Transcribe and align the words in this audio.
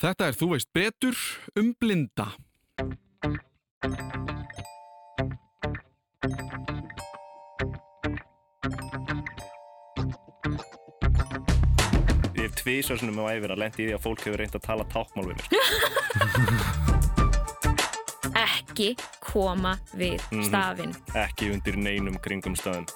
Þetta 0.00 0.30
er 0.30 0.36
Þú 0.38 0.46
veist 0.54 0.70
betur 0.72 1.16
um 1.60 1.74
blinda. 1.76 2.30
Ég 12.32 12.46
hef 12.46 12.54
tvísarsunum 12.62 13.20
á 13.20 13.36
æfir 13.36 13.52
að 13.52 13.60
lendi 13.60 13.84
í 13.84 13.88
því 13.90 13.96
að 13.98 14.04
fólk 14.06 14.24
hefur 14.24 14.40
reynd 14.40 14.56
að 14.56 14.64
tala 14.64 14.86
tákmál 14.88 15.26
við 15.28 15.36
mér. 15.36 15.48
Ekki 18.46 18.88
koma 19.20 19.74
við 19.92 20.16
stafinn. 20.46 20.94
Ekki 21.26 21.50
undir 21.52 21.76
neinum 21.76 22.16
kringum 22.24 22.56
stöðum. 22.56 22.88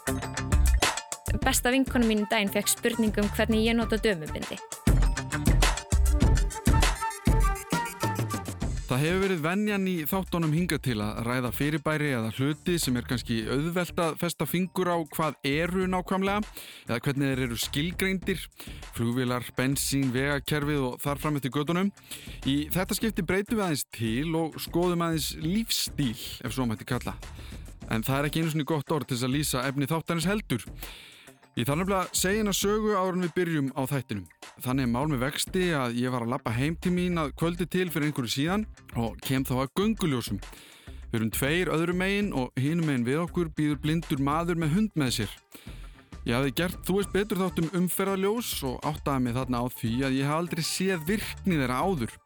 Besta 1.45 1.69
vinkonu 1.75 2.09
mín 2.09 2.25
í 2.25 2.31
daginn 2.33 2.49
fekk 2.55 2.73
spurningum 2.79 3.29
hvernig 3.37 3.67
ég 3.67 3.77
nota 3.77 4.01
dömubindi. 4.01 4.57
Það 8.95 9.03
hefur 9.03 9.23
verið 9.25 9.41
venjan 9.43 9.87
í 9.91 9.93
þáttunum 10.07 10.53
hinga 10.55 10.77
til 10.79 10.95
að 11.03 11.17
ræða 11.27 11.49
fyrirbæri 11.51 12.11
eða 12.15 12.29
hluti 12.37 12.77
sem 12.79 12.95
er 12.95 13.07
kannski 13.11 13.41
auðvelt 13.51 13.97
að 14.05 14.13
festa 14.21 14.47
fingur 14.47 14.87
á 14.87 15.03
hvað 15.17 15.49
eru 15.51 15.89
nákvæmlega 15.91 16.45
eða 16.85 16.99
hvernig 17.03 17.33
þeir 17.33 17.43
eru 17.49 17.59
skilgreindir, 17.59 18.45
flugvilar, 18.95 19.49
bensín, 19.57 20.13
vegakerfið 20.15 20.85
og 20.93 21.03
þar 21.03 21.23
fram 21.25 21.41
eftir 21.41 21.55
gödunum. 21.57 21.91
Í 22.47 22.55
þetta 22.71 22.99
skipti 23.01 23.25
breytum 23.27 23.59
við 23.59 23.65
aðeins 23.67 23.85
til 23.99 24.39
og 24.39 24.61
skoðum 24.63 25.03
aðeins 25.09 25.33
lífstíl 25.43 26.15
ef 26.47 26.55
svo 26.55 26.69
mætti 26.71 26.87
kalla. 26.87 27.17
En 27.91 28.07
það 28.07 28.21
er 28.21 28.31
ekki 28.31 28.45
einu 28.45 28.55
svona 28.55 28.69
gott 28.77 28.95
orð 28.95 29.11
til 29.11 29.19
að 29.25 29.35
lýsa 29.41 29.67
efni 29.67 29.91
þáttanins 29.91 30.31
heldur. 30.31 30.69
Ég 31.55 31.69
þarf 31.69 31.85
nefnilega 31.85 32.03
að 32.03 32.17
segja 32.19 32.39
hérna 32.41 32.53
sögu 32.59 32.95
áður 32.99 33.15
en 33.15 33.23
við 33.23 33.33
byrjum 33.37 33.67
á 33.79 33.83
þættinum. 33.87 34.23
Þannig 34.65 34.87
er 34.89 34.91
mál 34.91 35.05
með 35.07 35.21
vexti 35.23 35.67
að 35.79 35.93
ég 36.01 36.11
var 36.11 36.25
að 36.25 36.33
lappa 36.33 36.51
heim 36.51 36.75
til 36.83 36.91
mín 36.91 37.21
að 37.23 37.31
kvöldi 37.39 37.69
til 37.71 37.85
fyrir 37.95 38.09
einhverju 38.09 38.33
síðan 38.33 38.65
og 38.99 39.21
kem 39.23 39.47
þá 39.47 39.53
að 39.61 39.71
gönguljósum. 39.79 40.41
Við 41.13 41.21
erum 41.21 41.31
tveir 41.37 41.71
öðru 41.71 41.95
megin 41.95 42.33
og 42.35 42.59
hinum 42.59 42.91
megin 42.91 43.07
við 43.07 43.23
okkur 43.29 43.53
býður 43.55 43.79
blindur 43.85 44.25
maður 44.27 44.59
með 44.65 44.75
hund 44.75 44.99
með 44.99 45.15
sér. 45.21 45.39
Ég 46.27 46.35
hafði 46.35 46.57
gert, 46.59 46.83
þú 46.83 46.99
veist 46.99 47.15
betur 47.15 47.43
þáttum 47.45 47.71
umferðarljós 47.85 48.51
og 48.67 48.91
áttaði 48.91 49.29
mig 49.29 49.39
þarna 49.39 49.63
á 49.63 49.67
því 49.79 49.95
að 50.09 50.19
ég 50.19 50.27
haf 50.33 50.43
aldrei 50.43 50.67
séð 50.67 51.07
virkni 51.07 51.63
þeirra 51.63 51.81
áður. 51.87 52.19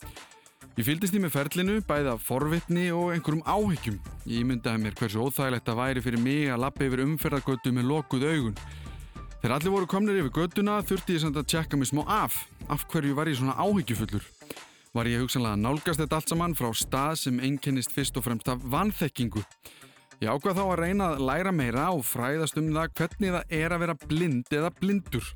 Ég 0.79 0.87
fylgdist 0.89 1.13
í 1.13 1.21
með 1.21 1.37
ferlinu, 1.37 1.81
bæði 1.85 2.15
af 2.15 2.25
forvitni 2.25 2.89
og 2.97 3.13
einhverjum 3.13 3.45
áhyggjum. 3.45 4.01
Ég 4.25 4.49
myndaði 4.49 4.87
mér 4.87 4.97
hversu 4.97 5.21
óþægilegt 5.21 5.69
það 5.69 5.81
væri 5.83 6.09
fyrir 6.09 6.23
mig 6.23 6.53
að 6.55 6.63
lappa 6.65 6.87
yfir 6.87 7.03
umferðargötu 7.05 7.77
með 7.77 7.91
lokuð 7.93 8.31
augun. 8.33 8.63
Þegar 9.39 9.55
allir 9.55 9.71
voru 9.71 9.87
komnir 9.87 10.17
yfir 10.19 10.33
göduna 10.35 10.81
þurfti 10.83 11.15
ég 11.15 11.23
samt 11.23 11.37
að 11.39 11.45
tjekka 11.53 11.79
mig 11.79 11.87
smá 11.93 12.01
af. 12.11 12.41
Af 12.75 12.83
hverju 12.91 13.15
var 13.15 13.29
ég 13.31 13.39
svona 13.39 13.55
áhyggjufullur? 13.55 14.25
Var 14.97 15.11
ég 15.13 15.23
hugsanlega 15.23 15.55
að 15.55 15.63
nálgast 15.63 16.03
þetta 16.03 16.19
allt 16.19 16.33
saman 16.33 16.57
frá 16.59 16.73
stað 16.75 17.21
sem 17.21 17.39
einkennist 17.47 17.95
fyrst 17.95 18.19
og 18.19 18.27
fremst 18.27 18.51
af 18.51 18.65
vanþekkingu? 18.67 19.45
Ég 20.19 20.27
ákvað 20.33 20.59
þá 20.59 20.65
að 20.65 20.81
reyna 20.81 21.11
að 21.13 21.23
læra 21.29 21.53
meira 21.55 21.87
og 21.95 22.03
fræðast 22.03 22.59
um 22.59 22.73
það 22.75 22.97
hvernig 22.99 23.35
það 23.37 23.55
er 23.61 23.77
að 23.77 23.83
vera 23.85 23.99
blind 24.09 24.57
eða 24.59 24.73
blindur 24.81 25.31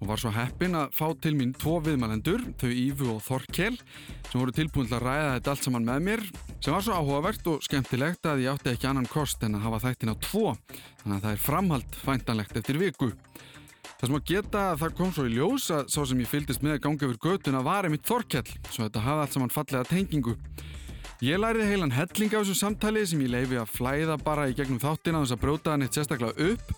og 0.00 0.10
var 0.10 0.20
svo 0.20 0.32
heppin 0.34 0.76
að 0.76 0.92
fá 0.96 1.06
til 1.24 1.32
mín 1.38 1.54
tvo 1.56 1.78
viðmælendur, 1.84 2.42
þau 2.60 2.68
Ífu 2.68 3.08
og 3.14 3.22
Þorkel 3.24 3.78
sem 3.78 4.36
voru 4.36 4.52
tilbúin 4.54 4.88
til 4.90 4.98
að 4.98 5.06
ræða 5.06 5.30
þetta 5.36 5.52
allt 5.54 5.66
saman 5.66 5.88
með 5.88 6.02
mér 6.08 6.24
sem 6.60 6.74
var 6.74 6.84
svo 6.84 6.98
áhugavert 6.98 7.50
og 7.52 7.64
skemmtilegt 7.64 8.28
að 8.28 8.44
ég 8.44 8.52
átti 8.52 8.74
ekki 8.74 8.90
annan 8.90 9.08
kost 9.08 9.44
en 9.46 9.56
að 9.56 9.66
hafa 9.68 9.82
þættin 9.86 10.12
á 10.12 10.16
tvo 10.20 10.46
þannig 11.00 11.16
að 11.16 11.24
það 11.24 11.32
er 11.32 11.44
framhald 11.46 12.00
fæntanlegt 12.04 12.60
eftir 12.60 12.80
viku. 12.82 13.10
Það 13.96 14.08
sem 14.10 14.16
að 14.18 14.28
geta 14.28 14.62
að 14.72 14.80
það 14.82 14.96
kom 14.98 15.12
svo 15.16 15.24
í 15.24 15.32
ljós 15.32 15.70
að 15.72 15.92
sá 15.94 16.00
sem 16.04 16.20
ég 16.20 16.28
fylgdist 16.28 16.64
með 16.64 16.76
að 16.76 16.82
ganga 16.84 17.06
yfir 17.06 17.20
götuna 17.22 17.62
var 17.64 17.88
einmitt 17.88 18.04
Þorkell 18.04 18.48
svo 18.68 18.84
þetta 18.84 19.04
hafði 19.06 19.24
allt 19.24 19.36
saman 19.36 19.54
fallega 19.54 19.88
tengingu. 19.88 20.34
Ég 21.24 21.40
læriði 21.40 21.70
heilan 21.70 21.94
helling 21.96 22.34
af 22.34 22.42
þessu 22.42 22.58
samtali 22.58 23.06
sem 23.08 23.22
ég 23.24 23.30
leifi 23.32 23.56
að 23.56 23.70
flæða 23.72 24.18
bara 24.20 24.50
í 24.50 24.56
gegnum 24.58 24.82
þáttina 24.82 25.22
þess 25.22 25.32
að 25.32 25.44
bróta 25.46 25.72
hann 25.72 25.86
eitt 25.86 25.96
sérstaklega 25.96 26.50
upp 26.50 26.74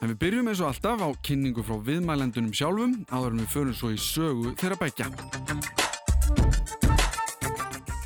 en 0.00 0.08
við 0.12 0.18
byrjum 0.24 0.48
eins 0.50 0.60
og 0.64 0.70
alltaf 0.70 1.02
á 1.04 1.08
kynningu 1.26 1.62
frá 1.64 1.76
viðmælendunum 1.84 2.54
sjálfum 2.56 2.94
áður 3.12 3.34
en 3.34 3.42
við 3.42 3.50
förum 3.54 3.76
svo 3.76 3.90
í 3.92 3.98
sögu 4.00 4.54
þeirra 4.60 4.78
bækja. 4.80 5.06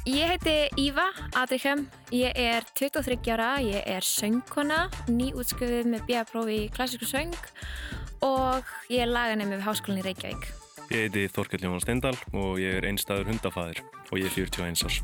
Ég 0.05 0.28
heiti 0.34 0.69
Íva 0.82 1.06
Adrichem, 1.41 1.87
ég 2.12 2.37
er 2.37 2.66
23 2.77 3.16
ára, 3.32 3.56
ég 3.65 3.87
er 3.88 4.05
söngkona, 4.05 4.91
nýútskjöfið 5.09 5.88
með 5.94 6.05
B.A.prófi 6.10 6.59
í 6.66 6.69
klassísku 6.75 7.09
söng 7.09 7.32
og 8.25 8.69
ég 8.93 9.06
er 9.06 9.11
laganemi 9.11 9.56
við 9.56 9.65
Háskólinni 9.65 10.05
Reykjavík. 10.05 10.44
Ég 10.93 11.06
heiti 11.06 11.25
Þorkell 11.32 11.65
Jóhann 11.65 11.81
Steindal 11.81 12.16
og 12.34 12.61
ég 12.61 12.82
er 12.82 12.91
einstæður 12.91 13.32
hundafæðir 13.32 13.81
og 14.11 14.21
ég 14.21 14.28
er 14.28 14.34
41 14.44 14.84
árs. 14.84 14.99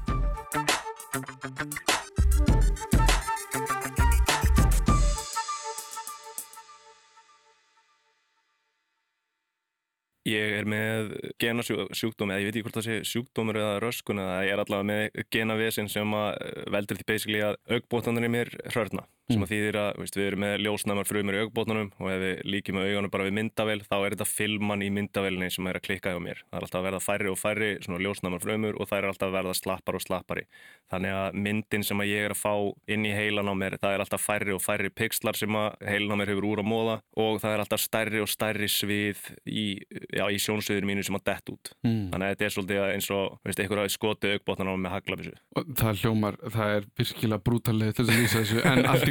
Ég 10.30 10.56
er 10.60 10.68
með 10.70 11.14
genasjúkdómi, 11.42 12.34
eða 12.34 12.40
ég 12.42 12.48
veit 12.48 12.56
ekki 12.56 12.66
hvort 12.66 12.78
það 12.78 12.88
sé 12.88 12.98
sjúkdómur 13.10 13.58
eða 13.60 13.78
röskun 13.82 14.22
eða 14.22 14.36
ég 14.46 14.54
er 14.54 14.62
allavega 14.64 14.88
með 14.90 15.24
genavesin 15.34 15.90
sem 15.90 16.16
að 16.16 16.28
veldur 16.74 17.00
því 17.00 17.08
að 17.48 17.58
augbótanir 17.76 18.28
í 18.28 18.34
mér 18.36 18.52
hrörna 18.70 19.06
sem 19.34 19.44
að 19.46 19.52
þýðir 19.54 19.78
að 19.80 19.90
veist, 20.00 20.18
við 20.18 20.28
erum 20.28 20.42
með 20.44 20.54
ljósnæmar 20.64 21.08
frumir 21.08 21.36
í 21.36 21.42
augbótanum 21.44 21.90
og 21.98 22.10
ef 22.12 22.20
við 22.24 22.42
líkjum 22.54 22.78
með 22.78 22.90
augunum 22.90 23.12
bara 23.14 23.26
við 23.26 23.36
myndavel 23.38 23.78
þá 23.84 23.96
er 23.98 24.16
þetta 24.16 24.28
filman 24.28 24.84
í 24.84 24.90
myndavelni 24.94 25.50
sem 25.54 25.70
er 25.70 25.78
að 25.78 25.86
klikka 25.86 26.14
hjá 26.14 26.20
mér. 26.22 26.42
Það 26.48 26.58
er 26.58 26.66
alltaf 26.66 26.80
að 26.80 26.86
verða 26.88 27.02
færri 27.04 27.30
og 27.30 27.38
færri 27.40 27.70
svona 27.84 28.00
ljósnæmar 28.04 28.44
frumur 28.44 28.78
og 28.80 28.90
það 28.90 28.98
er 28.98 29.08
alltaf 29.10 29.30
að 29.30 29.36
verða 29.38 29.56
slappar 29.58 29.98
og 29.98 30.04
slappari. 30.04 30.46
Þannig 30.90 31.16
að 31.20 31.38
myndin 31.46 31.86
sem 31.86 32.02
að 32.02 32.10
ég 32.10 32.26
er 32.26 32.34
að 32.34 32.40
fá 32.40 32.54
inn 32.90 33.06
í 33.06 33.14
heilan 33.14 33.50
á 33.50 33.54
mér 33.54 33.78
það 33.80 33.96
er 33.96 34.04
alltaf 34.04 34.24
færri 34.24 34.54
og 34.56 34.62
færri 34.64 34.90
pixlar 34.90 35.38
sem 35.38 35.58
að 35.60 35.68
heilan 35.86 36.16
á 36.16 36.18
mér 36.20 36.32
hefur 36.34 36.48
úr 36.50 36.62
á 36.62 36.66
móða 36.66 36.96
og 37.14 37.40
það 37.42 37.54
er 37.54 37.64
alltaf 37.64 37.82
stærri 37.84 38.22
og 38.22 38.30
stærri 38.30 38.68
svið 38.70 39.22
í, 39.46 39.66
já, 40.10 40.24
í 40.26 40.40
sjónsviðinu 40.42 40.90
mínu 40.90 41.06
sem 41.06 41.18
að 41.18 41.26
dett 41.30 41.52
út. 41.54 41.72
Mm. 41.86 42.10
Þannig 42.10 42.26
að 42.26 42.34
þetta 42.34 42.46
er 42.48 42.54
svolítið 42.56 42.82
eins 42.88 43.10
og 43.14 43.38
veist, 43.46 43.62
einhver 43.62 43.82
hafi 43.84 43.94
skotið 43.94 44.36
augbótan 44.36 44.70
á 44.70 44.74
með 44.74 44.94
haglabissu. 44.96 45.34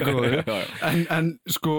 Þessu 0.09 0.57
en 0.89 1.05
en, 1.15 1.29
sko, 1.49 1.75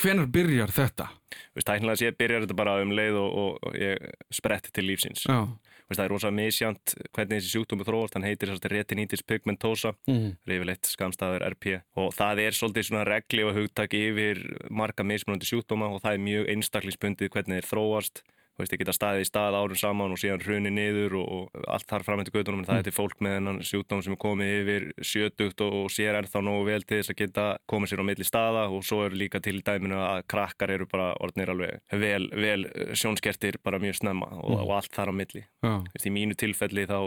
hvenar 0.00 0.30
byrjar 0.32 0.72
þetta? 0.74 1.10
Veist, 1.56 1.68
tæknilega 1.68 2.00
sé 2.00 2.12
byrjar 2.16 2.46
þetta 2.46 2.56
bara 2.56 2.78
um 2.84 2.94
leið 2.96 3.18
og, 3.20 3.36
og, 3.42 3.68
og 3.68 3.76
ég 3.78 4.10
spretti 4.32 4.72
til 4.72 4.86
lífsins. 4.88 5.24
Já. 5.28 5.44
Veist, 5.88 5.98
það 5.98 6.04
er 6.04 6.12
rosalega 6.14 6.38
misjant 6.38 6.94
hvernig 7.12 7.40
þessi 7.40 7.52
sjúkdómi 7.52 7.86
þróast, 7.88 8.16
hann 8.16 8.26
heitir 8.26 8.52
retinitis 8.72 9.24
pigmentosa, 9.28 9.94
mm. 10.08 10.28
reyfilegt 10.48 10.88
skamstæður 10.92 11.46
RP 11.50 11.74
og 12.00 12.12
það 12.16 12.44
er 12.46 12.56
svolítið 12.56 12.88
svona 12.88 13.06
regli 13.08 13.44
og 13.44 13.56
hugtak 13.58 13.96
yfir 13.96 14.40
marga 14.70 15.04
mismunandi 15.04 15.48
sjúkdóma 15.48 15.90
og 15.92 16.00
það 16.04 16.16
er 16.16 16.24
mjög 16.28 16.48
einstaklingsbundið 16.54 17.34
hvernig 17.34 17.60
þeir 17.60 17.70
þróast 17.72 18.24
Veist, 18.60 18.74
ég 18.74 18.82
geta 18.82 18.92
staðið 18.92 19.24
í 19.24 19.26
stað 19.28 19.56
árum 19.56 19.78
saman 19.80 20.12
og 20.12 20.18
síðan 20.20 20.42
hruni 20.44 20.70
niður 20.76 21.14
og, 21.22 21.28
og 21.56 21.68
allt 21.72 21.86
þar 21.88 22.02
fram 22.04 22.20
eftir 22.20 22.34
gödunum 22.36 22.60
en 22.60 22.66
það 22.68 22.80
er 22.82 22.84
til 22.84 22.92
fólk 22.92 23.22
með 23.24 23.32
hennan 23.38 23.60
sjúkdóm 23.64 24.02
sem 24.04 24.12
er 24.12 24.20
komið 24.20 24.50
yfir 24.58 24.84
sjötugt 25.00 25.62
og, 25.64 25.72
og 25.80 25.88
sér 25.92 26.18
ennþá 26.18 26.42
nógu 26.44 26.66
vel 26.68 26.84
til 26.84 26.98
þess 26.98 27.12
að 27.14 27.18
geta 27.22 27.46
komið 27.72 27.88
sér 27.92 28.02
á 28.04 28.08
milli 28.10 28.26
staða 28.28 28.62
og 28.68 28.84
svo 28.84 28.98
eru 29.06 29.16
líka 29.22 29.40
til 29.40 29.56
dæminu 29.64 29.96
að 30.04 30.20
krakkar 30.28 30.74
eru 30.74 30.84
bara 30.90 31.06
orðnir 31.24 31.52
alveg 31.54 31.80
vel, 32.02 32.28
vel 32.36 32.66
sjónskertir 32.92 33.56
bara 33.64 33.80
mjög 33.80 33.96
snemma 34.02 34.28
og, 34.42 34.52
og 34.66 34.74
allt 34.76 34.92
þar 34.92 35.10
á 35.10 35.14
milli. 35.16 35.42
Veist, 35.64 36.06
í 36.06 36.12
mínu 36.12 36.36
tilfelli 36.36 36.84
þá 36.90 36.98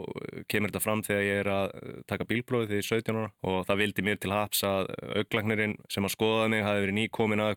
kemur 0.49 0.73
þetta 0.73 0.81
fram 0.81 1.05
þegar 1.05 1.23
ég 1.27 1.43
er 1.43 1.51
að 1.53 1.65
taka 2.09 2.25
bílprófið 2.25 2.73
þegar 2.73 2.81
ég 2.81 2.85
er 2.85 2.89
17 3.05 3.21
ára 3.21 3.29
og 3.45 3.57
það 3.69 3.81
vildi 3.83 4.01
mér 4.09 4.17
til 4.23 4.33
haps 4.33 4.65
að 4.65 4.89
auglagnirinn 5.21 5.77
sem 5.93 6.07
að 6.07 6.15
skoða 6.15 6.49
mig 6.49 6.65
hafi 6.65 6.85
verið 6.87 6.97
nýkomin 7.03 7.45
að 7.45 7.53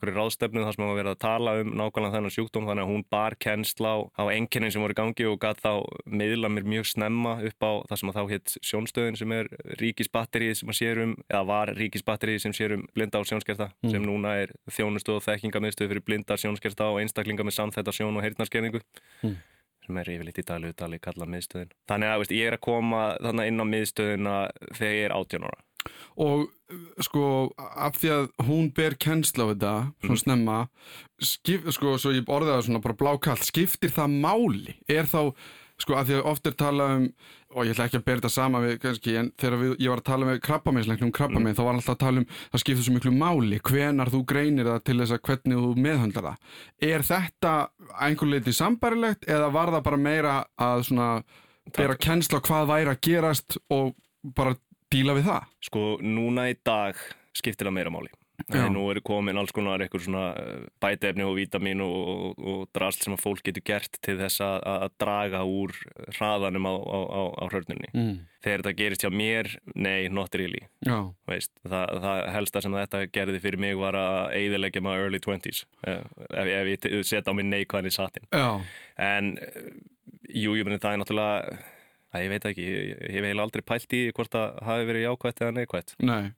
kennsla 3.79 3.95
á, 3.95 3.99
á 4.19 4.23
enginnin 4.33 4.73
sem 4.73 4.83
voru 4.83 4.93
í 4.93 4.99
gangi 4.99 5.27
og 5.27 5.39
gæti 5.41 5.63
þá 5.63 5.73
miðla 6.07 6.49
mér 6.51 6.65
mjög 6.67 6.87
snemma 6.93 7.39
upp 7.43 7.63
á 7.63 7.73
það 7.89 7.99
sem 7.99 8.11
að 8.11 8.17
þá 8.17 8.33
hitt 8.33 8.55
sjónstöðin 8.63 9.19
sem 9.19 9.33
er 9.33 9.49
ríkisbatterið 9.79 10.55
sem 10.59 10.69
að 10.69 10.79
sérum, 10.79 11.15
eða 11.29 11.45
var 11.47 11.73
ríkisbatterið 11.77 12.41
sem 12.43 12.53
sérum 12.53 12.87
blinda 12.95 13.21
á 13.21 13.23
sjónskerta 13.23 13.71
mm. 13.83 13.91
sem 13.93 14.03
núna 14.03 14.35
er 14.43 14.55
þjónustu 14.71 15.17
og 15.17 15.23
þekkingamiðstöð 15.27 15.93
fyrir 15.93 16.05
blinda 16.05 16.37
sjónskerta 16.37 16.91
og 16.93 17.01
einstaklinga 17.03 17.47
með 17.47 17.59
samþetta 17.59 17.95
sjón 17.95 18.19
og 18.19 18.27
heyrnarskerningu 18.27 18.83
mm. 19.23 19.39
sem 19.87 20.03
er 20.03 20.13
yfirleitt 20.17 20.43
í 20.43 20.47
daglu 20.49 20.75
tali 20.75 20.99
kalla 20.99 21.29
miðstöðin. 21.29 21.73
Þannig 21.89 22.13
að 22.13 22.21
veist, 22.25 22.37
ég 22.37 22.51
er 22.51 22.59
að 22.59 22.67
koma 22.67 23.09
inn 23.47 23.63
á 23.63 23.67
miðstöðina 23.67 24.37
þegar 24.75 24.99
ég 24.99 25.09
er 25.11 25.19
18 25.19 25.49
ára 25.49 25.68
og 26.19 26.49
sko 27.05 27.53
af 27.59 27.97
því 28.01 28.11
að 28.15 28.29
hún 28.49 28.69
ber 28.77 28.99
kennsla 29.01 29.49
á 29.49 29.51
þetta 29.53 29.73
svona 30.03 30.17
mm. 30.17 30.23
snemma 30.25 30.59
skip, 31.23 31.71
sko 31.75 31.97
svo 32.01 32.13
ég 32.17 32.29
orðið 32.29 32.55
það 32.55 32.67
svona 32.69 32.85
bara 32.85 33.01
blákallt 33.01 33.49
skiptir 33.49 33.95
það 33.95 34.21
máli 34.21 34.77
er 34.91 35.09
þá 35.09 35.33
sko 35.79 35.95
af 35.95 36.09
því 36.09 36.19
að 36.19 36.29
oft 36.33 36.49
er 36.51 36.57
talað 36.59 36.95
um 36.97 37.11
og 37.57 37.65
ég 37.65 37.73
ætla 37.73 37.87
ekki 37.89 37.97
að 37.97 38.05
bera 38.05 38.21
þetta 38.21 38.31
sama 38.35 38.61
við 38.61 38.75
kannski 38.83 39.15
en 39.17 39.29
þegar 39.41 39.55
við, 39.63 39.71
ég 39.81 39.89
var 39.89 40.03
að 40.03 40.09
tala 40.11 40.27
með 40.29 40.41
krabbameinsleiknum 40.45 41.13
krabbamenn 41.17 41.49
mm. 41.55 41.57
þá 41.57 41.63
var 41.65 41.79
alltaf 41.79 41.95
að 41.95 42.03
tala 42.03 42.21
um 42.21 42.27
það 42.35 42.63
skiptir 42.63 42.85
svo 42.85 42.97
miklu 42.97 43.13
máli 43.17 43.61
hvenar 43.71 44.13
þú 44.13 44.21
greinir 44.29 44.69
það 44.69 44.83
til 44.85 44.97
þess 44.99 45.15
að 45.17 45.23
hvernig 45.31 45.63
þú 45.63 45.71
meðhandlar 45.87 46.27
það 46.29 46.91
er 46.91 47.07
þetta 47.09 47.55
einhver 48.05 48.33
leiti 48.35 48.55
sambarilegt 48.59 49.25
eða 49.31 49.49
var 49.55 49.73
það 49.73 49.87
bara 49.89 50.01
meira 50.03 50.35
að 50.69 50.85
svona 50.91 51.09
bera 51.79 51.97
kennsla 52.01 52.43
hvað 52.45 52.69
væri 52.69 52.93
að 52.93 53.03
gerast 53.09 53.59
og 53.73 53.95
bara 54.37 54.57
díla 54.93 55.17
við 55.19 55.29
það? 55.31 55.51
Sko, 55.69 55.85
núna 56.05 56.49
í 56.53 56.57
dag 56.65 56.97
skiptir 57.37 57.69
það 57.69 57.79
meira 57.79 57.93
máli. 57.95 58.11
Já. 58.49 58.69
Nú 58.71 58.85
eru 58.93 59.01
komin 59.03 59.37
alls 59.37 59.51
konar 59.53 59.83
eitthvað 59.83 60.05
svona 60.05 60.29
eh, 60.39 60.61
bætefni 60.81 61.25
og 61.27 61.35
vítamin 61.37 61.83
og, 61.83 61.97
og, 61.99 62.39
og 62.39 62.61
drast 62.73 63.03
sem 63.03 63.13
að 63.17 63.25
fólk 63.25 63.43
getur 63.49 63.65
gert 63.67 63.99
til 64.07 64.15
þess 64.21 64.39
að, 64.47 64.63
að 64.63 64.95
draga 65.03 65.41
úr 65.43 65.75
hraðanum 66.15 66.69
á, 66.71 66.75
á, 66.79 66.99
á, 67.03 67.23
á 67.35 67.45
hörnunni. 67.51 67.91
Mm. 67.93 68.13
Þegar 68.47 68.63
þetta 68.63 68.75
gerist 68.79 69.05
hjá 69.05 69.11
mér, 69.11 69.51
nei, 69.75 70.07
not 70.15 70.39
really. 70.39 70.63
Veist, 71.29 71.51
það, 71.67 71.99
það 72.07 72.23
helsta 72.37 72.63
sem 72.65 72.79
þetta 72.79 73.03
gerði 73.19 73.43
fyrir 73.43 73.65
mig 73.67 73.77
var 73.83 73.99
að 73.99 74.21
eigðilegja 74.39 74.85
maður 74.87 75.09
early 75.09 75.21
20s 75.27 75.65
eh, 75.91 76.05
ef, 76.31 76.53
ef 76.61 76.73
ég 76.73 77.09
setja 77.11 77.35
á 77.35 77.37
mig 77.37 77.51
neikvæðin 77.51 77.91
í 77.91 77.97
satin. 77.99 78.31
já, 78.31 78.49
En 79.03 79.35
eh, 79.43 79.73
jú, 80.47 80.55
ég 80.55 80.65
meni 80.69 80.79
það 80.79 80.95
er 80.95 81.03
náttúrulega, 81.03 81.59
að 82.15 82.25
ég 82.25 82.33
veit 82.35 82.51
ekki, 82.51 82.67
ég, 82.69 83.01
hef 83.13 83.23
eiginlega 83.25 83.47
aldrei 83.47 83.65
pælt 83.69 83.97
í 83.99 84.03
hvort 84.17 84.33
það 84.35 84.61
hafi 84.69 84.89
verið 84.93 85.07
jákvætt 85.09 85.43
eða 85.45 85.57
neikvætt. 85.61 85.97
nei. 86.01 86.29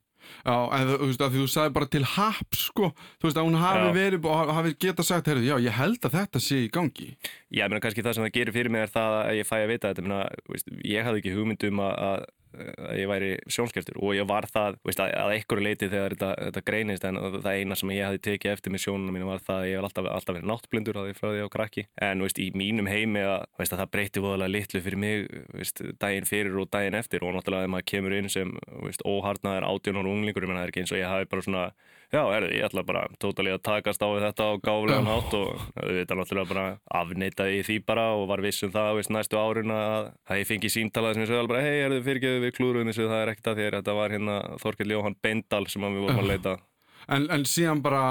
Já, 0.45 0.53
en 0.77 0.91
þú 0.91 1.07
veist 1.09 1.23
að 1.25 1.37
þú 1.39 1.45
sagði 1.49 1.73
bara 1.73 1.87
til 1.89 2.03
happ, 2.05 2.57
sko, 2.61 2.91
þú 3.17 3.25
veist 3.25 3.39
að 3.41 3.47
hún 3.49 3.55
hafi 3.57 3.87
Já. 3.87 3.93
verið 3.97 4.27
og 4.29 4.51
hafi 4.53 4.73
geta 4.85 5.03
sagt, 5.09 5.31
heyrðu, 5.31 5.47
já, 5.49 5.55
ég 5.65 5.73
held 5.79 6.05
að 6.05 6.13
þetta 6.19 6.43
sé 6.45 6.59
í 6.67 6.69
gangi. 6.69 7.07
Já, 7.49 7.63
ég 7.65 7.71
meina 7.73 7.81
kannski 7.81 8.05
það 8.05 8.19
sem 8.19 8.27
það 8.27 8.35
gerir 8.37 8.53
fyrir 8.59 8.75
mig 8.75 8.85
er 8.85 8.93
það 8.93 9.17
að 9.23 9.39
ég 9.39 9.49
fæ 9.49 9.55
að 9.63 9.71
vita 9.73 9.89
þetta, 9.89 10.03
ég 10.05 10.11
meina, 10.11 10.21
veist, 10.53 10.69
ég 10.85 11.09
hafði 11.09 11.23
ekki 11.23 11.33
hugmynd 11.39 11.65
um 11.71 11.81
að, 11.87 12.27
að, 12.55 12.71
að 12.91 12.99
ég 13.01 13.11
væri 13.11 13.31
sjónskertur. 13.51 13.99
Og 14.01 14.15
ég 14.17 14.29
var 14.29 14.47
það, 14.51 14.79
veist, 14.87 15.03
að, 15.03 15.35
einhverju 15.37 15.65
leiti 15.65 15.89
þegar 15.91 16.15
þetta, 16.17 16.31
þetta 16.47 16.63
greinist 16.71 17.07
en 17.09 17.21
það 17.37 17.51
eina 17.51 17.79
sem 17.79 17.93
ég 17.95 18.09
hafði 18.09 18.23
tekið 18.27 18.55
eftir 18.55 18.75
með 18.75 18.85
sjónunum 18.85 19.17
mínu 19.17 19.29
var 19.29 19.45
það 19.47 19.61
að 19.61 19.69
ég 19.69 19.79
hef 19.79 19.89
alltaf, 19.89 20.11
alltaf 20.15 20.39
verið 20.39 20.51
náttblindur 20.51 21.01
að 21.01 21.11
ég 21.11 21.21
því 21.21 21.45
á 21.47 21.55
krakki, 21.55 21.87
en 22.09 22.25
veist, 22.25 22.41
í 22.43 22.49
mínum 22.57 22.91
heimi 22.91 23.25
að, 23.27 23.47
veist, 23.61 23.77
að 23.77 23.85
það 23.85 23.93
breyti 23.97 24.25
voðalega 24.25 24.55
litlu 24.57 24.85
fyrir 24.85 25.03
mig, 25.05 25.31
daginn 26.03 26.29
fyrir 26.29 26.61
og 26.61 26.71
daginn 26.73 26.99
eftir. 26.99 27.25
Og 27.27 27.37
náttúrulega 27.37 27.69
ef 27.69 27.75
maður 27.77 27.89
kemur 27.95 28.19
inn 28.19 28.33
sem, 28.33 28.53
veist, 28.85 29.07
óharnaðar 29.07 29.69
átjónar 29.71 30.11
unglingur, 30.11 30.47
ég 30.47 30.53
meina, 30.53 30.65
það 30.65 30.69
er 30.69 30.75
ekki 30.75 30.85
eins 30.85 30.95
og 30.95 31.03
ég 31.03 31.11
hafi 31.11 31.31
bara 31.31 31.47
svona 31.47 31.65
Já, 32.11 32.25
erði, 32.35 32.57
ég 32.59 32.67
ætla 32.67 32.83
bara 32.83 33.05
tótali 33.23 33.53
að 33.55 33.61
takast 33.69 34.03
á 34.03 34.09
þetta 34.11 34.47
á 34.51 34.53
gáflegan 34.59 35.07
hátt 35.07 35.35
og 35.39 35.61
við 35.79 36.01
þetta 36.01 36.17
náttúrulega 36.19 36.51
bara 36.51 36.65
afneitaði 37.01 37.61
því 37.69 37.77
bara 37.87 38.07
og 38.17 38.25
var 38.33 38.43
viss 38.43 38.67
um 38.67 38.73
það 38.75 38.97
veist, 38.99 39.13
næstu 39.15 39.39
árin 39.39 39.71
að, 39.75 40.09
að 40.27 40.41
ég 40.43 40.49
fengi 40.49 40.73
síntalað 40.75 41.21
sem 41.21 41.29
sögði 41.31 41.53
bara, 41.53 41.63
hei, 41.63 41.77
erðu 41.85 42.01
fyrirgeðu 42.09 42.43
við 42.43 42.57
klúruðum 42.57 42.91
þessu, 42.91 43.07
það 43.13 43.23
er 43.23 43.33
ekkert 43.35 43.53
að 43.53 43.63
þér, 43.63 43.79
þetta 43.79 43.97
var 44.01 44.17
hérna 44.17 44.41
Þorkell 44.65 44.91
Jóhann 44.97 45.19
Bendal 45.23 45.63
sem 45.71 45.87
við 45.87 46.03
vorum 46.09 46.21
að 46.25 46.29
leita 46.33 46.57
En, 47.11 47.25
en 47.33 47.47
síðan 47.49 47.81
bara, 47.83 48.03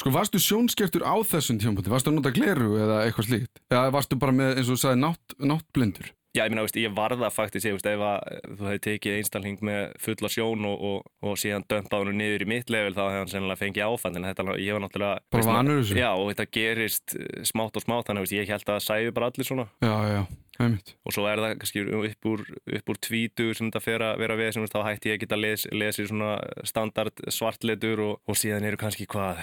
sko, 0.00 0.10
varstu 0.12 0.40
sjónskertur 0.42 1.04
á 1.06 1.14
þessum 1.24 1.60
tímapunkti? 1.60 1.92
Varstu 1.92 2.10
að 2.10 2.18
nota 2.18 2.32
gleru 2.34 2.74
eða 2.80 3.04
eitthvað 3.04 3.28
slíkt? 3.30 3.62
Eða 3.70 3.92
varstu 3.94 4.18
bara 4.20 4.34
með, 4.36 4.58
eins 4.58 4.68
og 4.68 4.76
þú 4.76 4.82
sagði, 4.82 5.00
nátt, 5.04 5.36
náttblindur? 5.52 6.10
Já, 6.34 6.42
ég 6.48 6.54
veist, 6.58 6.76
ég 6.82 6.94
varða 6.96 7.28
faktisk, 7.30 7.68
ég 7.68 7.76
veist, 7.76 7.86
ef 7.86 8.00
að 8.02 8.38
þú 8.58 8.66
hefði 8.66 8.80
tekið 8.88 9.18
einstakling 9.20 9.60
með 9.62 9.82
fulla 10.02 10.30
sjón 10.34 10.64
og, 10.66 10.80
og, 10.88 11.04
og 11.22 11.36
síðan 11.38 11.62
dömpað 11.70 12.08
hann 12.08 12.18
niður 12.18 12.42
í 12.42 12.48
mitt 12.50 12.72
level 12.74 12.96
þá 12.96 13.02
hefði 13.04 13.20
hann 13.20 13.30
sennilega 13.30 13.60
fengið 13.60 13.84
áfann 13.86 14.18
en 14.18 14.26
þetta, 14.26 14.46
ég 14.58 14.74
var 14.74 14.82
náttúrulega 14.82 15.20
Bara 15.36 15.44
vanur 15.46 15.78
þessu? 15.78 15.98
Já, 16.00 16.08
og 16.10 16.32
þetta 16.32 16.46
gerist 16.58 17.14
eh, 17.14 17.44
smátt 17.46 17.78
og 17.78 17.84
smátt, 17.86 18.08
þannig 18.08 18.26
að 18.26 18.34
ég 18.34 18.50
held 18.50 18.66
að 18.66 18.72
það 18.72 18.82
sæði 18.88 19.14
bara 19.14 19.30
allir 19.30 19.48
svona 19.50 19.68
Já, 19.86 19.94
já, 20.10 20.20
einmitt. 20.66 20.92
og 21.06 21.14
svo 21.14 21.28
er 21.30 21.44
það 21.44 21.54
kannski 21.62 21.86
upp 22.10 22.28
úr, 22.32 22.44
upp 22.80 22.92
úr 22.96 23.00
tvítu 23.06 23.48
sem 23.54 23.70
þetta 23.70 23.84
fer 23.86 24.06
að 24.08 24.18
vera 24.24 24.40
við 24.42 24.52
sem 24.58 24.66
þá 24.74 24.78
hætti 24.88 25.12
ég 25.12 25.20
að 25.20 25.24
geta 25.28 25.38
les, 25.38 25.68
lesið 25.70 26.10
svona 26.10 26.34
standard 26.66 27.24
svartletur 27.38 28.02
og, 28.08 28.18
og 28.26 28.42
síðan 28.42 28.66
eru 28.72 28.82
kannski 28.82 29.06
hvað 29.06 29.38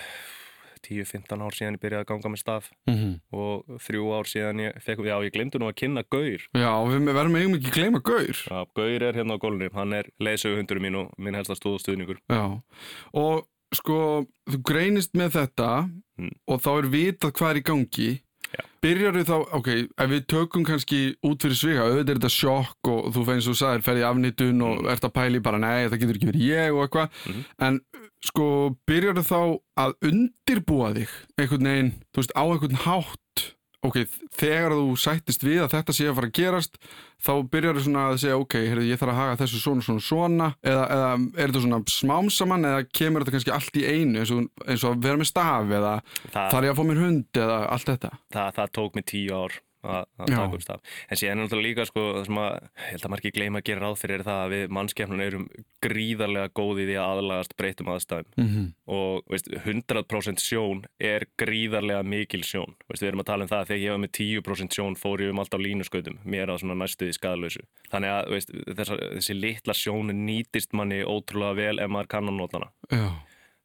10-15 0.88 1.44
ár 1.46 1.56
síðan 1.58 1.78
ég 1.78 1.82
byrjaði 1.84 2.04
að 2.06 2.10
ganga 2.12 2.32
með 2.34 2.42
staf 2.44 2.72
Mm 2.90 3.14
og 3.32 3.78
þrjú 3.86 4.08
ár 4.18 4.28
síðan 4.28 4.60
ég 4.66 4.82
fekk, 4.84 5.04
já 5.08 5.16
ég 5.24 5.32
glemdu 5.36 5.60
nú 5.62 5.70
að 5.70 5.78
kynna 5.82 6.04
Gaur 6.12 6.42
Já, 6.58 6.72
við 6.88 7.08
verðum 7.14 7.38
eigum 7.40 7.56
ekki 7.60 7.70
að 7.72 7.78
gleyma 7.78 8.02
gaur. 8.04 8.36
já, 8.50 8.66
Gaur 8.76 9.04
er 9.08 9.14
hérna 9.14 9.38
á 9.38 9.42
gólunni, 9.42 9.70
hann 9.74 9.94
er 9.94 10.10
leysöguhundurum 10.20 10.84
mín 10.84 11.00
og 11.04 11.14
minn 11.18 11.36
helst 11.36 11.52
að 11.54 11.62
stóða 11.62 11.84
stuðningur 11.86 12.20
Já, 12.30 12.62
og 13.14 13.48
sko, 13.74 14.26
þú 14.50 14.62
greinist 14.68 15.14
með 15.16 15.38
þetta 15.40 15.72
Mm. 16.22 16.30
og 16.48 16.60
þá 16.62 16.68
er 16.78 16.86
vitað 16.92 17.32
hvað 17.34 17.50
er 17.50 17.58
í 17.58 17.62
gangi. 17.66 18.10
Já. 18.52 18.62
Byrjar 18.84 19.16
þú 19.16 19.22
þá, 19.26 19.38
ok, 19.58 19.68
ef 20.04 20.10
við 20.12 20.26
tökum 20.28 20.66
kannski 20.68 21.16
út 21.26 21.42
fyrir 21.42 21.56
sviga, 21.58 21.86
auðvitað 21.88 22.10
er 22.12 22.20
þetta 22.20 22.30
sjokk 22.36 22.90
og 22.92 23.08
þú 23.16 23.24
feins 23.26 23.48
og 23.48 23.56
sagðir, 23.58 23.82
ferði 23.88 24.04
afnýttun 24.06 24.62
og 24.68 24.86
ert 24.92 25.02
að 25.08 25.14
pæli 25.16 25.40
bara, 25.42 25.58
nei, 25.58 25.88
það 25.88 25.98
getur 26.04 26.20
ekki 26.20 26.30
verið 26.30 26.46
ég 26.52 26.76
og 26.76 26.84
eitthvað, 26.84 27.10
Mhm. 27.26 27.46
en 27.60 27.80
sko, 28.26 28.76
byrjar 28.90 29.24
þá 29.26 29.40
að 29.82 29.96
undirbúa 30.12 30.92
þig 30.98 31.16
einhvern 31.40 31.72
veginn, 31.72 31.96
þú 32.12 32.22
veist, 32.22 32.36
á 32.38 32.44
einhvern 32.44 32.82
hátt, 32.84 33.46
ok, 33.82 33.98
þegar 34.38 34.76
þú 34.78 34.92
sættist 35.02 35.46
við 35.46 35.64
að 35.64 35.72
þetta 35.74 35.96
sé 35.98 36.06
að 36.10 36.20
fara 36.20 36.30
að 36.30 36.36
gerast, 36.38 36.78
þá 37.26 37.32
byrjar 37.54 37.80
þú 37.80 37.86
svona 37.88 38.04
að 38.12 38.20
segja, 38.22 38.38
ok, 38.44 38.58
heyrðu, 38.60 38.86
ég 38.92 39.02
þarf 39.02 39.14
að 39.16 39.20
haga 39.22 39.40
þessu 39.42 39.64
svona, 39.64 39.88
svona, 39.88 40.06
svona, 40.06 40.52
eða, 40.62 40.86
eða 40.98 41.10
er 41.18 41.42
þetta 41.42 41.64
svona 41.66 41.82
smám 41.96 42.30
saman, 42.38 42.70
eða 42.70 42.86
kemur 42.94 43.26
þetta 43.26 43.36
kannski 43.38 43.56
allt 43.58 43.82
í 43.82 43.88
einu, 43.90 44.22
eins 44.22 44.36
og, 44.36 44.46
eins 44.68 44.86
og 44.86 44.94
að 44.94 45.10
vera 45.10 45.24
með 45.24 45.32
staf, 45.32 45.76
eða 45.82 45.98
það, 46.30 46.54
þarf 46.54 46.70
ég 46.70 46.76
að 46.76 46.80
fá 46.80 46.86
mér 46.92 47.04
hund, 47.08 47.44
eða 47.48 47.60
allt 47.74 47.92
þetta. 47.96 48.16
það, 48.38 48.56
það 48.60 48.74
tók 48.78 49.00
mig 49.00 49.10
tíu 49.16 49.44
ár 49.44 49.62
að, 49.84 50.06
að 50.26 50.56
upp 50.58 50.66
staf. 50.66 50.96
En 51.10 51.20
síðan 51.20 51.38
er 51.38 51.44
náttúrulega 51.46 51.68
líka 51.68 51.88
sko, 51.90 52.06
það 52.18 52.28
sem 52.30 52.42
að 52.42 52.52
ég 52.52 52.88
held 52.92 53.06
að 53.06 53.14
margir 53.16 53.36
gleyma 53.38 53.62
að 53.62 53.68
gera 53.70 53.86
ráð 53.86 54.00
fyrir 54.02 54.20
er 54.20 54.26
það 54.28 54.42
að 54.46 54.56
við 54.56 54.76
mannskefnun 54.78 55.26
erum 55.26 55.48
gríðarlega 55.82 56.54
góð 56.58 56.84
í 56.84 56.88
að 56.92 57.06
aðlagast 57.06 57.56
breytum 57.58 57.92
aðstæðum. 57.96 58.32
Mm 58.38 58.50
-hmm. 58.52 58.68
og 58.98 59.32
veist, 59.32 59.50
100% 59.66 60.44
sjón 60.44 60.86
er 61.00 61.26
gríðarlega 61.42 62.04
mikil 62.04 62.44
sjón. 62.46 62.76
Veist, 62.88 63.02
við 63.02 63.12
erum 63.12 63.24
að 63.24 63.30
tala 63.32 63.48
um 63.48 63.52
það 63.52 63.64
að 63.64 63.72
þegar 63.72 63.84
ég 63.84 63.96
var 63.96 64.04
með 64.04 64.14
10% 64.20 64.78
sjón 64.78 64.96
fór 65.00 65.22
ég 65.26 65.34
um 65.34 65.42
alltaf 65.42 65.62
línuskautum 65.62 66.20
mér 66.24 66.52
að 66.52 66.62
svona 66.64 66.78
næstuði 66.82 67.16
skadalösu 67.18 67.66
þannig 67.92 68.14
að 68.14 68.30
veist, 68.36 68.54
þessa, 68.80 69.00
þessi 69.18 69.38
litla 69.38 69.76
sjón 69.78 70.14
nýtist 70.26 70.76
manni 70.78 71.02
ótrúlega 71.04 71.58
vel 71.60 71.84
ef 71.84 71.92
maður 71.92 72.12
kannan 72.16 72.40
nótana 72.40 72.72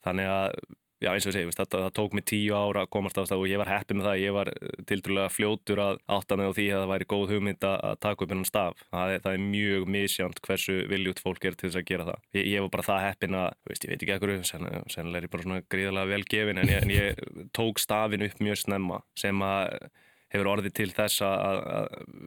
þannig 0.06 0.32
að 0.32 0.58
Já, 0.96 1.10
eins 1.12 1.26
og 1.26 1.34
ég 1.34 1.36
segi, 1.36 1.46
veist, 1.50 1.60
það, 1.60 1.86
tók 1.92 2.14
mig 2.16 2.24
tíu 2.24 2.54
ára 2.56 2.86
að 2.86 2.92
komast 2.94 3.18
á 3.20 3.28
það 3.28 3.42
og 3.42 3.50
ég 3.50 3.60
var 3.60 3.68
heppið 3.68 3.98
með 3.98 4.06
það, 4.06 4.20
ég 4.22 4.36
var 4.36 4.50
tildurlega 4.88 5.32
fljótur 5.34 5.82
að 5.84 5.98
átta 6.16 6.38
á 6.40 6.48
því 6.56 6.66
að 6.70 6.80
það 6.80 6.92
væri 6.92 7.08
góð 7.10 7.32
hugmynd 7.34 7.66
að 7.68 7.98
taka 8.00 8.24
upp 8.24 8.32
hennan 8.32 8.48
staf. 8.48 8.80
Það 8.94 9.12
er, 9.12 9.20
það 9.26 9.36
er 9.36 9.44
mjög 9.44 9.84
misjánt 9.92 10.40
hversu 10.46 10.78
viljút 10.88 11.20
fólk 11.20 11.44
er 11.44 11.58
til 11.58 11.68
þess 11.68 11.80
að 11.82 11.86
gera 11.90 12.08
það. 12.08 12.24
Ég, 12.38 12.48
ég 12.54 12.64
var 12.64 12.72
bara 12.78 12.86
það 12.88 13.04
heppin 13.04 13.38
að, 13.42 13.48
veist, 13.68 13.84
ég 13.84 13.92
veit 13.92 14.06
ekki 14.06 14.16
ekkur, 14.16 14.34
sen, 14.48 14.66
sennilega 14.94 15.20
er 15.20 15.28
ég 15.28 15.34
bara 15.36 15.46
svona 15.46 15.60
gríðarlega 15.76 16.12
vel 16.14 16.26
gefin 16.32 16.62
en 16.62 16.72
ég, 16.72 16.80
en 16.80 16.96
ég 16.96 17.46
tók 17.60 17.84
stafin 17.84 18.24
upp 18.24 18.40
mjög 18.40 18.62
snemma 18.64 19.02
sem 19.20 19.44
að 19.44 19.90
hefur 20.34 20.48
orðið 20.52 20.72
til 20.74 20.88
þess 20.90 21.20
að, 21.22 21.36
að, 21.46 21.60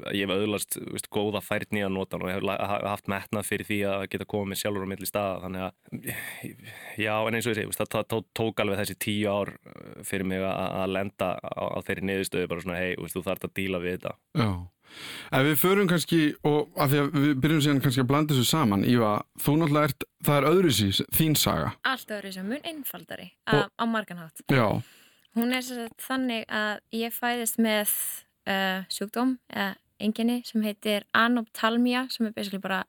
að 0.07 0.15
ég 0.15 0.23
hef 0.29 0.33
auðlast 0.35 0.77
veist, 0.93 1.09
góða 1.11 1.41
færni 1.43 1.81
að 1.83 1.91
nota 1.97 2.15
og 2.19 2.29
ég 2.29 2.37
hef 2.39 2.45
la- 2.47 2.59
ha- 2.71 2.81
haft 2.93 3.09
metnað 3.11 3.47
fyrir 3.49 3.67
því 3.67 3.79
að 3.91 4.05
geta 4.13 4.27
komið 4.31 4.53
mér 4.53 4.61
sjálfur 4.61 4.85
á 4.87 4.91
milli 4.93 5.09
staða 5.09 5.41
þannig 5.43 5.65
að 5.67 7.03
já 7.03 7.13
en 7.27 7.35
eins 7.39 7.47
og 7.49 7.53
ég 7.55 7.59
segi 7.59 7.79
það, 7.93 8.23
tók 8.39 8.63
alveg 8.63 8.79
þessi 8.81 8.97
tíu 9.03 9.29
ár 9.31 9.51
uh, 9.55 10.01
fyrir 10.07 10.27
mig 10.31 10.43
að, 10.43 10.75
að 10.83 10.93
lenda 10.95 11.29
á, 11.43 11.63
á 11.75 11.79
þeirri 11.85 12.07
niðurstöðu 12.09 12.49
bara 12.51 12.65
svona 12.65 12.79
hei 12.81 12.95
þú 13.13 13.23
þarf 13.27 13.47
að 13.49 13.55
díla 13.59 13.81
við 13.83 13.97
þetta 13.99 14.15
já. 14.43 14.51
Ef 15.37 15.43
við 15.45 15.57
förum 15.61 15.85
kannski, 15.91 16.19
og 16.49 16.71
af 16.81 16.89
því 16.89 16.97
að 17.03 17.09
við 17.21 17.33
byrjum 17.43 17.59
síðan 17.61 17.81
kannski 17.83 18.01
að 18.01 18.07
blanda 18.09 18.33
þessu 18.33 18.47
saman, 18.49 18.85
Íva, 18.89 19.11
þú 19.37 19.53
náttúrulega 19.61 19.91
ert, 19.91 20.05
það 20.25 20.37
er 20.39 20.47
öðru 20.49 20.71
síðan, 20.73 21.09
þín 21.19 21.35
saga. 21.37 21.67
Allt 21.91 22.13
öðru 22.15 22.31
sem 22.33 22.47
mun 22.49 22.65
einfaldari 22.71 23.27
Og- 23.53 23.67
á, 23.69 23.69
á 23.69 23.83
margan 23.85 24.23
hátt. 24.23 24.41
Já, 24.49 24.65
Hún 25.37 25.53
er 25.53 25.61
þannig 26.01 26.45
að 26.49 26.79
ég 26.97 27.13
fæðist 27.13 27.59
með 27.61 27.91
uh, 28.49 28.81
sjúkdóm 28.89 29.37
eða 29.53 29.75
enginni 29.99 30.39
sem 30.47 30.63
heitir 30.63 31.03
anoptalmia 31.13 32.05
sem 32.09 32.25
er 32.29 32.31
basically 32.35 32.61
bara 32.63 32.83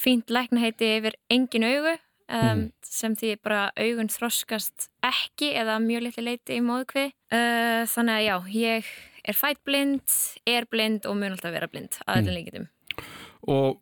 fínt 0.00 0.30
lækna 0.32 0.62
heiti 0.64 0.88
yfir 0.98 1.14
engin 1.30 1.66
augu 1.68 1.92
um, 1.92 1.98
Mhm. 2.30 2.72
sem 2.82 3.14
því 3.18 3.34
bara 3.42 3.70
augun 3.76 4.08
þroskast 4.08 4.88
ekki 5.04 5.52
eða 5.58 5.78
mjög 5.82 6.02
litli 6.06 6.22
leiti 6.24 6.56
í 6.56 6.62
móðkvi. 6.64 7.10
Uh, 7.32 7.84
þannig 7.90 8.14
að 8.16 8.24
já, 8.24 8.36
ég 8.54 8.84
er 9.28 9.34
fætt 9.36 9.60
blind, 9.66 10.14
er 10.46 10.64
blind 10.70 11.04
og 11.06 11.16
mun 11.18 11.32
alltaf 11.34 11.52
vera 11.52 11.68
blind 11.68 11.98
að 12.06 12.22
öllum 12.22 12.34
líkitum. 12.38 12.68
og 13.50 13.80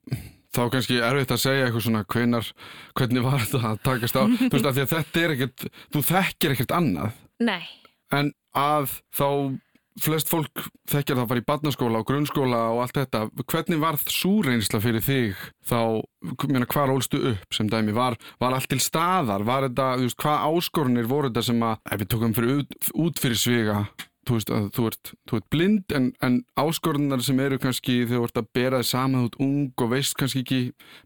þá 0.54 0.62
kannski 0.72 0.98
erfitt 1.04 1.30
að 1.34 1.42
segja 1.44 1.66
eitthvað 1.68 1.84
svona 1.86 2.04
hvenar, 2.08 2.50
hvernig 2.98 3.22
var 3.22 3.38
þetta 3.44 3.60
að 3.68 3.80
takast 3.84 4.16
á, 4.18 4.22
þú 4.50 4.50
veist, 4.56 4.68
því 4.74 4.82
að 4.82 4.92
þetta 4.96 5.22
er 5.22 5.34
ekkert, 5.36 5.66
þú 5.94 6.02
þekkir 6.08 6.54
ekkert 6.56 6.74
annað, 6.78 7.12
Nei, 7.38 7.64
en 8.14 8.32
að 8.56 8.98
þá 9.14 9.28
flest 10.02 10.30
fólk 10.30 10.64
þekkjar 10.88 11.18
það 11.18 11.22
að 11.22 11.30
fara 11.32 11.42
í 11.42 11.46
barnaskóla 11.48 12.00
og 12.02 12.08
grunnskóla 12.08 12.60
og 12.74 12.82
allt 12.84 12.98
þetta, 13.00 13.22
hvernig 13.50 13.80
var 13.82 13.98
svo 14.04 14.34
reynsla 14.46 14.80
fyrir 14.82 15.04
þig 15.04 15.40
þá, 15.66 15.80
meina, 16.46 16.68
hvar 16.70 16.92
ólstu 16.92 17.20
upp 17.32 17.54
sem 17.56 17.70
dæmi, 17.70 17.94
var, 17.96 18.18
var 18.42 18.56
allt 18.56 18.70
til 18.70 18.80
staðar, 18.82 19.46
var 19.48 19.66
þetta, 19.68 19.88
þú 19.98 20.08
veist, 20.08 20.20
hvað 20.22 20.46
áskorunir 20.52 21.10
voru 21.10 21.32
þetta 21.32 21.46
sem 21.50 21.66
að, 21.66 21.80
ef 21.90 22.02
við 22.02 22.10
tókum 22.14 22.36
fyrir 22.36 22.62
út, 22.62 22.90
út 23.06 23.22
fyrir 23.22 23.42
sviga, 23.42 23.80
þú 24.28 24.38
veist, 24.38 24.52
að 24.54 24.68
þú 24.76 24.86
ert, 24.90 25.12
þú 25.28 25.38
ert 25.40 25.48
blind 25.54 25.94
en, 25.98 26.08
en 26.24 26.38
áskorunar 26.60 27.24
sem 27.24 27.40
eru 27.44 27.58
kannski 27.62 27.96
þegar 28.04 28.22
þú 28.22 28.28
ert 28.28 28.40
að 28.42 28.50
bera 28.58 28.82
þið 28.82 28.90
saman 28.90 29.28
út 29.28 29.38
ung 29.44 29.84
og 29.84 29.92
veist 29.94 30.18
kannski 30.20 30.44
ekki, 30.44 30.60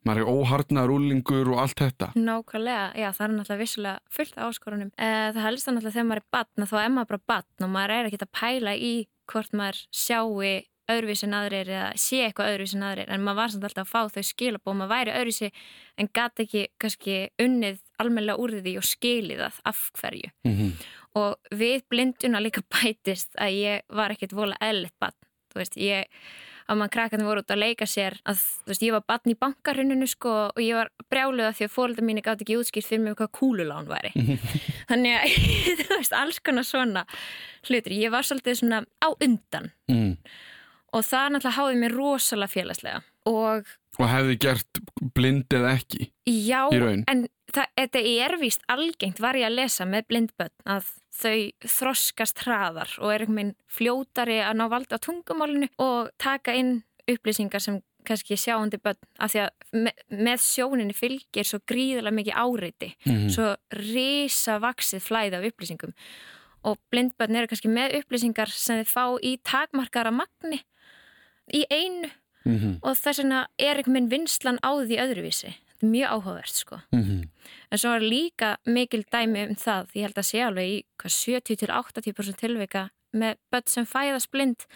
maður 0.06 0.24
er 0.24 0.32
óharnar 0.32 0.92
úlingur 0.94 1.52
og 1.54 1.62
allt 1.64 1.78
þetta. 1.84 2.10
Nákvæmlega, 2.18 2.90
já 2.98 3.08
það 3.12 3.24
er 3.26 3.36
náttúrulega 3.36 3.62
vissulega 3.62 4.16
fullt 4.18 4.36
af 4.38 4.50
áskorunum. 4.50 4.92
Eh, 4.98 5.30
Það 5.32 5.46
helst 5.46 5.68
það 5.68 5.74
náttúrulega 5.76 5.96
þegar 5.96 6.10
maður 6.10 6.22
er 6.22 6.28
batn 6.36 6.68
þá 6.68 6.76
er 6.82 6.92
maður 6.92 7.10
bara 7.12 7.26
batn 7.32 7.66
og 7.66 7.72
maður 7.72 7.96
er 7.96 8.10
ekkert 8.10 8.26
að 8.26 8.34
pæla 8.40 8.76
í 8.76 8.92
hvort 9.32 9.56
maður 9.56 9.82
sjáu 9.94 10.62
öðruvísi 10.90 11.26
en 11.28 11.36
aðrir 11.38 11.70
eða 11.70 11.90
sé 12.00 12.22
eitthvað 12.26 12.52
öðruvísi 12.52 12.76
en 12.78 12.86
aðrir 12.88 13.12
en 13.12 13.22
maður 13.22 13.38
var 13.38 13.52
samt 13.52 13.66
alltaf 13.68 13.86
að 13.86 13.92
fá 13.92 14.16
þau 14.16 14.26
skilabóð 14.26 14.78
maður 14.80 14.92
væri 14.92 15.14
öðruvísi 15.20 15.50
en 16.02 16.10
gæti 16.18 16.46
ekki 16.46 16.64
kannski 16.82 17.18
unnið 17.42 17.78
almennilega 18.02 18.42
úr 18.42 18.56
því 18.58 18.74
og 18.80 18.88
skilið 18.88 19.44
það 19.44 19.60
af 19.70 19.82
hverju 20.00 20.32
mm 20.42 20.56
-hmm. 20.56 20.72
Og 21.18 21.52
við 21.54 21.82
blinduna 21.92 22.40
líka 22.42 22.64
bætist 22.74 23.36
að 23.40 23.58
ég 23.58 23.84
var 23.92 24.14
ekkert 24.14 24.36
vola 24.36 24.58
eðlitt 24.60 24.96
bann 25.02 25.16
þú 25.52 25.60
veist, 25.60 25.76
ég 25.80 26.08
að 26.70 26.78
mann 26.78 26.92
krakkarnir 26.92 27.26
voru 27.26 27.42
út 27.42 27.52
að 27.52 27.60
leika 27.60 27.86
sér 27.90 28.16
að 28.28 28.40
þú 28.40 28.72
veist, 28.72 28.84
ég 28.86 28.94
var 28.94 29.04
bann 29.10 29.32
í 29.32 29.36
bankarhuninu 29.38 30.08
sko 30.10 30.34
og 30.52 30.62
ég 30.62 30.78
var 30.78 30.92
brjáluða 31.12 31.52
því 31.58 31.66
að 31.66 31.74
fólkið 31.74 32.08
mínu 32.08 32.24
gátt 32.24 32.44
ekki 32.44 32.58
útskýrt 32.60 32.88
fyrir 32.88 33.04
mig 33.04 33.18
hvað 33.18 33.32
kúlulán 33.38 33.90
væri. 33.90 34.12
Þannig 34.90 35.18
að, 35.18 35.36
þú 35.82 35.98
veist, 35.98 36.16
alls 36.16 36.40
konar 36.44 36.68
svona 36.68 37.04
hlutur, 37.68 37.96
ég 37.98 38.14
var 38.14 38.26
svolítið 38.26 38.60
svona 38.62 38.82
á 39.02 39.08
undan. 39.12 39.72
Mm. 39.90 40.16
og 40.92 41.04
það 41.04 41.34
náttúrulega 41.34 41.56
háði 41.58 41.80
mér 41.82 41.94
rosalega 41.96 42.52
félagslega 42.52 43.02
og 43.28 43.70
Og 44.00 44.08
hefði 44.08 44.38
gert 44.40 44.78
blind 45.12 45.52
eða 45.52 45.74
ekki 45.76 46.06
já, 46.24 46.62
en 46.72 47.26
þetta 47.52 48.00
er 48.00 48.38
víst 48.40 48.62
algengt 48.72 49.20
var 49.20 49.36
ég 49.36 49.50
að 49.50 49.58
lesa 49.58 49.84
með 49.84 50.06
blindbönn 50.08 50.54
að 50.64 50.88
þau 51.12 51.68
þroskast 51.74 52.40
hraðar 52.46 52.94
og 53.02 53.12
er 53.12 53.26
einhvern 53.26 53.36
veginn 53.36 53.56
fljótari 53.68 54.38
að 54.40 54.56
ná 54.62 54.64
valda 54.72 54.96
á 54.96 55.04
tungumálinu 55.04 55.68
og 55.84 56.08
taka 56.22 56.56
inn 56.56 56.78
upplýsingar 57.10 57.60
sem 57.60 57.82
kannski 58.06 58.38
sjáundi 58.40 58.80
bönn 58.82 58.98
af 59.22 59.32
því 59.32 59.42
að 59.44 59.90
með, 60.10 60.42
sjóninni 60.42 60.96
fylgir 60.96 61.46
svo 61.46 61.60
gríðilega 61.68 62.16
mikið 62.16 62.38
áreiti 62.38 62.90
mm. 63.06 63.28
svo 63.32 63.52
risa 63.78 64.58
vaksið 64.62 65.04
flæði 65.04 65.38
af 65.38 65.46
upplýsingum 65.50 65.94
og 66.68 66.80
blindbönn 66.92 67.38
eru 67.38 67.50
kannski 67.50 67.70
með 67.72 67.98
upplýsingar 68.00 68.52
sem 68.54 68.80
þið 68.82 68.90
fá 68.90 69.04
í 69.22 69.36
takmarkara 69.46 70.14
magni 70.14 70.62
í 71.52 71.64
einu 71.70 72.10
mm 72.44 72.56
-hmm. 72.58 72.78
og 72.82 72.96
þess 72.96 73.18
vegna 73.18 73.46
er 73.58 73.76
einhvern 73.76 73.94
veginn 73.94 74.10
vinslan 74.10 74.58
á 74.62 74.70
því 74.74 74.96
öðruvísi 75.04 75.52
þetta 75.52 75.82
er 75.82 75.88
mjög 75.94 76.08
áhugavert 76.14 76.54
sko 76.56 76.76
Mm 76.92 77.02
-hmm. 77.02 77.28
en 77.70 77.78
svo 77.78 77.90
er 77.94 78.00
líka 78.00 78.56
mikil 78.66 79.04
dæmi 79.12 79.48
um 79.48 79.54
það 79.54 79.86
ég 79.94 80.02
held 80.02 80.18
að 80.18 80.28
sé 80.30 80.38
alveg 80.46 80.66
í 80.68 80.84
hvað, 80.98 81.12
70-80% 81.12 82.36
tilvika 82.36 82.90
með 83.14 83.34
börn 83.52 83.66
sem 83.66 83.84
fæðast 83.86 84.30
blind 84.30 84.66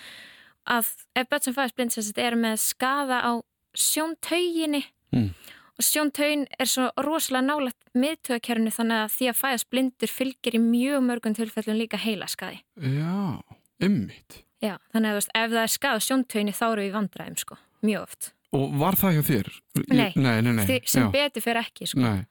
að 0.67 0.87
ef 1.17 1.29
börn 1.29 1.43
sem 1.43 1.55
fæðast 1.55 1.75
blind 1.77 1.91
sem 1.93 2.05
þetta 2.05 2.23
er 2.23 2.35
með 2.35 2.57
skada 2.57 3.21
á 3.23 3.33
sjóntauginni 3.77 4.85
Mm. 5.13 5.31
og 5.79 5.85
sjóntaugin 5.85 6.47
er 6.59 6.67
svo 6.67 6.91
rosalega 6.99 7.47
nálægt 7.47 7.77
miðtöðakerfinu 7.95 8.71
þannig 8.75 8.99
að 9.05 9.13
því 9.17 9.29
að 9.31 9.41
fæðast 9.43 9.71
blindur 9.71 10.09
fylgir 10.11 10.55
í 10.55 10.61
mjög 10.61 11.01
mörgum 11.05 11.35
tilfellum 11.35 11.77
líka 11.79 11.97
heilaskaði 11.97 12.59
Já, 12.77 13.41
ymmit 13.81 14.43
Já, 14.65 14.77
þannig 14.95 15.13
að 15.13 15.19
veist, 15.21 15.33
ef 15.35 15.53
það 15.53 15.63
er 15.63 15.73
skada 15.75 16.01
á 16.01 16.07
sjóntauginni 16.07 16.57
þá 16.57 16.67
eru 16.71 16.87
við 16.87 16.97
vandræðum 16.97 17.39
sko, 17.43 17.61
mjög 17.87 18.09
oft 18.09 18.33
Og 18.57 18.77
var 18.79 18.97
það 18.97 19.17
hjá 19.17 19.23
þér? 19.27 19.49
Nei. 19.91 20.13
Nei, 20.15 20.37
nei, 20.41 20.53
nei 20.55 20.67
sem 20.89 21.03
já, 21.03 21.11
betur 21.13 21.45
fyrir 21.45 21.67
ekki 21.67 21.89
sko. 21.91 22.01
nei. 22.01 22.25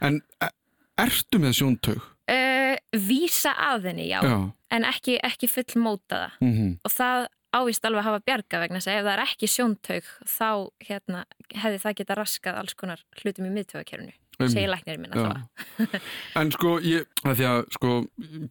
En 0.00 0.22
e- 0.40 0.54
ertu 1.02 1.40
með 1.42 1.58
sjóntaug? 1.58 2.04
uh, 2.32 2.76
Vísa 2.96 3.52
að 3.52 3.90
henni, 3.90 4.06
já, 4.08 4.22
Já 4.24 4.38
en 4.74 4.86
ekki, 4.88 5.16
ekki 5.24 5.48
full 5.50 5.82
mótaða 5.82 6.30
mm 6.40 6.52
-hmm. 6.52 6.76
og 6.84 6.92
það 6.92 7.26
ávist 7.56 7.84
alveg 7.84 8.02
að 8.02 8.08
hafa 8.08 8.24
bjarga 8.26 8.60
vegna 8.60 8.80
þess 8.80 8.90
að 8.90 8.98
ef 8.98 9.04
það 9.04 9.12
er 9.12 9.24
ekki 9.24 9.48
sjóntaug 9.48 10.08
þá 10.28 10.50
hérna, 10.88 11.24
hefði 11.54 11.82
það 11.84 11.98
geta 12.00 12.16
raskað 12.18 12.58
alls 12.60 12.74
konar 12.74 13.04
hlutum 13.22 13.46
í 13.46 13.52
miðtögakerfinu 13.54 14.12
segir 14.52 14.68
læknirinn 14.68 15.00
minna 15.00 15.46
Já. 15.78 16.00
En 16.36 16.50
sko, 16.52 16.78
ég, 16.84 17.06
að 17.24 17.38
því 17.38 17.46
að 17.48 17.62
sko, 17.72 17.92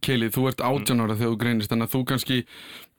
Keili, 0.02 0.30
þú 0.34 0.48
ert 0.48 0.60
18 0.60 1.00
ára 1.00 1.14
þegar 1.14 1.30
þú 1.30 1.38
greinist 1.38 1.70
þannig 1.70 1.86
að 1.86 1.94
þú 1.94 2.04
kannski, 2.10 2.38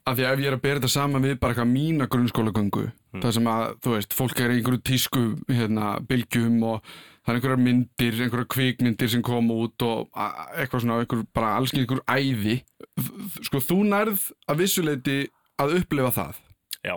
að 0.07 0.19
því 0.19 0.25
að 0.25 0.31
ef 0.31 0.41
ég 0.41 0.47
er 0.47 0.55
að 0.55 0.63
bera 0.63 0.79
þetta 0.79 0.93
saman 0.93 1.25
við 1.25 1.35
bara 1.41 1.53
eitthvað 1.53 1.73
mína 1.73 2.07
grunnskólagöngu 2.11 2.87
það 3.21 3.35
sem 3.37 3.49
að, 3.51 3.67
þú 3.83 3.93
veist, 3.95 4.15
fólk 4.15 4.41
er 4.41 4.53
í 4.53 4.57
einhverju 4.59 4.81
tísku, 4.87 5.23
hérna, 5.51 5.91
bylgjum 6.07 6.57
og 6.67 6.89
það 7.27 7.31
er 7.31 7.39
einhverjar 7.39 7.63
myndir, 7.63 8.19
einhverjar 8.23 8.49
kvikmyndir 8.53 9.11
sem 9.11 9.23
koma 9.25 9.57
út 9.65 9.85
og 9.85 10.19
eitthvað 10.55 10.83
svona, 10.83 10.99
einhver, 11.03 11.23
bara 11.35 11.53
alls 11.57 11.73
ekki 11.73 11.83
einhver 11.83 12.03
æði. 12.07 12.59
Sko, 13.49 13.61
þú 13.63 13.79
nærð 13.91 14.27
að 14.47 14.61
vissuleiti 14.63 15.17
að 15.61 15.79
upplifa 15.81 16.13
það. 16.15 16.43
Já. 16.87 16.95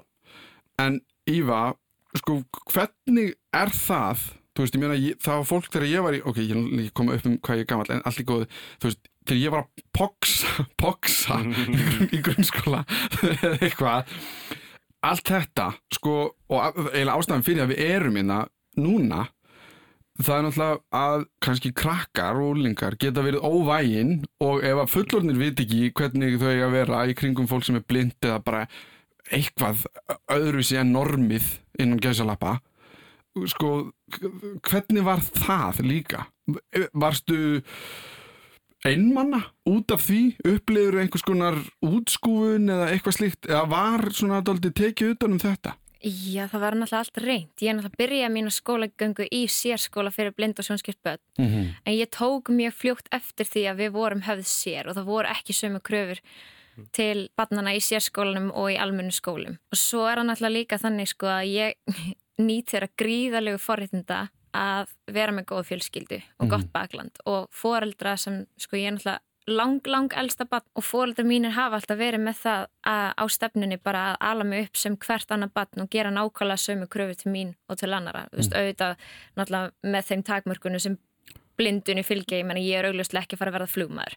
En 0.82 1.00
Íva, 1.30 1.62
sko, 2.20 2.40
hvernig 2.72 3.34
er 3.56 3.74
það? 3.74 4.28
Þú 4.50 4.64
veist, 4.64 4.76
ég 4.76 4.82
meina, 4.82 5.16
var 5.24 5.44
fólk 5.46 5.70
þegar 5.70 5.88
ég 5.88 6.04
var 6.04 6.16
í 6.16 6.22
ok, 6.26 6.40
ég, 6.42 6.88
kom 6.96 7.10
upp 7.14 7.26
um 7.28 7.36
hvað 7.38 7.60
ég 7.60 7.66
er 7.66 7.70
gammal 7.70 7.92
en 7.94 8.02
allt 8.06 8.22
í 8.22 8.26
góðu, 8.26 8.48
þú 8.82 8.90
veist, 8.90 9.10
þegar 9.30 9.42
ég 9.44 9.54
var 9.54 9.64
að 9.64 9.84
poksa, 9.96 10.66
poksa 10.80 11.40
í, 11.46 11.66
í 12.18 12.22
grunnskóla 12.26 12.82
eða 13.30 13.56
eitthvað 13.62 14.14
allt 15.10 15.30
þetta, 15.32 15.66
sko 15.96 16.14
og 16.52 16.58
að- 16.60 16.90
eiginlega 16.92 17.16
ástæðan 17.16 17.44
fyrir 17.46 17.62
að 17.64 17.70
við 17.72 17.84
erum 17.88 18.18
hérna 18.20 18.40
núna 18.80 19.22
það 20.20 20.34
er 20.36 20.42
náttúrulega 20.44 21.00
að 21.00 21.22
kannski 21.40 21.70
krakkar 21.80 22.36
og 22.42 22.50
úlingar 22.52 22.96
geta 23.00 23.22
verið 23.24 23.46
óvægin 23.46 24.10
og 24.44 24.60
ef 24.68 24.82
að 24.82 24.90
fullornir 24.92 25.38
vit 25.40 25.62
ekki 25.64 25.86
hvernig 25.96 26.36
þau 26.42 26.50
eiga 26.50 26.66
að 26.66 26.74
vera 26.76 27.04
í 27.08 27.14
kringum 27.16 27.48
fólk 27.48 27.64
sem 27.64 27.78
er 27.80 27.86
blind 27.88 28.18
eða 28.28 28.42
bara 28.44 28.66
eitthvað 29.32 29.86
öðruvísi 30.34 30.76
en 30.82 30.92
normið 30.92 31.46
innan 31.80 32.02
gæsalappa 32.04 32.58
sko, 33.48 33.70
hvernig 34.66 35.04
var 35.06 35.20
það 35.22 35.80
líka? 35.86 36.24
Varstu 36.98 37.60
einmanna 38.86 39.42
út 39.68 39.92
af 39.94 40.06
því? 40.06 40.22
Upplifur 40.46 41.00
einhvers 41.02 41.24
konar 41.26 41.58
útskúfun 41.84 42.70
eða 42.72 42.90
eitthvað 42.92 43.16
slíkt? 43.18 43.48
Eða 43.50 43.64
var 43.70 44.10
svona 44.16 44.42
dálítið 44.44 44.76
tekið 44.80 45.14
utan 45.14 45.36
um 45.36 45.42
þetta? 45.42 45.76
Já, 46.00 46.46
það 46.48 46.62
var 46.62 46.74
náttúrulega 46.80 47.00
allt 47.04 47.18
reynd. 47.20 47.50
Ég 47.60 47.68
er 47.68 47.74
náttúrulega 47.76 47.92
að 47.92 48.00
byrja 48.00 48.28
mínu 48.32 48.52
skólagöngu 48.56 49.26
í 49.36 49.40
sérskóla 49.52 50.12
fyrir 50.14 50.32
blind 50.32 50.56
og 50.56 50.64
sjónskipt 50.64 51.02
börn. 51.04 51.20
Mm 51.38 51.48
-hmm. 51.48 51.66
En 51.84 51.94
ég 51.94 52.08
tók 52.08 52.48
mjög 52.48 52.72
fljótt 52.72 53.08
eftir 53.12 53.44
því 53.46 53.62
að 53.70 53.76
við 53.76 53.90
vorum 53.90 54.22
höfð 54.22 54.46
sér 54.46 54.88
og 54.88 54.96
það 54.96 55.04
voru 55.04 55.28
ekki 55.28 55.52
sömu 55.52 55.80
kröfur 55.80 56.20
til 56.92 57.28
barnana 57.36 57.74
í 57.74 57.80
sérskólanum 57.80 58.50
og 58.54 58.70
í 58.72 58.78
almennu 58.78 59.12
skólum. 59.12 59.58
Og 59.72 59.78
svo 59.78 60.06
er 60.08 60.18
það 60.18 60.26
náttúrulega 60.26 60.58
líka 60.58 60.78
þannig 60.78 61.08
sko 61.08 61.26
að 61.26 61.44
ég 61.44 61.74
nýt 62.48 62.70
þeirra 62.72 62.88
gríðalegu 62.96 63.58
forréttinda 63.58 64.28
að 64.56 64.92
vera 65.12 65.34
með 65.34 65.50
góð 65.52 65.66
fjölskyldu 65.70 66.20
og 66.40 66.52
gott 66.52 66.70
bakland 66.74 67.20
og 67.28 67.48
foreldra 67.54 68.16
sem 68.18 68.44
sko 68.60 68.78
ég 68.78 68.90
er 68.90 68.96
náttúrulega 68.96 69.20
lang, 69.50 69.80
lang 69.86 70.12
elsta 70.20 70.46
barn 70.48 70.66
og 70.78 70.84
foreldra 70.84 71.24
mínir 71.26 71.54
hafa 71.56 71.80
alltaf 71.80 71.98
verið 71.98 72.22
með 72.24 72.40
það 72.42 72.66
að, 72.86 73.06
á 73.16 73.24
stefnunni 73.36 73.78
bara 73.82 74.02
að 74.10 74.18
ala 74.30 74.46
mig 74.46 74.66
upp 74.68 74.80
sem 74.80 74.96
hvert 75.00 75.34
annar 75.34 75.52
barn 75.54 75.84
og 75.84 75.90
gera 75.92 76.12
nákvæmlega 76.14 76.64
sömu 76.64 76.88
kröfu 76.90 77.16
til 77.22 77.32
mín 77.32 77.54
og 77.68 77.80
til 77.80 77.92
annara. 77.94 78.26
Þú 78.30 78.42
veist, 78.42 78.56
auðvitað 78.56 79.06
náttúrulega 79.38 79.94
með 79.94 80.10
þeim 80.10 80.26
takmörkunum 80.30 80.84
sem 80.84 80.98
blindunni 81.60 82.04
fylgja, 82.06 82.40
ég 82.40 82.46
menna 82.48 82.62
ég 82.62 82.78
er 82.80 82.88
augljóslega 82.88 83.26
ekki 83.26 83.36
að 83.36 83.42
fara 83.42 83.52
að 83.52 83.58
verða 83.58 83.72
flugmaður. 83.74 84.14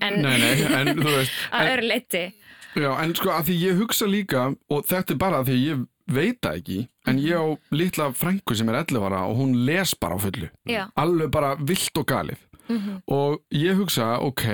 En 0.00 0.18
Nei, 0.24 0.34
nei, 0.42 0.52
en 0.80 1.04
veist 1.04 1.38
að 1.54 1.62
en, 1.62 1.72
öru 1.76 1.88
leiti, 1.88 2.24
Já, 2.72 2.88
en 3.02 3.10
sko 3.12 3.28
að 3.34 3.50
því 3.50 3.54
ég 3.60 3.80
hugsa 3.82 4.06
líka 4.08 4.46
og 4.72 4.86
þetta 4.88 5.12
er 5.12 5.18
bara 5.20 5.42
að 5.42 5.50
því 5.50 5.56
ég 5.60 5.80
veit 6.14 6.40
það 6.44 6.58
ekki 6.60 6.78
en 7.10 7.20
ég 7.22 7.36
á 7.38 7.46
litla 7.74 8.10
frængu 8.16 8.56
sem 8.56 8.68
er 8.72 8.80
11 8.84 9.06
ára 9.08 9.24
og 9.28 9.36
hún 9.40 9.54
les 9.66 9.94
bara 9.94 10.16
á 10.16 10.20
fullu. 10.22 10.48
Já, 10.68 10.86
alveg 10.96 11.30
bara 11.34 11.54
vilt 11.56 11.98
og 11.98 12.06
galið. 12.06 12.40
Mhm, 12.68 13.02
og 13.08 13.42
ég 13.50 13.76
hugsa, 13.76 14.18
ok 14.22 14.44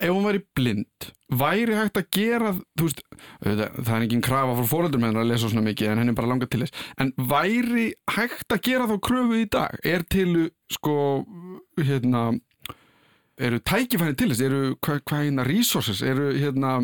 ef 0.00 0.12
hún 0.12 0.26
væri 0.26 0.42
blind 0.56 1.08
væri 1.32 1.74
hægt 1.74 1.98
að 1.98 2.08
gera 2.14 2.52
þú 2.78 2.86
veist, 2.86 3.00
það 3.42 3.94
er 3.96 4.04
engin 4.04 4.24
krafa 4.24 4.56
frá 4.58 4.68
fóröldur 4.70 5.00
með 5.02 5.10
hennar 5.10 5.24
að 5.24 5.30
lesa 5.32 5.50
svona 5.50 5.64
mikið 5.66 5.90
en 5.90 6.00
henni 6.02 6.12
er 6.12 6.18
bara 6.18 6.30
langað 6.30 6.52
til 6.52 6.62
þess 6.62 6.84
en 7.02 7.12
væri 7.32 7.86
hægt 8.14 8.52
að 8.54 8.62
gera 8.68 8.88
þá 8.90 8.96
kröfu 9.08 9.40
í 9.40 9.48
dag? 9.50 9.80
Er 9.84 10.04
til 10.04 10.50
sko 10.72 10.96
hérna 11.80 12.28
eru 13.36 13.58
tækifæri 13.60 14.16
til 14.16 14.30
þess, 14.32 14.44
eru 14.46 14.60
hvað 14.84 15.02
hva 15.08 15.22
hérna 15.24 15.48
resources, 15.48 16.00
eru 16.02 16.30
hérna 16.36 16.78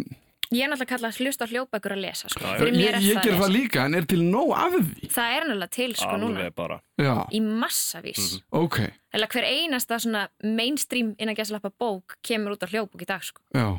ég 0.53 0.63
er 0.65 0.71
náttúrulega 0.73 0.91
kallað 0.93 1.11
að 1.13 1.21
hlusta 1.23 1.45
á 1.45 1.51
hljóðbækur 1.53 1.95
að 1.97 2.01
lesa, 2.05 2.29
sko. 2.29 2.45
Já, 2.45 2.67
ég, 2.69 2.97
ég 3.09 3.21
ger 3.25 3.37
það 3.41 3.53
líka 3.57 3.85
en 3.89 3.95
er 3.99 4.07
til 4.13 4.23
nóg 4.23 4.53
af 4.57 4.77
því 4.79 5.11
Það 5.17 5.37
er 5.37 5.47
náttúrulega 5.49 5.75
til, 5.79 5.91
sko, 5.97 6.17
núna, 6.21 6.39
Alveg 6.43 6.55
bara. 6.55 6.81
já, 7.01 7.15
í 7.33 7.41
massavís. 7.43 8.23
Mhm. 8.23 8.43
ok, 8.65 8.79
Eða 9.13 9.29
hver 9.29 9.45
einasta 9.45 9.99
svona 10.01 10.29
mainstream 10.45 11.15
innan 11.19 11.37
gæslappa 11.37 11.71
bók 11.81 12.17
kemur 12.23 12.55
út 12.57 12.63
á 12.65 12.69
hljóðbók 12.69 13.03
í 13.03 13.09
dag, 13.09 13.23
sko. 13.25 13.41
já 13.55 13.79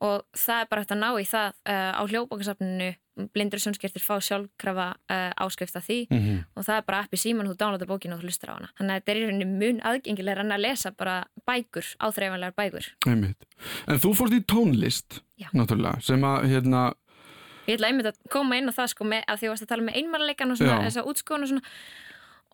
og 0.00 0.24
það 0.36 0.62
er 0.62 0.68
bara 0.70 0.82
hægt 0.82 0.92
að 0.94 1.00
ná 1.02 1.08
í 1.20 1.26
það 1.28 1.48
uh, 1.68 1.92
á 2.00 2.02
hljóðbókasafninu 2.08 2.90
blindur 3.34 3.60
sjónskertir 3.60 4.02
fá 4.04 4.14
sjálfkrafa 4.24 4.86
uh, 5.12 5.32
áskrift 5.44 5.76
af 5.76 5.84
því 5.86 5.98
mm 6.08 6.38
og 6.56 6.64
það 6.66 6.76
er 6.76 6.84
bara 6.86 7.00
app 7.04 7.14
í 7.14 7.20
síman 7.20 7.48
þú 7.48 7.54
downloada 7.60 7.86
bókinu 7.88 8.16
og 8.16 8.22
þú 8.22 8.28
hlustar 8.28 8.52
á 8.52 8.54
hana 8.56 8.70
þannig 8.78 8.94
að 8.94 9.00
þetta 9.00 9.12
er 9.12 9.18
í 9.18 9.24
rauninni 9.26 9.46
mun 9.60 9.80
aðgengilega 9.90 10.44
en 10.44 10.54
að 10.54 10.62
lesa 10.64 10.90
bara 10.92 11.16
bækur, 11.48 11.86
áþreifanlegar 12.00 12.56
bækur 12.56 12.88
einmitt. 13.08 13.46
en 13.86 14.00
þú 14.02 14.12
fórst 14.18 14.36
í 14.36 14.40
tónlist 14.44 15.20
Já. 15.40 15.48
náttúrulega, 15.56 16.02
sem 16.04 16.24
að 16.26 16.46
hérna, 16.52 16.82
ég 17.68 17.78
ætla 17.78 17.90
einmitt 17.90 18.10
að 18.10 18.20
koma 18.32 18.60
inn 18.60 18.68
á 18.68 18.76
það 18.76 18.92
sko 18.92 19.08
með, 19.08 19.24
að 19.24 19.40
því 19.40 19.46
að 19.46 19.48
þú 19.48 19.52
varst 19.54 19.66
að 19.66 19.72
tala 19.72 19.86
með 19.88 19.98
einmannleikan 20.00 20.52
og 20.52 20.60
svona, 20.60 20.78
Já. 20.80 20.84
þessa 20.88 21.06
útskóðun 21.12 21.46
og 21.46 21.52
svona 21.54 21.74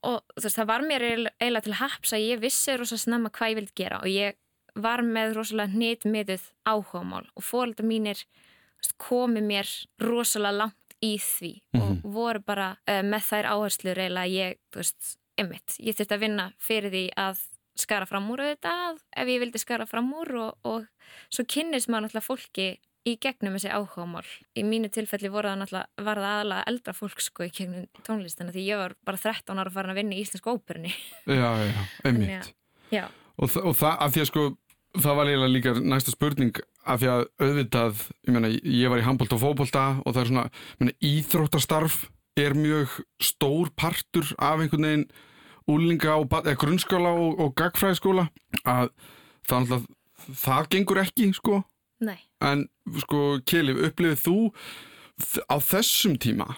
og 0.06 0.18
þú 0.36 0.46
veist, 0.46 0.58
það 0.58 0.70
var 0.70 0.86
mér 0.86 1.06
eiginlega 1.08 1.66
til 1.66 1.78
haps 1.80 2.14
að 2.14 2.26
ég 2.26 2.42
vissi 2.42 2.76
rosa 2.78 2.98
snemma 3.00 3.32
hvað 3.34 3.52
ég 3.52 3.60
vildi 3.60 3.78
gera 3.80 4.02
og 4.02 4.10
ég 4.12 4.38
var 4.76 5.02
með 5.04 5.36
rosalega 5.38 5.72
hnitmiðuð 5.74 6.50
áhugamál 6.68 7.24
og 7.34 7.44
fóreldur 7.44 7.88
mínir 7.88 8.22
komi 9.00 9.42
mér 9.42 9.68
rosalega 10.02 10.62
langt 10.62 10.96
í 11.02 11.16
því 11.18 11.52
mm 11.52 11.80
-hmm. 11.80 11.82
og 11.82 11.90
mhm. 11.90 12.12
voru 12.12 12.40
bara 12.40 12.76
uh, 12.88 13.02
með 13.02 13.22
þær 13.30 13.46
áherslu 13.52 13.94
reyla 13.94 14.26
ég, 14.26 14.58
þú 14.72 14.76
veist, 14.76 15.18
einmitt 15.36 15.76
ég 15.78 15.96
þurfti 15.96 16.14
að 16.14 16.24
vinna 16.24 16.52
fyrir 16.58 16.90
því 16.90 17.10
að 17.16 17.38
skara 17.76 18.06
fram 18.06 18.30
úr 18.30 18.40
auðvitað 18.40 19.00
ef 19.16 19.28
ég 19.28 19.40
vildi 19.40 19.58
skara 19.58 19.86
fram 19.86 20.12
úr 20.14 20.34
og, 20.34 20.52
og 20.64 20.86
svo 21.28 21.44
kynnist 21.44 21.88
maður 21.88 22.02
náttúrulega 22.06 22.26
fólki 22.26 22.68
í 23.06 23.14
gegnum 23.22 23.54
þessi 23.54 23.70
áhugamál. 23.70 24.26
Í 24.58 24.64
mínu 24.66 24.90
tilfelli 24.90 25.30
voru 25.30 25.52
það 25.52 25.60
náttúrulega, 25.62 26.04
var 26.08 26.20
það 26.20 26.32
aðalega 26.32 26.64
eldra 26.72 26.94
fólk 26.96 27.22
sko 27.22 27.46
í 27.46 27.52
gegnum 27.54 27.86
tónlistina 28.06 28.54
því 28.54 28.64
ég 28.66 28.80
var 28.80 28.96
bara 29.06 29.20
13 29.22 29.62
ára 29.62 29.74
fara 29.74 29.94
að 29.94 30.00
vinna 30.00 30.16
í 30.16 30.24
Íslensk 30.24 30.48
óperunni. 30.50 30.94
Já, 31.26 31.50
já, 31.62 31.84
einmitt. 32.08 32.50
Já. 32.90 33.04
Og, 33.36 33.52
og 33.62 33.76
það, 33.76 33.92
af 33.92 34.14
því 34.14 34.24
að 34.24 34.30
sko, 34.30 34.44
það 35.02 35.18
var 35.18 35.30
eiginlega 35.30 35.52
líka 35.52 35.74
næsta 35.80 36.14
spurning 36.14 36.58
af 36.86 37.00
því 37.02 37.08
að 37.12 37.22
auðvitað, 37.42 38.02
ég 38.26 38.34
meina, 38.36 38.50
ég 38.52 38.92
var 38.92 39.00
í 39.02 39.06
handbólta 39.06 39.36
og 39.36 39.42
fókbólta 39.42 39.84
og 40.02 40.14
það 40.14 40.20
er 40.22 40.30
svona, 40.30 40.44
meina, 40.80 40.96
íþróttastarf 41.10 41.96
er 42.36 42.56
mjög 42.56 42.98
stór 43.22 43.72
partur 43.76 44.28
af 44.36 44.60
einhvern 44.60 44.86
veginn 44.86 45.06
úlinga 45.66 46.18
og 46.20 46.30
grunnskóla 46.60 47.14
og, 47.16 47.40
og 47.42 47.54
gagfræðskóla 47.58 48.28
að 48.68 48.92
það, 49.48 49.86
það 50.30 50.68
gengur 50.74 51.02
ekki 51.02 51.30
sko 51.34 51.62
Nei. 52.04 52.18
en 52.44 52.66
sko 53.02 53.40
Kelif, 53.48 53.80
upplifið 53.88 54.22
þú 54.22 54.36
á 55.48 55.56
þessum 55.64 56.18
tíma 56.20 56.50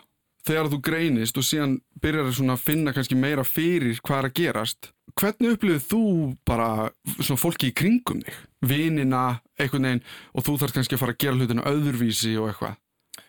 þegar 0.49 0.71
þú 0.73 0.79
greinist 0.85 1.39
og 1.39 1.47
síðan 1.47 1.79
byrjar 2.03 2.31
að 2.33 2.63
finna 2.63 2.95
kannski 2.97 3.19
meira 3.19 3.45
fyrir 3.45 4.01
hvað 4.01 4.23
er 4.23 4.29
að 4.31 4.37
gerast 4.41 4.91
hvernig 5.19 5.57
upplifið 5.57 5.87
þú 5.91 6.03
bara 6.49 6.91
svona 7.19 7.41
fólki 7.41 7.71
í 7.71 7.77
kringum 7.77 8.21
þig? 8.25 8.37
Vinina, 8.69 9.41
einhvern 9.59 9.89
veginn 9.89 10.05
og 10.35 10.47
þú 10.47 10.59
þarf 10.63 10.77
kannski 10.77 10.97
að 10.97 11.03
fara 11.03 11.15
að 11.15 11.23
gera 11.25 11.39
hlutinu 11.39 11.67
öðurvísi 11.71 12.35
og 12.41 12.51
eitthvað? 12.53 12.79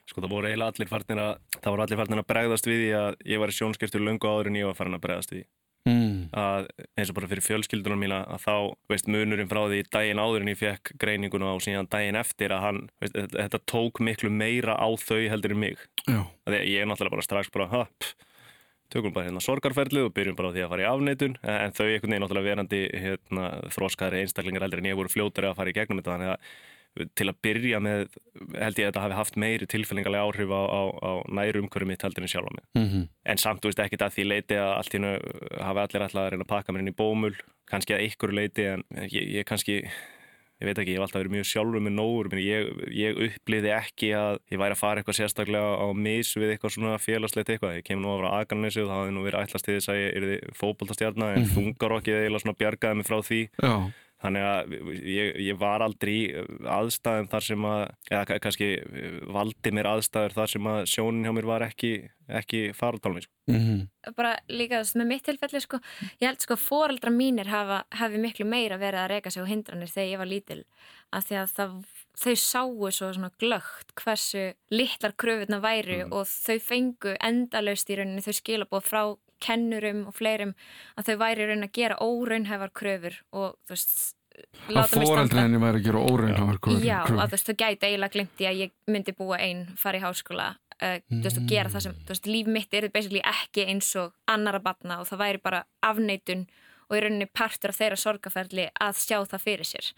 Sko 0.09 0.23
það 0.23 0.33
voru 0.33 0.49
eiginlega 0.49 0.73
allir 0.73 0.89
farnir 0.89 1.21
að 1.23 1.31
það 1.55 1.71
voru 1.71 1.85
allir 1.85 2.01
farnir 2.01 2.21
að 2.21 2.29
bregðast 2.31 2.69
við 2.69 2.83
því 2.83 2.91
að 2.99 3.09
ég 3.29 3.41
var 3.41 3.51
í 3.51 3.57
sjónskiptur 3.59 4.05
lungu 4.05 4.29
áður 4.29 4.49
en 4.49 4.59
ég 4.59 4.69
var 4.69 4.77
farin 4.77 4.97
að 4.97 5.03
bregðast 5.05 5.35
við 5.35 5.45
mm. 5.88 6.29
að 6.36 6.69
eins 6.98 7.12
og 7.12 7.17
bara 7.17 7.29
fyrir 7.31 7.45
fjölskyldunum 7.45 8.01
mína 8.03 8.21
að 8.27 8.45
þá 8.45 8.55
veist 8.91 9.09
munurinn 9.12 9.51
frá 9.51 9.62
því 9.67 9.83
daginn 9.93 10.21
áður 10.21 10.45
en 10.45 10.53
ég 10.53 10.59
fekk 10.59 10.93
greininguna 11.01 11.53
og 11.55 11.62
síðan 11.65 11.89
daginn 11.91 12.19
eftir 12.19 12.55
að 12.55 12.65
hann, 12.65 12.81
veist, 13.03 13.19
þetta 13.36 13.62
tók 13.69 14.01
miklu 14.03 14.31
meira 14.33 14.75
á 14.75 14.88
þau 15.00 15.21
heldur 15.31 15.55
en 15.55 15.63
mig. 15.65 15.86
Að 16.09 16.59
ég 16.59 16.81
er 16.81 16.89
náttúrulega 16.89 17.17
bara 17.17 17.27
strax 17.27 17.53
bara 17.53 17.69
ha, 17.74 17.83
pff, 18.00 18.15
tökum 18.93 19.13
bara 19.13 19.29
hérna 19.29 19.43
sorgarferðlið 19.43 20.09
og 20.09 20.15
byrjum 20.17 20.39
bara 20.39 20.51
því 20.55 20.65
að 20.65 20.74
fara 20.74 20.86
í 20.86 20.89
afneitun. 20.89 21.38
En 21.43 21.75
þau 21.77 21.86
einhvern 21.86 22.09
veginn 22.09 22.25
náttúrulega 22.25 22.50
verandi 22.50 22.81
hérna, 23.03 23.45
þróskari 23.75 24.24
einstaklingar 24.24 24.65
heldur 24.65 24.81
en 24.81 24.89
ég 24.89 25.00
voru 25.00 25.13
fljótari 25.13 25.50
að 25.50 25.59
fara 25.59 25.74
í 25.74 25.77
gegnum 25.77 26.01
þetta. 26.01 26.15
Þannig 26.17 26.33
að 26.33 26.53
til 27.15 27.27
að 27.29 27.39
byrja 27.46 27.79
með 27.84 28.05
held 28.58 28.79
ég 28.81 28.88
að 28.88 28.89
þetta 28.89 29.03
hafi 29.05 29.17
haft 29.19 29.39
meiri 29.39 29.67
tilfellingarlega 29.69 30.25
áhrif 30.25 30.51
á, 30.51 30.62
á, 30.67 30.81
á 31.00 31.12
næru 31.39 31.63
umhverju 31.63 31.88
mitt 31.88 32.03
heldur 32.03 32.25
en 32.25 32.31
sjálf 32.31 32.50
á 32.50 32.53
mig 32.58 32.65
mm 32.75 32.88
-hmm. 32.89 33.08
en 33.25 33.38
samt, 33.38 33.62
þú 33.62 33.72
veist, 33.72 33.84
ekkit 33.86 34.05
að 34.05 34.13
því 34.15 34.24
leiti 34.27 34.55
að 34.60 34.72
allt 34.77 34.93
nögu 34.93 35.19
hafi 35.62 35.79
allir 35.79 36.03
alltaf 36.03 36.24
að 36.24 36.29
reyna 36.29 36.46
að 36.48 36.53
pakka 36.53 36.74
mér 36.74 36.81
inn 36.84 36.93
í 36.93 37.01
bómul 37.01 37.36
kannski 37.69 37.93
að 37.93 38.05
ykkur 38.10 38.34
leiti 38.34 38.63
en 38.65 38.84
ég, 39.05 39.24
ég 39.38 39.46
kannski 39.46 39.86
ég 40.60 40.67
veit 40.67 40.79
ekki, 40.81 40.91
ég 40.91 41.00
hef 41.00 41.05
alltaf 41.05 41.22
verið 41.22 41.36
mjög 41.38 41.48
sjálfur 41.48 41.84
með 41.86 41.93
nógur 41.96 42.34
ég, 42.36 42.72
ég 42.91 43.19
uppliði 43.29 43.72
ekki 43.72 44.10
að 44.17 44.39
ég 44.51 44.60
væri 44.60 44.75
að 44.75 44.81
fara 44.81 45.00
eitthvað 45.00 45.19
sérstaklega 45.22 45.69
á 45.79 45.88
mis 45.96 46.34
við 46.36 46.51
eitthvað 46.51 46.74
svona 46.75 46.98
félagslegt 47.00 47.53
eitthvað 47.53 47.77
ég 47.77 47.86
kem 47.88 48.01
nú 48.03 48.12
að 48.12 48.19
vera 48.19 48.34
aðgarnissu 48.41 48.84
og 48.84 48.89
það 48.89 49.00
hafði 49.00 49.15
nú 49.15 49.24
verið 49.24 49.46
ætlast 49.46 49.67
til 49.69 49.77
þess 49.77 49.91
að 49.93 50.01
ég 50.01 50.19
er 50.19 50.51
fókbaltastjarnar 50.60 51.31
en 51.31 51.39
mm 51.39 51.46
-hmm. 51.46 51.55
þungarokkið 51.55 52.19
eiginlega 52.19 52.43
svona 52.43 52.60
bjargaði 52.60 52.96
mig 53.00 53.08
frá 53.08 53.17
því 53.29 53.41
Já. 53.55 53.74
Þannig 54.19 54.43
að 54.43 54.73
ég, 55.07 55.38
ég 55.47 55.59
var 55.59 55.83
aldrei 55.83 56.11
í 56.11 56.23
aðstæðum 56.67 57.29
þar 57.31 57.45
sem 57.45 57.67
að, 57.69 57.83
eða 58.11 58.39
kannski 58.43 58.67
valdi 59.31 59.71
mér 59.75 59.88
aðstæður 59.93 60.35
þar 60.35 60.51
sem 60.53 60.67
að 60.73 60.79
sjónin 60.91 61.23
hjá 61.23 61.33
mér 61.38 61.47
var 61.47 61.63
ekki, 61.63 61.91
ekki 62.41 62.59
faraldálmi. 62.75 63.23
Sko. 63.23 63.31
Mm 63.47 63.61
-hmm. 63.63 64.11
Bara 64.17 64.33
líka 64.51 64.81
þess 64.81 64.99
með 64.99 65.07
mitt 65.13 65.23
tilfelli, 65.23 65.61
sko, 65.63 65.79
ég 66.19 66.27
held 66.27 66.43
sko 66.43 66.59
foreldra 66.59 67.13
mínir 67.15 67.48
hafa, 67.48 67.85
hafi 67.96 68.20
miklu 68.20 68.46
meira 68.46 68.77
verið 68.77 69.05
að 69.05 69.09
reyka 69.13 69.31
sig 69.31 69.44
á 69.48 69.51
hindranir 69.51 69.94
þegar 69.94 70.11
ég 70.11 70.20
var 70.20 70.31
lítil. 70.33 70.63
Af 71.15 71.24
því 71.29 71.35
að 71.39 71.55
það, 71.55 71.79
þau 72.20 72.35
sáu 72.35 72.91
svo 72.91 73.13
svona 73.13 73.31
glögt 73.39 73.96
hversu 73.96 74.53
litlar 74.70 75.15
kröfurna 75.15 75.61
væri 75.63 76.03
mm. 76.03 76.11
og 76.11 76.27
þau 76.27 76.59
fengu 76.59 77.15
endalaust 77.24 77.89
í 77.89 77.96
rauninni 77.96 78.22
þau 78.22 78.35
skilabóð 78.35 78.83
frá 78.83 79.03
kennurum 79.43 80.05
og 80.09 80.15
fleirum 80.17 80.55
að 80.97 81.11
þau 81.11 81.17
væri 81.23 81.49
raun 81.49 81.67
að 81.67 81.75
gera 81.79 81.99
óraunhæfar 82.03 82.73
kröfur 82.75 83.19
og 83.31 83.53
þú 83.67 83.75
veist 83.75 83.99
að 84.71 84.93
fóreldræðinni 84.93 85.59
væri 85.61 85.81
að 85.81 85.85
gera 85.89 86.05
óraunhæfar 86.05 86.61
kröfur. 86.63 86.85
já, 86.85 86.99
að 87.03 87.27
þú 87.27 87.35
veist, 87.35 87.49
þau 87.49 87.59
gæti 87.63 87.89
eiginlega 87.89 88.15
glemt 88.15 88.41
í 88.43 88.49
að 88.49 88.63
ég 88.63 88.73
myndi 88.87 89.15
búa 89.17 89.39
einn, 89.43 89.67
fara 89.79 89.99
í 89.99 90.03
háskóla 90.03 90.49
uh, 90.79 90.97
þú 91.09 91.21
veist, 91.25 91.41
og 91.41 91.51
gera 91.51 91.73
það 91.73 91.85
sem, 91.87 91.99
þú 92.05 92.15
veist, 92.15 92.31
líf 92.31 92.49
mitt 92.57 92.73
er 92.77 92.89
basically 92.93 93.23
ekki 93.25 93.67
eins 93.67 93.91
og 93.99 94.15
annara 94.31 94.61
batna 94.63 95.01
og 95.01 95.09
það 95.09 95.23
væri 95.25 95.43
bara 95.43 95.63
afneitun 95.85 96.47
og 96.89 96.97
í 96.97 97.03
rauninni 97.03 97.29
partur 97.29 97.73
af 97.73 97.79
þeirra 97.79 97.99
sorgaferli 98.01 98.69
að 98.81 99.01
sjá 99.03 99.17
það 99.21 99.45
fyrir 99.45 99.69
sér 99.69 99.93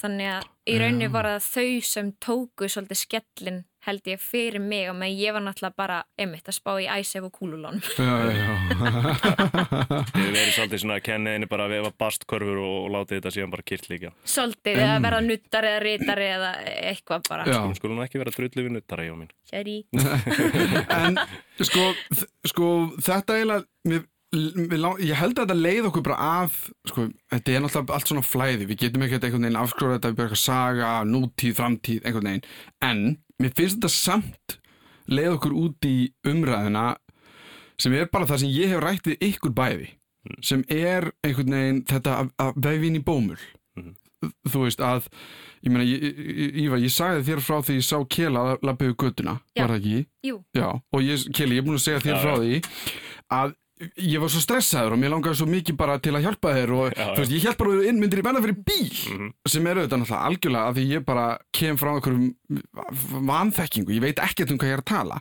þannig 0.00 0.32
að 0.36 0.48
í 0.72 0.78
rauninni 0.80 1.10
var 1.12 1.28
það 1.34 1.50
þau 1.50 1.68
sem 1.90 2.10
tóku 2.22 2.70
svolítið 2.70 3.00
skellin 3.02 3.62
held 3.82 4.06
ég 4.06 4.20
fyrir 4.22 4.62
mig 4.62 4.86
og 4.90 4.94
með 4.98 5.16
ég 5.18 5.34
var 5.34 5.42
náttúrulega 5.42 5.78
bara 5.78 5.96
einmitt 6.20 6.46
að 6.46 6.54
spá 6.54 6.70
í 6.78 6.86
æsef 6.86 7.24
og 7.26 7.32
kúlulón. 7.34 7.80
Já, 7.98 8.14
já. 8.30 8.52
Þið 10.12 10.28
verið 10.28 10.52
svolítið 10.54 10.82
svona 10.84 10.98
að 11.00 11.06
kenna 11.08 11.34
einu 11.34 11.48
bara 11.50 11.66
að 11.66 11.74
vefa 11.76 11.92
bastkörfur 12.04 12.60
og 12.62 12.86
láta 12.94 13.16
þetta 13.16 13.34
síðan 13.34 13.54
bara 13.54 13.66
kýrt 13.66 13.90
líka. 13.90 14.12
Svolítið, 14.22 14.84
eða 14.84 15.00
verða 15.06 15.20
nuttar 15.26 15.68
eða 15.72 15.82
rítari 15.82 16.28
eða 16.36 16.52
eitthvað 16.92 17.26
bara. 17.26 17.48
Skulum 17.50 17.76
skulum 17.80 18.04
ekki 18.06 18.22
vera 18.22 18.36
drullu 18.36 18.66
við 18.68 18.76
nuttara, 18.76 19.08
já 19.08 19.16
mín. 19.18 19.34
Sjöri 19.50 19.76
En 21.02 21.18
sko, 21.58 21.90
sko 22.52 22.72
þetta 23.02 23.40
eiginlega, 23.40 23.66
mér 23.90 24.06
ég 24.32 25.12
held 25.18 25.36
að 25.36 25.42
þetta 25.42 25.56
leið 25.58 25.86
okkur 25.90 26.04
bara 26.06 26.28
af 26.40 26.54
sko, 26.88 27.06
þetta 27.32 27.52
er 27.52 27.64
náttúrulega 27.64 27.96
allt 27.98 28.08
svona 28.08 28.24
flæði 28.24 28.68
við 28.70 28.78
getum 28.86 29.04
ekki 29.04 29.18
einhvern 29.18 29.44
veginn 29.44 29.60
afskróða 29.60 29.98
þetta 29.98 30.12
við 30.12 30.18
byrjum 30.20 30.36
að 30.38 30.42
saga, 30.42 30.92
nútíð, 31.04 31.54
framtíð, 31.58 32.00
einhvern 32.06 32.30
veginn 32.30 32.46
en 32.88 33.02
mér 33.42 33.54
finnst 33.58 33.78
þetta 33.78 33.92
samt 33.92 34.56
leið 35.12 35.36
okkur 35.36 35.56
út 35.66 35.88
í 35.88 35.96
umræðina 36.32 36.86
sem 37.82 37.96
er 37.98 38.08
bara 38.12 38.28
það 38.30 38.44
sem 38.44 38.54
ég 38.56 38.72
hef 38.72 38.84
rætt 38.84 39.10
við 39.10 39.26
ykkur 39.28 39.54
bæði 39.58 39.88
mm. 39.90 40.42
sem 40.48 40.64
er 40.72 41.10
einhvern 41.26 41.58
veginn 41.58 41.84
þetta 41.92 42.18
að 42.40 42.60
vefin 42.64 42.98
í 42.98 43.04
bómul 43.04 43.40
mm. 43.76 43.94
þú 44.48 44.64
veist 44.64 44.84
að 44.86 45.08
ég 45.62 45.74
meina, 45.74 45.84
Íva, 45.86 46.80
ég 46.80 46.92
sagði 46.94 47.26
þér 47.28 47.42
frá 47.44 47.58
því 47.60 47.80
ég 47.82 47.86
sá 47.86 47.98
Kela 48.10 48.46
að 48.54 48.64
lappiðu 48.66 48.96
göttuna, 49.04 49.36
var 49.58 49.74
það 49.74 49.80
ekki? 49.82 50.06
Jú. 50.26 50.38
Já, 50.56 50.68
og 50.72 51.04
ég, 51.04 51.26
Keli, 51.36 51.58
ég 51.58 51.62
er 51.62 51.68
búin 51.68 51.78
að 51.78 51.84
segja 51.84 52.02
þér 52.06 52.16
Já, 52.16 52.22
frá 52.24 52.34
því 52.40 52.62
að 53.32 53.58
ég 53.96 54.20
var 54.22 54.30
svo 54.32 54.42
stressaður 54.42 54.96
og 54.96 55.00
mér 55.02 55.12
langaði 55.14 55.38
svo 55.40 55.48
mikið 55.50 55.78
bara 55.78 55.98
til 56.02 56.14
að 56.16 56.26
hjálpa 56.26 56.54
þér 56.56 56.72
og 56.76 56.96
já, 56.96 57.06
veist, 57.18 57.34
ég 57.34 57.46
held 57.46 57.58
bara 57.60 57.78
inn 57.90 58.00
myndir 58.00 58.22
í 58.22 58.24
benna 58.26 58.42
fyrir 58.44 58.58
bíl 58.58 58.90
mm 58.92 59.18
-hmm. 59.18 59.32
sem 59.48 59.66
er 59.66 59.80
auðvitað 59.80 60.02
náttúrulega 60.02 60.26
algjörlega 60.28 60.68
af 60.68 60.76
því 60.76 60.84
ég 60.92 61.04
bara 61.04 61.26
kem 61.52 61.76
frá 61.76 61.90
einhverjum 61.94 62.34
vanþekkingu, 63.30 63.92
ég 63.92 64.02
veit 64.02 64.18
ekkert 64.18 64.50
um 64.50 64.58
hvað 64.58 64.70
ég 64.70 64.76
er 64.78 64.84
að 64.84 64.92
tala 64.94 65.20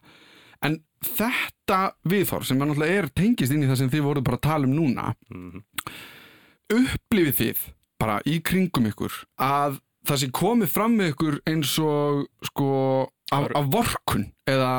en 0.61 0.79
þetta 1.01 1.79
viðhór 2.05 2.45
sem 2.45 2.57
náttúrulega 2.57 2.97
er 3.03 3.09
tengist 3.09 3.53
inn 3.53 3.63
í 3.63 3.69
það 3.69 3.77
sem 3.77 3.89
þið 3.89 4.03
voruð 4.07 4.23
bara 4.23 4.37
að 4.37 4.47
tala 4.49 4.67
um 4.67 4.75
núna 4.75 5.13
mm 5.29 5.51
-hmm. 5.51 5.63
upplifið 6.77 7.35
þið 7.41 7.57
bara 7.99 8.21
í 8.25 8.41
kringum 8.41 8.87
ykkur 8.91 9.13
að 9.37 9.79
það 10.07 10.17
sem 10.17 10.31
komið 10.31 10.69
fram 10.73 10.95
með 10.97 11.13
ykkur 11.13 11.41
eins 11.49 11.73
og 11.79 12.25
sko 12.49 12.69
af, 13.31 13.47
af 13.57 13.69
vorkun 13.73 14.25
eða 14.49 14.71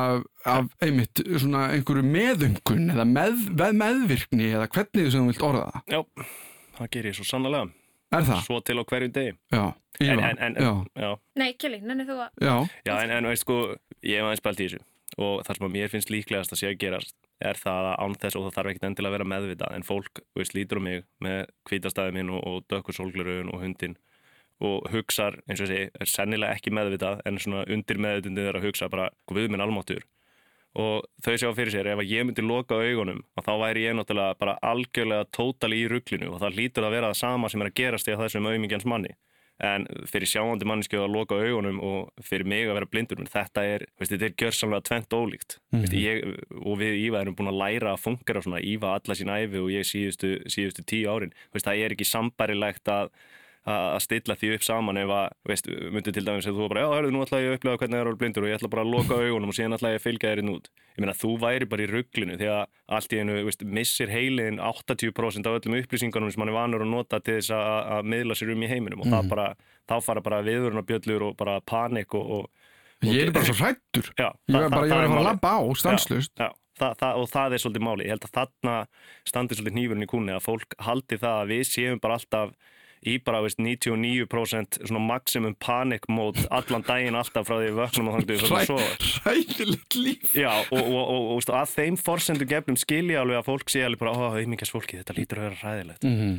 af 0.48 0.70
einmitt 0.84 1.22
svona 1.40 1.68
einhverju 1.74 2.04
meðungun 2.06 2.90
eða 2.94 3.06
með, 3.08 3.46
með 3.58 3.78
meðvirkni 3.82 4.50
eða 4.52 4.68
hvernig 4.72 5.06
þú 5.06 5.14
sem 5.14 5.24
þú 5.24 5.32
vilt 5.32 5.46
orða 5.48 5.64
það 5.70 5.94
Já, 5.94 6.28
það 6.78 6.92
ger 6.96 7.10
ég 7.10 7.18
svo 7.18 7.28
sannlega 7.28 7.64
Er 8.12 8.26
það? 8.28 8.40
Svo 8.44 8.58
til 8.60 8.76
á 8.76 8.84
hverju 8.84 9.12
degi 9.12 9.32
Já, 9.54 9.64
en, 10.04 10.20
en, 10.20 10.40
en, 10.44 10.56
já. 10.60 10.72
já. 11.00 11.10
Nei, 11.40 11.50
Kjeli, 11.56 11.80
nenni 11.80 12.04
þú 12.08 12.18
að 12.20 12.44
Já, 12.44 12.56
já 12.84 12.94
en 13.06 13.28
veist 13.30 13.46
sko, 13.46 13.60
ég 14.04 14.20
hef 14.20 14.28
aðeins 14.28 14.42
spælt 14.44 14.60
í 14.60 14.68
þessu 14.68 14.82
og 15.20 15.42
þar 15.44 15.58
sem 15.58 15.66
að 15.66 15.74
mér 15.74 15.90
finnst 15.92 16.10
líklegast 16.12 16.54
að 16.54 16.60
sé 16.62 16.68
að 16.70 16.78
gerast 16.80 17.16
er 17.42 17.58
það 17.60 17.88
að 17.90 17.98
án 18.00 18.14
þess 18.22 18.38
og 18.38 18.46
það 18.46 18.54
þarf 18.56 18.70
ekkert 18.70 18.86
endilega 18.88 19.10
að 19.10 19.16
vera 19.16 19.28
meðvitað 19.32 19.76
en 19.76 19.84
fólk, 19.84 20.22
veist, 20.38 20.54
lítur 20.56 20.80
um 20.80 20.86
mig 20.88 21.04
með 21.24 21.42
kvítastæði 21.68 22.14
minn 22.16 22.32
og, 22.32 22.40
og 22.48 22.64
dökkur 22.72 22.96
sólglurun 22.96 23.50
og 23.52 23.64
hundin 23.64 23.96
og 24.62 24.88
hugsar, 24.92 25.40
eins 25.48 25.60
og 25.60 25.68
þessi, 25.68 25.90
er 26.00 26.10
sennilega 26.10 26.56
ekki 26.56 26.72
meðvitað 26.74 27.22
en 27.26 27.38
svona 27.42 27.66
undir 27.66 27.98
meðvitundið 27.98 28.50
er 28.50 28.58
að 28.60 28.68
hugsa 28.68 28.90
bara 28.92 29.10
við 29.32 29.50
minn 29.50 29.64
almáttur 29.64 30.06
og 30.78 31.04
þau 31.20 31.34
sjá 31.36 31.50
fyrir 31.56 31.74
sér 31.74 31.90
ef 31.92 32.00
ég 32.08 32.24
myndi 32.24 32.44
loka 32.44 32.78
augunum 32.80 33.20
og 33.36 33.44
þá 33.44 33.52
væri 33.60 33.84
ég 33.84 33.96
náttúrulega 33.96 34.38
bara 34.40 34.56
algjörlega 34.64 35.28
tótal 35.34 35.74
í 35.76 35.82
rugglinu 35.90 36.30
og 36.32 36.40
það 36.40 36.56
lítur 36.60 36.86
að 36.88 36.96
vera 36.96 37.10
það 37.12 37.20
sama 37.20 37.50
sem 37.52 37.62
er 37.62 37.70
að 37.70 37.76
gerast 37.82 38.08
í 38.08 38.16
þessum 38.16 38.48
auðmingjans 38.48 38.88
manni. 38.88 39.12
En 39.62 39.84
fyrir 40.08 40.26
sjáandi 40.26 40.66
manneski 40.66 40.96
að 40.98 41.12
loka 41.12 41.36
augunum 41.38 41.76
og 41.84 42.24
fyrir 42.24 42.48
mig 42.48 42.64
að 42.66 42.78
vera 42.78 42.88
blindur 42.88 43.20
þetta 43.30 43.66
er, 43.68 43.84
veist, 44.00 44.10
þetta 44.10 44.26
er 44.26 44.38
gjörsamlega 44.40 44.86
tvent 44.88 45.14
ólíkt. 45.14 45.58
Mm 45.70 45.82
-hmm. 45.82 45.98
ég, 46.00 46.24
og 46.64 46.78
við 46.80 46.96
Íva 47.04 47.20
erum 47.20 47.36
búin 47.36 47.52
að 47.52 47.60
læra 47.60 47.92
að 47.92 48.02
fungera 48.02 48.42
svona 48.42 48.64
Íva 48.64 48.96
alla 48.96 49.14
sín 49.14 49.30
æfi 49.30 49.60
og 49.60 49.70
ég 49.70 49.86
síðustu, 49.86 50.40
síðustu 50.48 50.82
tíu 50.82 51.06
árin. 51.12 51.36
Veist, 51.52 51.66
það 51.68 51.84
er 51.84 51.92
ekki 51.92 52.08
sambarilegt 52.08 52.88
að 52.88 53.12
að 53.62 54.00
stilla 54.02 54.34
því 54.34 54.48
upp 54.56 54.64
saman 54.66 54.98
ef 54.98 55.10
að, 55.14 55.34
veist, 55.46 55.68
myndi 55.94 56.12
til 56.14 56.24
dæmis 56.26 56.48
að 56.50 56.56
þú 56.58 56.68
bara, 56.72 56.82
já, 56.82 56.88
hörðu, 56.96 57.12
nú 57.14 57.20
ætla 57.22 57.38
ég 57.38 57.52
að 57.52 57.58
upplega 57.58 57.78
hvernig 57.78 57.94
það 57.94 58.00
er 58.00 58.08
að 58.08 58.10
vera 58.10 58.20
blindur 58.22 58.42
og 58.42 58.48
ég 58.50 58.56
ætla 58.58 58.70
bara 58.72 58.82
að 58.82 58.90
loka 58.90 59.18
augunum 59.20 59.52
og 59.52 59.56
síðan 59.58 59.76
ætla 59.76 59.92
ég 59.92 60.00
að 60.00 60.06
fylgja 60.06 60.32
þér 60.32 60.42
inn 60.42 60.50
út. 60.50 60.70
Ég 60.82 61.04
meina, 61.04 61.14
þú 61.20 61.30
væri 61.44 61.68
bara 61.70 61.84
í 61.84 61.90
rugglinu 61.92 62.38
því 62.40 62.48
að 62.50 62.64
allt 62.98 63.14
í 63.14 63.20
einu, 63.22 63.36
veist, 63.46 63.62
missir 63.78 64.10
heilin 64.10 64.58
80% 64.58 65.46
af 65.46 65.58
öllum 65.60 65.78
upplýsingunum 65.78 66.32
sem 66.34 66.42
hann 66.42 66.50
er 66.50 66.58
vanur 66.58 66.82
að 66.82 66.90
nota 66.90 67.22
til 67.22 67.38
þess 67.38 67.54
að, 67.54 67.70
að 67.98 68.10
miðla 68.16 68.38
sér 68.40 68.52
um 68.56 68.66
í 68.66 68.72
heiminum 68.72 69.04
og 69.06 69.12
mm. 69.12 69.30
bara, 69.30 69.46
þá 69.86 69.94
fara 70.02 70.24
bara 70.26 70.42
viðurunabjöllur 70.48 71.28
og 71.28 71.38
bara 71.38 71.60
panik 71.62 72.18
og, 72.18 72.34
og 72.40 72.50
Ég 73.02 73.26
er 73.26 73.32
bara 73.34 73.46
svo 73.48 73.56
hrættur. 73.58 74.10
Já, 74.14 74.28
ég 74.46 74.58
er 74.58 74.68
bara, 74.70 74.86
ég 74.86 74.92
er 74.94 75.06
að 75.06 75.08
fara 75.10 75.22
að 75.22 75.26
labba 75.26 75.54
á, 75.58 75.60
stanslust. 75.74 76.34
Já, 76.38 76.46
já. 76.46 76.58
Það, 76.78 76.92
það, 77.00 77.16
og 77.20 77.26
það 77.28 77.54
er 77.54 77.62
svolítið 77.62 77.84
máli. 77.84 78.04
Ég 78.06 78.14
held 78.14 78.26
að 78.26 78.36
þarna 78.36 78.76
standir 79.28 79.58
svolítið 79.58 79.76
nýfurinn 79.76 80.06
í 80.06 80.08
kúnni 80.08 80.32
að 80.34 80.44
fólk 80.46 80.76
haldi 80.86 81.18
það 81.20 81.40
að 81.42 81.50
við 81.52 81.64
séum 81.68 82.00
bara 82.02 82.16
alltaf 82.18 82.54
í 83.02 83.16
bara 83.24 83.40
veist, 83.42 83.58
99% 83.58 84.78
svona 84.84 85.02
maximum 85.02 85.56
panic 85.58 86.06
mode 86.12 86.44
allan 86.54 86.84
daginn 86.86 87.18
alltaf 87.18 87.48
frá 87.48 87.56
því 87.56 87.70
við 87.70 87.80
vöknum 87.80 88.10
og 88.10 88.16
þannig 88.18 88.44
að 88.44 88.52
það 88.52 88.84
er 88.84 89.08
ræðilegt 89.26 89.98
líf. 89.98 90.36
Já 90.38 90.52
og, 90.52 90.78
og, 90.82 91.02
og, 91.02 91.32
og 91.34 91.56
að 91.58 91.74
þeim 91.74 91.98
forsendu 91.98 92.48
gefnum 92.48 92.78
skilja 92.80 93.24
alveg 93.24 93.40
að 93.40 93.48
fólk 93.50 93.74
sé 93.74 93.82
alveg 93.86 94.04
bara 94.04 94.14
ó, 94.14 94.22
auðmingast 94.36 94.74
fólki, 94.74 95.00
þetta 95.02 95.18
lítur 95.18 95.42
að 95.42 95.48
vera 95.48 95.60
ræðilegt 95.64 96.06
mm 96.06 96.14
-hmm. 96.20 96.38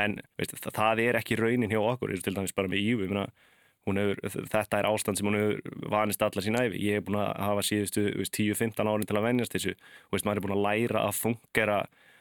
en 0.00 0.18
veist, 0.40 0.58
það, 0.58 0.74
það 0.80 1.04
er 1.06 1.20
ekki 1.20 1.38
raunin 1.38 1.70
hjá 1.70 1.80
okkur, 1.80 2.16
til 2.18 2.34
dæmis 2.34 2.56
bara 2.56 2.72
með 2.72 2.84
Ívu 2.90 3.06
hefur, 3.98 4.44
þetta 4.50 4.78
er 4.78 4.86
ástand 4.86 5.18
sem 5.18 5.26
hún 5.26 5.38
hefur 5.38 5.88
vanist 5.90 6.22
allar 6.22 6.44
sín 6.44 6.58
æfi, 6.58 6.78
ég 6.84 6.98
hef 6.98 7.06
búin 7.06 7.20
að 7.22 7.30
hafa 7.40 7.62
síðustu 7.64 8.04
10-15 8.18 8.86
árin 8.86 9.06
til 9.08 9.16
að 9.16 9.26
vennjast 9.26 9.54
þessu. 9.56 9.72
Og 10.10 10.14
veist, 10.14 10.26
maður 10.26 10.36
er 10.36 10.44
búin 10.44 10.56
að 10.58 10.64
læra 10.66 11.04
að 11.06 11.16
fungera 11.16 11.78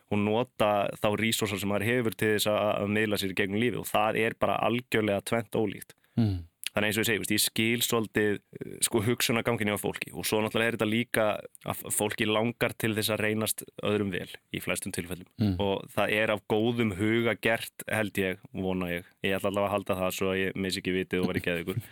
og 0.09 0.21
nota 0.21 0.89
þá 0.97 1.09
resursar 1.21 1.61
sem 1.61 1.69
maður 1.69 1.89
hefur 1.89 2.17
til 2.17 2.35
þess 2.35 2.51
að 2.51 2.93
meðla 2.97 3.19
sér 3.21 3.35
gegnum 3.37 3.61
lífi 3.61 3.81
og 3.81 3.89
það 3.89 4.21
er 4.25 4.37
bara 4.41 4.59
algjörlega 4.65 5.25
tvent 5.29 5.59
ólíkt. 5.59 5.95
Mm. 6.19 6.37
Þannig 6.69 6.91
eins 6.91 6.97
og 6.99 7.03
ég 7.03 7.07
segi, 7.09 7.35
ég 7.35 7.41
skil 7.43 7.83
svolítið 7.83 8.35
eh, 8.37 8.73
sko, 8.85 9.01
hugsunagangin 9.03 9.73
á 9.73 9.81
fólki 9.81 10.11
og 10.13 10.27
svo 10.27 10.41
náttúrulega 10.43 10.71
er 10.71 10.77
þetta 10.77 10.89
líka 10.89 11.25
að 11.65 11.81
fólki 11.95 12.27
langar 12.29 12.75
til 12.77 12.93
þess 12.97 13.13
að 13.15 13.23
reynast 13.25 13.63
öðrum 13.85 14.13
vel 14.13 14.29
í 14.53 14.61
flestum 14.61 14.93
tilfellum 14.95 15.27
mm. 15.41 15.55
og 15.65 15.89
það 15.95 16.13
er 16.19 16.33
af 16.35 16.45
góðum 16.51 16.93
huga 16.99 17.33
gert 17.41 17.85
held 17.89 18.21
ég, 18.21 18.39
vona 18.53 18.91
ég, 18.93 19.09
ég 19.25 19.35
ætla 19.35 19.49
allavega 19.49 19.71
að 19.71 19.75
halda 19.77 19.99
það 20.03 20.15
svo 20.19 20.31
að 20.31 20.41
ég 20.43 20.61
missi 20.61 20.83
ekki 20.83 20.95
vitið 20.99 21.25
og 21.25 21.35
ekki 21.35 21.53
eða 21.55 21.65
ykkur 21.65 21.83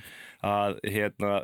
að 0.45 0.75
hérna, 0.85 1.39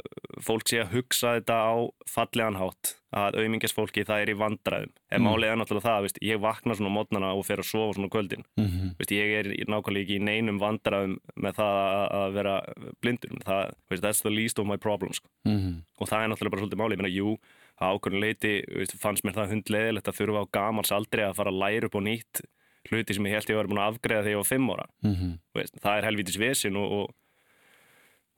fólk 0.46 0.68
sé 0.70 0.84
að 0.84 0.92
hugsa 0.94 1.38
þetta 1.38 1.56
á 1.66 1.74
fallegan 2.10 2.60
hátt 2.60 2.92
að 3.14 3.40
auðmingjast 3.42 3.78
fólki 3.78 4.04
það 4.06 4.24
er 4.24 4.32
í 4.34 4.36
vandræðum 4.38 4.92
en 4.94 5.20
mm. 5.22 5.26
málið 5.26 5.50
er 5.50 5.58
náttúrulega 5.58 5.88
það, 5.88 6.06
veist, 6.06 6.20
ég 6.26 6.42
vakna 6.42 6.76
svona 6.78 6.94
mótnana 6.94 7.32
og 7.34 7.46
fer 7.48 7.62
að 7.62 7.70
sofa 7.70 7.96
svona 7.98 8.12
kvöldin 8.14 8.46
mm 8.58 8.68
-hmm. 8.68 8.94
veist, 9.00 9.14
ég 9.14 9.34
er 9.40 9.50
nákvæmlega 9.70 10.04
ekki 10.06 10.20
í 10.20 10.26
neinum 10.30 10.62
vandræðum 10.62 11.18
með 11.36 11.58
það 11.58 11.78
að 12.22 12.38
vera 12.38 12.56
blindur 13.02 13.36
það, 13.46 13.74
veist, 13.90 14.04
that's 14.06 14.22
the 14.22 14.34
least 14.34 14.60
of 14.60 14.70
my 14.70 14.78
problems 14.78 15.22
mm 15.46 15.58
-hmm. 15.58 15.76
og 15.98 16.10
það 16.10 16.24
er 16.24 16.30
náttúrulega 16.30 16.54
bara 16.54 16.62
svolítið 16.62 16.82
málið, 16.82 16.98
ég 16.98 17.02
meina, 17.02 17.18
jú 17.18 17.38
ákveðin 17.82 18.22
leiti, 18.22 18.54
fannst 19.02 19.24
mér 19.26 19.34
það 19.34 19.54
hundleðilegt 19.54 20.08
að 20.08 20.18
þurfa 20.18 20.42
á 20.46 20.54
gamals 20.54 20.92
aldrei 20.92 21.26
að 21.26 21.36
fara 21.36 21.50
að 21.50 21.62
læra 21.62 21.86
upp 21.86 21.98
á 21.98 22.02
nýtt 22.02 22.42
hluti 22.90 23.14
sem 23.14 23.26
ég 23.26 23.34
held 23.34 23.50
ég 23.50 23.58
var 23.58 23.68
búin 23.68 23.82
að 23.82 23.92
afgreða 23.94 24.24
þegar 24.24 24.36
ég 24.36 24.42
var 24.42 24.52
fimm 24.52 24.70
ára 24.70 24.86
-hmm. 25.04 25.34
það 25.82 25.98
er 25.98 26.06
helvitis 26.08 26.40
vesin 26.40 26.76
og, 26.76 26.92
og 26.92 27.06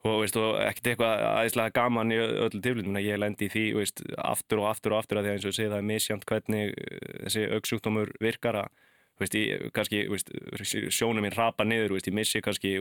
og, 0.04 0.20
veist, 0.22 0.36
og 0.40 0.58
ekkert 0.62 0.92
eitthvað 0.92 1.22
aðeinslega 1.30 1.74
gaman 1.76 2.14
í 2.14 2.18
öllu 2.20 2.60
tilflutinu 2.60 3.02
ég 3.04 3.20
lendi 3.20 3.48
í 3.48 3.52
því 3.52 3.66
veist, 3.78 4.02
aftur 4.18 4.62
og 4.62 4.70
aftur 4.70 4.94
og 4.94 5.02
aftur 5.02 5.20
að 5.20 5.28
því 5.28 5.32
að 5.32 5.38
eins 5.38 5.48
og 5.48 5.56
sé 5.56 5.68
það 5.70 5.78
er 5.78 5.88
misjönd 5.92 6.26
hvernig 6.28 6.74
eh, 6.74 7.06
þessi 7.24 7.46
auksjúkdómur 7.58 8.12
virkar 8.22 8.60
að 8.64 8.74
Veist, 9.16 9.32
ég, 9.32 9.70
kannski, 9.72 10.02
sjónum 10.92 11.24
mín 11.24 11.32
rapa 11.32 11.64
niður, 11.64 11.94
ég 11.96 12.12
missi 12.12 12.42
kannski 12.44 12.74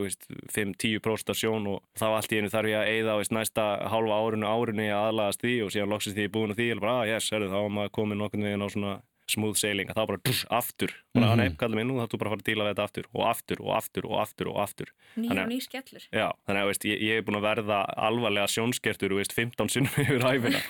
5-10% 0.52 1.32
af 1.32 1.38
sjón 1.40 1.70
og 1.72 1.78
þá 1.96 2.10
allt 2.10 2.34
í 2.36 2.42
einu 2.42 2.50
þarf 2.52 2.72
ég 2.74 2.82
að 2.82 2.90
eigða 2.92 3.38
næsta 3.38 3.68
halva 3.94 4.18
árunu 4.20 4.50
árunu 4.50 4.90
að 4.90 5.06
aðlagast 5.14 5.46
því 5.46 5.54
og 5.64 5.72
síðan 5.72 5.94
loksist 5.94 6.18
því 6.18 6.26
ég 6.28 6.34
búin 6.34 6.52
á 6.52 6.58
því 6.58 6.68
og 6.74 6.82
bara, 6.84 6.98
ah, 6.98 7.08
yes, 7.08 7.30
er, 7.32 7.48
þá 7.48 7.56
er 7.62 7.72
maður 7.78 7.94
komin 7.96 8.20
nokkur 8.20 8.44
veginn 8.44 8.68
á 8.68 8.70
svona 8.74 8.98
smooth 9.32 9.58
sailing 9.58 9.90
að 9.90 9.98
þá 9.98 10.04
bara 10.12 10.22
drr, 10.22 10.42
aftur. 10.60 10.92
Og 11.16 11.22
mm 11.22 11.26
-hmm. 11.28 11.42
nei, 11.42 11.58
kallum 11.60 11.82
ég 11.82 11.88
nú, 11.90 11.98
þá 12.00 12.08
þú 12.12 12.20
bara 12.22 12.34
fara 12.34 12.42
að 12.44 12.50
díla 12.50 12.66
við 12.66 12.74
þetta 12.74 12.86
aftur 12.86 13.06
og 13.14 13.24
aftur 13.30 13.62
og 13.62 13.72
aftur 13.78 14.06
og 14.10 14.20
aftur 14.22 14.52
og 14.52 14.60
aftur. 14.62 14.94
Nýja 15.16 15.42
og 15.44 15.50
ný 15.50 15.60
skellur. 15.64 16.04
Já, 16.12 16.28
þannig 16.46 16.62
að 16.62 16.70
veist, 16.70 16.86
ég, 16.86 17.02
ég 17.02 17.18
er 17.18 17.26
búin 17.26 17.40
að 17.40 17.48
verða 17.50 17.80
alvarlega 17.98 18.48
sjónskertur 18.48 19.16
veist, 19.18 19.34
15 19.34 19.70
sinnum 19.70 20.00
yfir 20.04 20.22
ræfina 20.22 20.62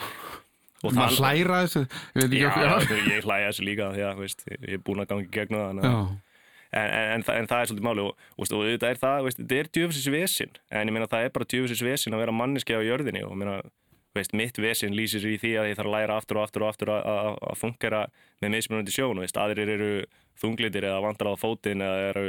og 0.86 0.94
það 0.94 1.18
hlæra 1.20 1.64
þessu 1.66 1.84
Já, 2.16 2.28
já 2.30 2.76
ég 3.16 3.26
hlæra 3.26 3.50
þessu 3.50 3.66
líka 3.66 3.90
því 3.96 4.06
að 4.06 4.22
veist, 4.24 4.46
ég 4.52 4.78
er 4.78 4.84
búin 4.86 5.04
að 5.04 5.10
gangi 5.12 5.30
gegn 5.34 5.58
það 5.58 5.72
en, 5.72 5.80
en, 6.76 6.92
en, 6.92 7.24
en 7.24 7.50
það 7.50 7.62
er 7.62 7.70
svolítið 7.70 7.88
máli 7.88 8.06
og, 8.06 8.28
og 8.38 8.52
þetta 8.52 8.92
er 8.92 9.02
það, 9.02 9.30
þetta 9.40 9.58
er 9.60 9.72
djöfisins 9.78 10.12
vesin 10.12 10.56
en 10.70 10.92
ég 10.92 10.96
meina 10.96 11.10
það 11.12 11.28
er 11.28 11.36
bara 11.38 11.50
djöfisins 11.54 11.84
vesin 11.86 12.18
að 12.18 12.26
vera 12.26 12.36
manniski 12.36 12.76
á 12.76 12.82
jörðinni 12.84 13.24
og 13.26 13.46
að 13.46 13.70
veist, 14.16 14.34
mitt 14.38 14.58
vesin 14.62 14.96
lýsir 14.96 15.26
í 15.28 15.36
því 15.42 15.54
að 15.62 15.70
ég 15.72 15.80
þarf 15.80 15.92
að 15.92 15.96
læra 15.98 16.18
aftur 16.20 16.40
og 16.40 16.48
aftur 16.48 16.66
og 16.66 16.72
aftur 16.72 16.92
að 16.96 17.60
fungera 17.60 18.06
með 18.44 18.56
mismunandi 18.56 18.96
sjón 18.96 19.22
og 19.22 19.40
aðrir 19.46 19.76
eru 19.76 19.92
þunglitir 20.42 20.90
eða 20.90 21.04
vandrar 21.06 21.36
á 21.36 21.42
fótinn 21.42 21.84
eða 21.86 22.10
eru 22.12 22.28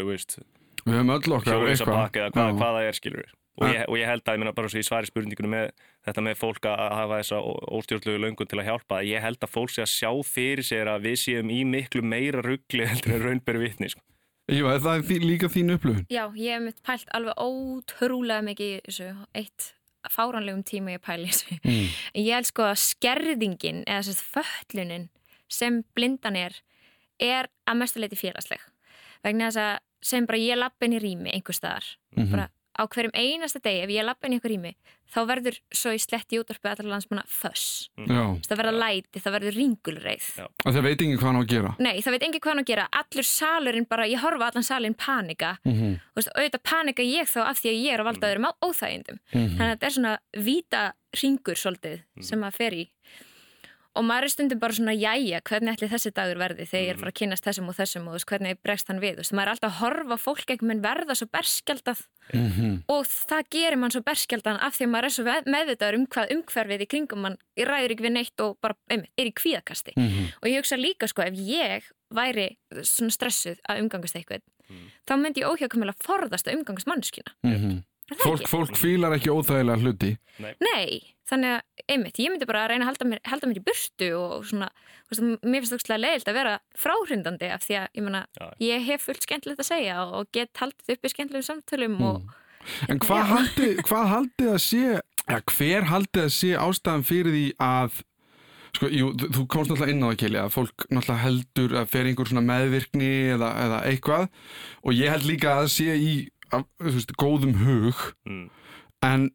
við 0.87 0.95
höfum 0.95 1.17
öll 1.17 1.37
okkar 1.41 1.67
eitthvað. 1.67 2.17
eða 2.21 2.31
hvað, 2.31 2.57
hvað 2.61 2.79
það 2.79 2.89
er 2.89 2.99
skilur 3.01 3.35
og 3.57 3.71
ég, 3.73 3.85
og 3.89 3.97
ég 3.99 4.11
held 4.11 4.23
að, 4.23 4.35
ég 4.37 4.43
minna 4.43 4.55
bara 4.57 4.71
svo 4.71 4.81
í 4.81 4.87
svari 4.87 5.09
spurningunum 5.09 5.55
með 5.55 5.71
þetta 6.07 6.25
með 6.27 6.37
fólk 6.41 6.69
að 6.69 6.83
hafa 6.99 7.21
þessa 7.23 7.39
óstjórnlegu 7.79 8.23
löngun 8.23 8.51
til 8.51 8.61
að 8.61 8.69
hjálpa, 8.69 9.01
ég 9.07 9.25
held 9.25 9.41
að 9.41 9.53
fólk 9.55 9.73
sé 9.73 9.85
að 9.85 9.93
sjá 9.95 10.11
fyrir 10.29 10.67
sér 10.67 10.91
að 10.93 11.09
við 11.09 11.17
séum 11.23 11.53
í 11.55 11.63
miklu 11.69 12.05
meira 12.05 12.45
ruggli 12.45 12.87
heldur 12.91 13.17
en 13.17 13.25
raunberi 13.25 13.65
vitni 13.65 13.91
sko. 13.93 14.05
Já, 14.47 14.63
það 14.79 15.11
er 15.11 15.25
líka 15.27 15.49
þín 15.51 15.75
upplöfun 15.75 16.05
Já, 16.13 16.29
ég 16.39 16.53
hef 16.55 16.61
mitt 16.63 16.77
pælt 16.87 17.09
alveg 17.17 17.41
ótrúlega 17.43 18.45
mikið 18.47 18.69
í 18.77 18.83
þessu. 18.85 19.09
Eitt 19.35 19.73
fáranlegum 20.13 20.63
tíma 20.67 20.97
ég 20.97 21.03
pæli 21.05 21.31
þessu 21.31 21.59
mm. 21.63 21.89
ég 22.23 22.33
held 22.35 22.51
sko 22.51 22.69
að 22.71 22.79
skerðingin 22.85 23.83
eða 23.87 24.03
þess 24.03 24.15
að 24.15 24.33
föllunin 24.37 25.09
sem 25.49 25.83
blindan 25.95 26.37
er 26.37 26.61
er 27.23 27.51
að 27.67 27.81
mestuleiti 27.83 28.19
félagsleg 28.19 28.63
vegna 29.25 29.51
þess 29.51 29.63
að 29.63 29.75
sem 30.07 30.27
bara 30.29 30.43
ég 30.43 30.61
lappin 30.61 30.95
í 30.95 31.01
rými 31.03 31.33
einhver 31.33 31.57
staðar 31.57 31.87
mm 32.15 32.23
-hmm. 32.23 32.31
bara 32.31 32.49
á 32.77 32.83
hverjum 32.87 33.15
einasta 33.17 33.61
degi 33.65 33.83
ef 33.85 33.91
ég 33.91 34.07
lappa 34.07 34.27
inn 34.27 34.37
í 34.37 34.39
eitthvað 34.39 34.55
rými 34.55 34.73
þá 35.13 35.19
verður 35.29 35.59
svo 35.75 35.93
í 35.95 36.01
sletti 36.03 36.39
útdarpið 36.41 36.71
allar 36.73 36.89
landsmanna 36.91 37.25
föss. 37.31 37.89
Mm. 38.01 38.41
það 38.47 38.61
verður 38.61 38.79
læti, 38.81 39.23
það 39.23 39.37
verður 39.37 39.59
ringulreið. 39.61 40.27
Og 40.43 40.75
það 40.75 40.87
veit 40.87 40.97
ekki 40.97 41.19
hvað 41.21 41.29
hann 41.29 41.39
á 41.39 41.43
að 41.43 41.53
gera. 41.53 41.73
Nei, 41.79 41.93
það 42.03 42.17
veit 42.17 42.27
ekki 42.27 42.41
hvað 42.43 42.53
hann 42.53 42.63
á 42.63 42.65
að 42.65 42.73
gera. 42.73 42.87
Allur 43.01 43.29
salurinn 43.31 43.89
bara, 43.91 44.09
ég 44.11 44.25
horfa 44.25 44.51
allan 44.51 44.67
salurinn 44.67 44.99
panika. 44.99 45.53
Mm 45.65 45.77
-hmm. 45.77 45.95
og 46.17 46.29
auðvitað 46.35 46.65
panika 46.73 47.03
ég 47.07 47.31
þá 47.31 47.41
af 47.47 47.61
því 47.61 47.69
að 47.71 47.81
ég 47.85 47.93
er 47.95 48.01
að 48.01 48.09
valda 48.11 48.31
öðrum 48.31 48.51
óþægindum. 48.67 49.19
Mm 49.33 49.41
-hmm. 49.41 49.57
þannig 49.57 49.71
að 49.71 49.75
þetta 49.75 49.87
er 49.87 49.97
svona 49.97 50.19
vita 50.33 50.83
ringur 51.23 51.57
svolítið 51.57 51.99
mhm. 52.03 52.23
sem 52.23 52.43
að 52.43 52.55
fer 52.55 52.73
í 52.75 52.85
og 53.97 54.05
maður 54.07 54.27
er 54.29 54.33
stundum 54.33 54.61
bara 54.61 54.77
svona, 54.77 54.95
jæja, 54.97 55.41
hvernig 55.47 55.77
ætli 55.77 55.89
þessi 55.91 56.13
dagur 56.17 56.41
verði 56.41 56.67
þegar 56.69 56.85
ég 56.85 56.91
er 56.91 56.99
að 56.99 57.03
fara 57.03 57.13
að 57.13 57.19
kynast 57.21 57.47
þessum 57.47 57.71
og 57.71 57.77
þessum 57.79 58.09
og 58.09 58.17
veist, 58.17 58.29
hvernig 58.31 58.61
bregst 58.63 58.93
hann 58.93 59.01
við, 59.03 59.23
maður 59.33 59.47
er 59.47 59.53
alltaf 59.55 59.73
að 59.73 59.81
horfa 59.81 60.19
fólk 60.21 60.45
ekkert 60.45 60.67
með 60.71 60.83
verða 60.85 61.17
svo 61.17 61.29
berskjaldað 61.33 62.03
mm 62.33 62.51
-hmm. 62.51 62.77
og 62.93 63.07
það 63.07 63.51
gerir 63.57 63.79
mann 63.81 63.95
svo 63.95 64.03
berskjaldan 64.07 64.61
af 64.61 64.77
því 64.77 64.85
að 64.87 64.93
maður 64.95 65.09
er 65.09 65.15
svo 65.17 65.25
meðvitaður 65.57 65.99
um 65.99 66.07
hvað 66.07 66.33
umhverfið 66.37 66.85
í 66.85 66.91
kringum 66.93 67.23
mann, 67.25 67.39
ræður 67.57 67.95
ekki 67.95 68.07
við 68.07 68.17
neitt 68.17 68.41
og 68.41 68.59
bara 68.61 68.77
einmitt, 68.91 69.13
er 69.17 69.27
í 69.27 69.33
kvíðakasti 69.33 69.93
mm 69.97 70.09
-hmm. 70.09 70.27
og 70.43 70.49
ég 70.49 70.59
hugsa 70.61 70.77
líka 70.77 71.07
sko, 71.07 71.23
ef 71.23 71.35
ég 71.35 71.83
væri 72.11 72.57
svona 72.83 73.11
stressuð 73.11 73.59
að 73.69 73.81
umgangast 73.81 74.17
eitthvað 74.17 74.43
mm 74.69 74.77
-hmm. 74.77 74.89
þá 75.09 75.13
myndi 75.17 75.41
ég 75.41 75.49
óhjákvæmulega 75.51 76.03
forðast 76.03 76.49
að 76.49 76.57
umgangast 76.59 76.87
mannskina 76.87 77.33
mhm. 77.43 77.83
Fólk, 78.15 78.47
fólk 78.47 78.79
fílar 78.79 79.17
ekki 79.17 79.33
óþægilega 79.35 79.83
hluti. 79.83 80.13
Nei. 80.39 80.53
Nei, 80.63 81.15
þannig 81.27 81.57
að 81.57 81.87
einmitt, 81.91 82.21
ég 82.23 82.31
myndi 82.31 82.47
bara 82.47 82.63
að 82.65 82.73
reyna 82.73 82.87
að 82.87 82.93
halda 82.93 83.09
mér, 83.11 83.23
halda 83.27 83.51
mér 83.51 83.59
í 83.59 83.65
burtu 83.67 84.11
og 84.15 84.47
svona, 84.47 84.69
veist, 85.11 85.25
mér 85.25 85.65
finnst 85.65 85.73
það 85.73 85.81
ógstulega 85.81 86.03
leiðilt 86.05 86.31
að 86.31 86.39
vera 86.39 86.55
fráhrindandi 86.79 87.51
af 87.51 87.67
því 87.67 87.79
að 87.81 87.87
ég, 87.89 88.07
mena, 88.07 88.23
ég 88.63 88.87
hef 88.87 89.07
fullt 89.09 89.27
skemmtilegt 89.27 89.65
að 89.65 89.71
segja 89.73 90.01
og 90.07 90.31
get 90.37 90.63
haldið 90.63 90.95
upp 90.95 91.09
í 91.09 91.13
skemmtilegum 91.15 91.49
samtölum 91.49 91.97
mm. 91.99 92.11
og, 92.13 92.43
En 92.91 93.01
hvað 93.03 93.29
haldið, 93.31 93.81
hvað 93.87 94.09
haldið 94.11 94.53
að 94.53 94.61
sé 94.65 94.83
ja, 94.87 95.41
hver 95.53 95.89
haldið 95.91 96.25
að 96.25 96.33
sé 96.35 96.53
ástæðan 96.59 97.05
fyrir 97.07 97.35
því 97.35 97.47
að 97.63 98.01
sko, 98.77 98.91
jú, 98.93 99.11
þú 99.23 99.45
komst 99.51 99.73
náttúrulega 99.73 99.95
inn 99.95 100.05
á 100.05 100.09
það 100.09 100.19
Keli 100.23 100.41
að 100.41 100.55
fólk 100.55 100.87
náttúrulega 100.91 101.23
heldur 101.23 101.77
að 101.81 101.93
fer 101.93 102.11
einhver 102.11 102.31
svona 102.31 102.45
meðvirkni 102.47 103.13
eða, 103.37 103.51
eða 103.65 103.83
eitthvað. 103.91 104.27
Og 104.83 104.99
ég 104.99 105.15
held 105.15 105.29
líka 105.31 105.55
að 105.61 105.71
sé 105.77 105.97
í 105.97 106.13
af, 106.57 106.69
veist, 106.83 107.13
góðum 107.21 107.57
hug 107.63 108.07
mm. 108.29 108.47
en 109.07 109.29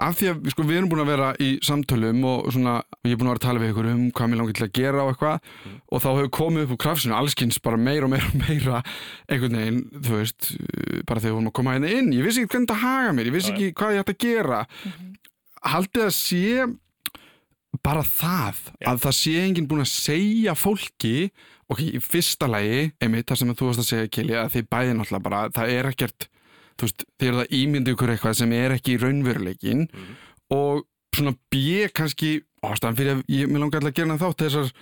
af 0.00 0.16
því 0.16 0.30
að 0.30 0.50
sko, 0.54 0.64
við 0.64 0.78
erum 0.78 0.90
búin 0.90 1.02
að 1.02 1.10
vera 1.12 1.28
í 1.42 1.50
samtölum 1.64 2.22
og 2.24 2.48
svona, 2.54 2.78
ég 3.04 3.14
er 3.14 3.20
búin 3.20 3.28
að 3.28 3.34
vera 3.34 3.40
að 3.40 3.46
tala 3.46 3.62
við 3.62 3.72
ykkur 3.74 3.88
um 3.90 4.02
hvað 4.16 4.30
mér 4.30 4.40
langar 4.40 4.56
til 4.56 4.66
að 4.66 4.74
gera 4.78 5.04
og 5.04 5.12
eitthvað 5.12 5.38
mm. 5.40 5.78
og 5.86 6.04
þá 6.04 6.08
hefur 6.10 6.30
komið 6.38 6.64
upp 6.64 6.74
úr 6.74 6.82
krafsinu 6.84 7.16
allskynns 7.18 7.60
bara 7.64 7.80
meira 7.80 8.08
og 8.08 8.14
meira 8.14 8.30
og 8.30 8.38
meira 8.46 8.82
einhvern 9.28 9.58
veginn, 9.60 9.82
þú 9.96 10.20
veist, 10.20 10.52
bara 11.04 11.20
þegar 11.20 11.28
við 11.28 11.36
vorum 11.36 11.50
að 11.52 11.56
koma 11.60 11.76
hérna 11.76 11.94
inn, 11.98 12.12
ég 12.16 12.26
vissi 12.26 12.44
ekki 12.44 12.54
hvernig 12.56 12.72
það 12.72 12.84
haga 12.86 13.16
mér, 13.16 13.30
ég 13.30 13.36
vissi 13.36 13.52
ekki 13.54 13.74
hvað 13.80 13.96
ég 13.96 14.04
ætti 14.06 14.16
að 14.16 14.24
gera 14.24 14.62
mm 14.64 14.92
-hmm. 14.94 15.34
haldið 15.74 16.06
að 16.06 16.14
sé 16.16 16.46
bara 17.82 18.02
það, 18.02 18.58
Já. 18.80 18.86
að 18.92 18.98
það 19.06 19.14
sé 19.20 19.32
enginn 19.44 19.66
búin 19.70 19.80
að 19.84 19.90
segja 19.94 20.54
fólki 20.58 21.30
ok, 21.70 21.80
í 21.86 22.00
fyrsta 22.02 22.48
lagi, 22.50 22.92
einmitt, 23.00 23.26
það 23.30 23.38
sem 23.38 23.54
þú 23.54 23.66
varst 23.70 23.80
að 23.84 23.88
segja, 23.92 24.08
Kili, 24.10 24.34
að 24.34 24.52
þið 24.56 24.68
bæði 24.74 24.94
náttúrulega 24.98 25.22
bara, 25.22 25.42
það 25.54 25.68
er 25.76 25.88
ekkert, 25.92 26.26
þú 26.76 26.86
veist, 26.88 27.04
þegar 27.20 27.38
það 27.40 27.54
ímyndi 27.60 27.94
ykkur 27.94 28.12
eitthvað 28.14 28.34
sem 28.40 28.52
er 28.52 28.70
ekki 28.76 28.98
raunveruleikin 28.98 29.86
Mhm. 29.86 30.16
og 30.50 30.84
svona 31.14 31.34
B 31.50 31.86
kannski 31.94 32.42
ástæðan 32.62 32.96
fyrir 32.98 33.14
að 33.16 33.24
ég 33.28 33.46
mér 33.48 33.60
langar 33.64 33.80
alltaf 33.80 33.92
að 33.92 33.98
gera 34.00 34.18
þátt 34.18 34.42
þessar 34.44 34.72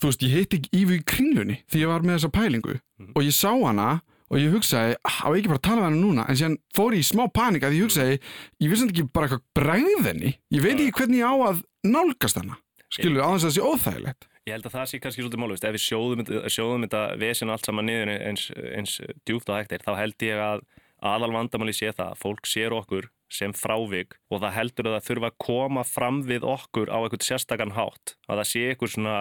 þú 0.00 0.10
veist, 0.10 0.22
ég 0.26 0.34
heiti 0.36 0.60
Ívi 0.76 0.98
í 1.00 1.04
kringlunni 1.08 1.60
því 1.70 1.80
ég 1.84 1.88
var 1.92 2.00
með 2.04 2.18
þessa 2.18 2.32
pælingu 2.32 2.74
Mhm. 2.98 3.12
og 3.16 3.22
ég 3.22 3.32
sá 3.32 3.50
hana 3.52 4.02
og 4.30 4.38
ég 4.38 4.50
hugsaði, 4.50 4.96
á 5.06 5.28
ekki 5.30 5.46
bara 5.48 5.58
að 5.58 5.62
tala 5.62 5.80
við 5.82 5.84
hana 5.86 6.02
núna 6.02 6.24
en 6.28 6.36
síðan 6.36 6.56
fór 6.74 6.92
ég 6.96 6.98
í 7.04 7.06
smá 7.12 7.28
panika 7.32 7.70
því 7.70 7.78
ég 7.78 7.84
hugsaði 7.86 8.18
ég 8.60 8.70
vissi 8.70 8.88
ekki 8.88 9.12
bara 9.12 9.28
eitthvað 9.28 9.44
bræðið 9.54 10.04
henni 10.10 10.34
ég 10.52 10.62
veit 10.62 10.76
ekki 10.80 10.92
hvernig 10.98 11.20
ég 11.22 11.28
á 11.30 11.34
að 11.46 11.62
nálgast 11.92 12.40
hana 12.40 12.58
skilur, 12.92 13.22
á 13.22 13.28
þess 13.34 13.44
að 13.44 13.48
það 13.48 13.56
sé 13.56 13.66
óþægilegt 13.66 14.28
Ég 14.46 14.54
held 14.54 14.66
að 14.68 14.74
það 14.76 14.90
sé 14.90 14.98
kannski 15.02 15.22
svolítið 15.24 15.40
málvist. 15.42 15.64
Ef 15.66 15.72
við 15.74 15.82
sjóðum, 15.82 16.20
sjóðum 16.54 16.84
þetta 16.86 17.00
vesen 17.18 17.50
allt 17.50 17.66
saman 17.66 17.88
niður 17.88 18.10
eins, 18.14 18.44
eins 18.54 18.92
djúpt 19.26 19.48
og 19.50 19.58
er, 19.58 19.82
þá 19.82 19.96
held 19.98 20.22
ég 20.22 20.38
að 20.38 20.62
aðal 21.02 21.32
vandamáli 21.34 21.74
sé 21.74 21.90
það 21.90 22.12
að 22.12 22.20
fólk 22.20 22.46
sér 22.46 22.76
okkur 22.76 23.08
sem 23.26 23.50
frávik 23.58 24.14
og 24.30 24.44
það 24.44 24.54
heldur 24.54 24.88
að 24.88 24.94
það 24.96 25.08
þurfa 25.08 25.30
að 25.32 25.40
koma 25.42 25.82
fram 25.82 26.20
við 26.28 26.46
okkur 26.46 26.92
á 26.94 26.98
eitthvað 27.00 27.26
sérstakann 27.26 27.74
hátt. 27.74 28.14
Að 28.30 28.38
það 28.38 28.48
sé 28.52 28.62
eitthvað 28.70 28.92
svona, 28.94 29.16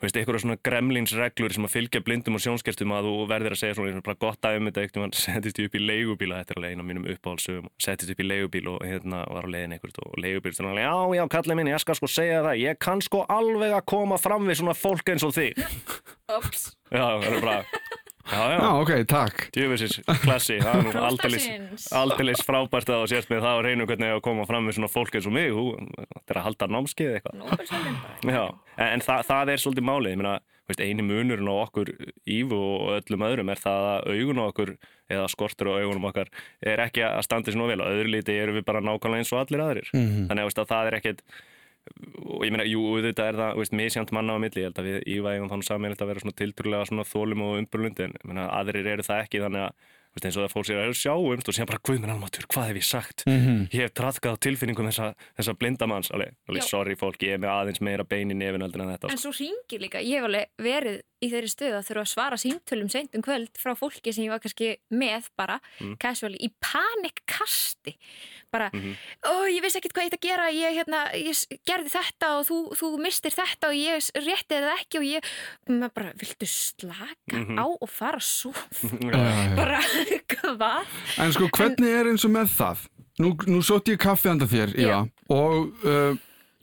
veist, 0.00 0.16
eitthvað 0.16 0.40
svona 0.44 0.56
gremlinsreglur 0.64 1.54
sem 1.54 1.66
að 1.66 1.74
fylgja 1.74 2.02
blindum 2.04 2.38
og 2.38 2.44
sjónskerstum 2.44 2.94
að 2.96 3.08
þú 3.08 3.14
verður 3.30 3.56
að 3.56 3.60
segja 3.60 3.76
svona 3.78 4.04
bara 4.06 4.20
gott 4.24 4.48
að 4.48 4.58
um 4.58 4.70
þetta 4.70 4.84
eitthvað, 4.84 5.06
hann 5.06 5.16
settist 5.24 5.60
ég 5.60 5.70
upp 5.70 5.76
í 5.76 5.82
leigubíla, 5.84 6.40
þetta 6.40 6.54
er 6.54 6.60
alveg 6.60 6.74
einu 6.74 6.84
af 6.84 6.88
mínum 6.90 7.08
uppáhaldsögum, 7.14 7.70
settist 7.82 8.14
upp 8.14 8.24
í 8.24 8.28
leigubíl 8.28 8.64
og 8.72 8.80
hérna 8.86 9.22
var 9.28 9.48
á 9.48 9.52
leiðin 9.52 9.76
eitthvað 9.76 10.02
og 10.06 10.18
leigubíl 10.24 10.54
þannig 10.56 10.80
að 10.80 10.82
já, 10.84 11.20
já, 11.20 11.24
kallið 11.36 11.60
minni, 11.60 11.74
ég 11.74 11.84
skal 11.84 11.98
sko 11.98 12.10
segja 12.10 12.42
það, 12.46 12.62
ég 12.64 12.80
kann 12.80 13.04
sko 13.04 13.24
alveg 13.28 13.76
að 13.76 13.86
koma 13.92 14.20
fram 14.20 14.48
við 14.48 14.62
svona 14.62 14.76
fólk 14.78 15.12
eins 15.12 15.26
og 15.26 15.36
þig. 15.36 15.60
Ops. 16.38 16.70
Já, 16.90 17.04
það 17.04 17.28
er 17.30 17.44
bara, 17.44 17.58
já, 18.28 18.42
já, 18.52 18.58
Já, 18.60 18.68
ok, 18.82 18.90
takk 19.08 19.46
djöfisins 19.56 19.96
klassi, 20.24 20.58
það 20.60 20.74
er 20.74 20.84
nú 20.86 20.92
aldeilis, 21.08 21.46
Prófstarsins. 21.48 21.86
aldeilis 22.02 22.44
frábært 22.46 22.92
að 22.92 23.02
þú 23.04 23.08
sést 23.14 23.32
með 23.32 23.42
það 23.46 23.58
og 23.60 23.64
reynum 23.66 23.88
hvernig 23.90 24.10
ég 24.12 24.18
að 24.18 24.22
koma 24.28 24.46
fram 24.50 24.68
við 24.68 24.76
svona 24.78 24.92
fólk 24.92 25.16
eins 25.18 25.26
og 25.30 25.34
mig, 25.36 25.50
þetta 26.04 26.34
er 26.34 26.40
að 26.42 26.46
halda 26.50 26.70
námskeið 26.76 27.16
eitthvað. 27.16 27.40
Nóbelsverðin 27.40 27.98
bara. 28.04 28.36
Já, 28.36 28.44
en, 28.76 28.88
en 28.94 29.04
það, 29.08 29.26
það 29.30 29.52
er 29.54 29.62
svolítið 29.64 29.88
málið, 29.90 30.14
ég 30.14 30.20
meina, 30.22 30.34
veist, 30.70 30.84
eini 30.86 31.02
munurinn 31.02 31.50
á 31.50 31.54
okkur 31.64 31.88
Ívu 32.30 32.60
og 32.60 32.90
öllum 33.00 33.24
öðrum 33.26 33.50
er 33.50 33.58
það 33.64 33.88
að 33.90 34.10
augun 34.14 34.38
á 34.38 34.44
okkur, 34.50 34.74
eða 35.10 35.26
skortur 35.32 35.72
á 35.74 35.80
augunum 35.82 36.04
okkar, 36.12 36.28
er 36.62 36.84
ekki 36.86 37.02
að 37.02 37.24
standa 37.26 37.50
sér 37.50 37.58
nú 37.58 37.66
vel, 37.66 37.80
á 37.82 37.90
öðru 37.90 38.12
liti 38.14 38.36
erum 38.38 38.54
við 38.60 38.66
bara 38.68 38.82
nákvæmlega 38.84 39.24
eins 39.24 39.32
og 39.34 39.40
allir 39.42 39.64
aðrir. 39.64 39.88
Mhm. 39.96 40.28
Þannig 40.30 40.44
að, 40.44 40.50
veist, 40.52 40.60
að 40.62 40.70
það 40.70 40.90
er 40.92 40.98
ekkit, 41.00 41.24
og 42.30 42.44
ég 42.46 42.52
meina, 42.54 42.66
jú, 42.68 42.82
þetta 43.04 43.26
er 43.30 43.38
það, 43.40 43.54
veist, 43.60 43.74
misjant 43.76 44.12
manna 44.16 44.36
á 44.36 44.42
milli, 44.42 44.62
ég 44.62 44.68
held 44.70 44.80
að 44.80 44.88
við 44.88 45.08
Íva 45.14 45.34
eigum 45.34 45.50
þannig 45.52 45.66
saman 45.66 45.90
að 46.06 46.12
vera 46.12 46.24
svona 46.24 46.38
svona 46.88 47.06
þólum 47.08 47.44
og 47.46 47.56
umburlundi, 47.60 48.08
en 48.10 48.42
aðrir 48.46 48.90
eru 48.94 49.06
það 49.06 49.24
ekki, 49.24 49.42
þannig 49.44 49.66
að, 49.66 49.88
veist, 50.14 50.24
eins 50.26 50.36
og 50.36 50.44
það 50.46 50.54
fólk 50.54 50.66
sér 50.66 50.80
að 50.82 50.94
sjáumst 51.00 51.48
og 51.48 51.54
sér 51.54 51.66
bara, 51.70 51.78
guð 51.86 52.00
minn 52.00 52.10
almatur, 52.10 52.46
hvað 52.50 52.66
hef 52.70 52.76
ég 52.80 52.84
sagt? 52.88 53.24
Mhm. 53.26 53.68
Ég 53.70 53.80
hef 53.86 53.92
traðkað 53.94 54.34
á 54.34 54.42
tilfinningum 54.46 54.88
þessa, 54.90 55.14
þessa 55.38 55.54
blindamanns, 55.58 56.10
alveg, 56.10 56.34
alveg 56.48 56.62
sorry 56.66 56.94
fólk, 56.96 57.18
ég 57.22 57.34
er 57.34 57.38
með 57.38 57.50
aðeins 57.54 57.80
meira 57.80 58.04
bein 58.04 58.30
í 58.30 58.34
heldur 58.34 58.82
en 58.82 58.96
þetta. 58.96 59.10
En 59.10 59.18
sko. 59.18 59.30
svo 59.32 59.38
ringir 59.38 59.80
líka, 59.80 60.00
ég 60.02 60.18
hef 60.18 60.24
alveg 60.24 60.46
verið 60.58 61.00
í 61.20 61.28
þeirri 61.30 61.50
stöðu 61.52 61.76
að 61.76 61.86
þurfa 61.86 62.00
að 62.00 62.10
svara 62.14 62.36
símtölum 62.40 62.90
seint 62.90 63.14
um 63.14 63.22
kvöld 63.22 63.50
frá 63.60 63.74
fólki 63.76 64.12
sem 64.14 64.24
ég 64.24 64.30
var 64.32 64.40
kannski 64.40 64.76
með 64.90 65.28
bara, 65.36 65.60
Mm. 65.80 65.96
casually, 65.98 66.38
í 66.40 66.50
panikkasti. 66.60 67.96
Bara, 68.50 68.70
Mhm. 68.72 68.96
ó, 69.26 69.46
ég 69.46 69.60
vissi 69.62 69.78
ekkert 69.78 69.92
hvað 69.92 70.04
ég 70.04 70.10
ætti 70.10 70.18
að 70.18 70.28
gera, 70.28 70.46
ég, 70.50 70.74
hérna, 70.74 71.12
ég 71.14 71.60
gerði 71.66 71.90
þetta 71.90 72.38
og 72.40 72.46
þú, 72.48 72.72
þú 72.74 72.98
mistir 72.98 73.30
þetta 73.30 73.68
og 73.68 73.74
ég 73.74 74.10
rétti 74.16 74.56
það 74.58 74.78
ekki 74.80 74.96
og 74.98 75.04
ég, 75.04 75.24
bara, 75.94 76.12
viltu 76.14 76.46
slaka 76.46 77.36
Mhm. 77.36 77.58
á 77.58 77.66
og 77.80 77.88
fara 77.88 78.18
svo, 78.18 78.52
bara, 79.56 79.80
hvað? 80.34 80.96
En 81.20 81.32
sko, 81.36 81.48
hvernig 81.56 81.92
er 82.00 82.10
eins 82.12 82.24
og 82.28 82.32
með 82.34 82.52
það? 82.56 82.84
Nú, 83.20 83.34
nú 83.52 83.60
sótti 83.66 83.94
ég 83.96 84.00
kaffi 84.00 84.30
handa 84.30 84.46
þér, 84.48 84.70
Íva, 84.80 85.00
og 85.34 85.84
uh, 85.84 86.14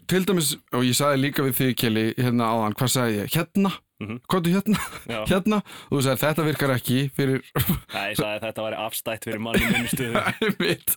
til 0.09 0.23
dæmis, 0.25 0.55
og 0.73 0.85
ég 0.87 0.95
sagði 0.97 1.19
líka 1.27 1.43
við 1.45 1.57
þig, 1.59 1.75
Kjeli, 1.81 2.05
hérna 2.17 2.47
áðan, 2.53 2.77
hvað 2.79 2.93
sagði 2.95 3.19
ég? 3.21 3.35
Hérna? 3.35 3.73
Mhm. 3.97 4.17
Hvað 4.29 4.47
er 4.47 4.55
hérna? 4.59 4.81
Já. 5.09 5.19
Hérna? 5.31 5.57
Og 5.89 5.93
þú 5.97 6.01
sagði, 6.05 6.21
þetta 6.21 6.43
virkar 6.45 6.73
ekki 6.75 6.97
fyrir 7.17 7.39
Nei, 7.95 8.03
ég 8.11 8.17
sagði 8.19 8.41
þetta 8.45 8.65
væri 8.67 8.77
afstætt 8.85 9.25
fyrir 9.25 9.41
manni 9.41 9.63
í 9.65 9.71
minni 9.73 9.89
stöðu. 9.93 10.51
mitt. 10.61 10.93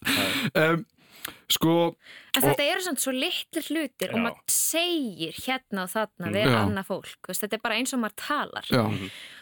Um, 0.53 0.83
sko, 1.53 1.76
En 2.37 2.44
Og- 2.44 2.44
þetta 2.46 2.66
eru 2.70 2.85
svona 2.85 3.00
svo 3.03 3.12
litlir 3.16 3.64
hlutir 3.72 4.12
og 4.12 4.20
Já. 4.20 4.22
maður 4.26 4.53
segir 4.53 5.40
hérna 5.46 5.83
og 5.88 5.90
þarna 5.96 6.29
Mm. 6.29 6.35
við 6.37 6.44
Já. 6.53 6.59
annað 6.61 6.87
fólk, 6.92 7.16
þú 7.24 7.33
veist, 7.33 7.42
þetta 7.46 7.57
er 7.59 7.64
bara 7.64 7.79
eins 7.81 7.92
og 7.96 8.00
maður 8.05 8.18
talar 8.26 8.68
já, 8.70 8.85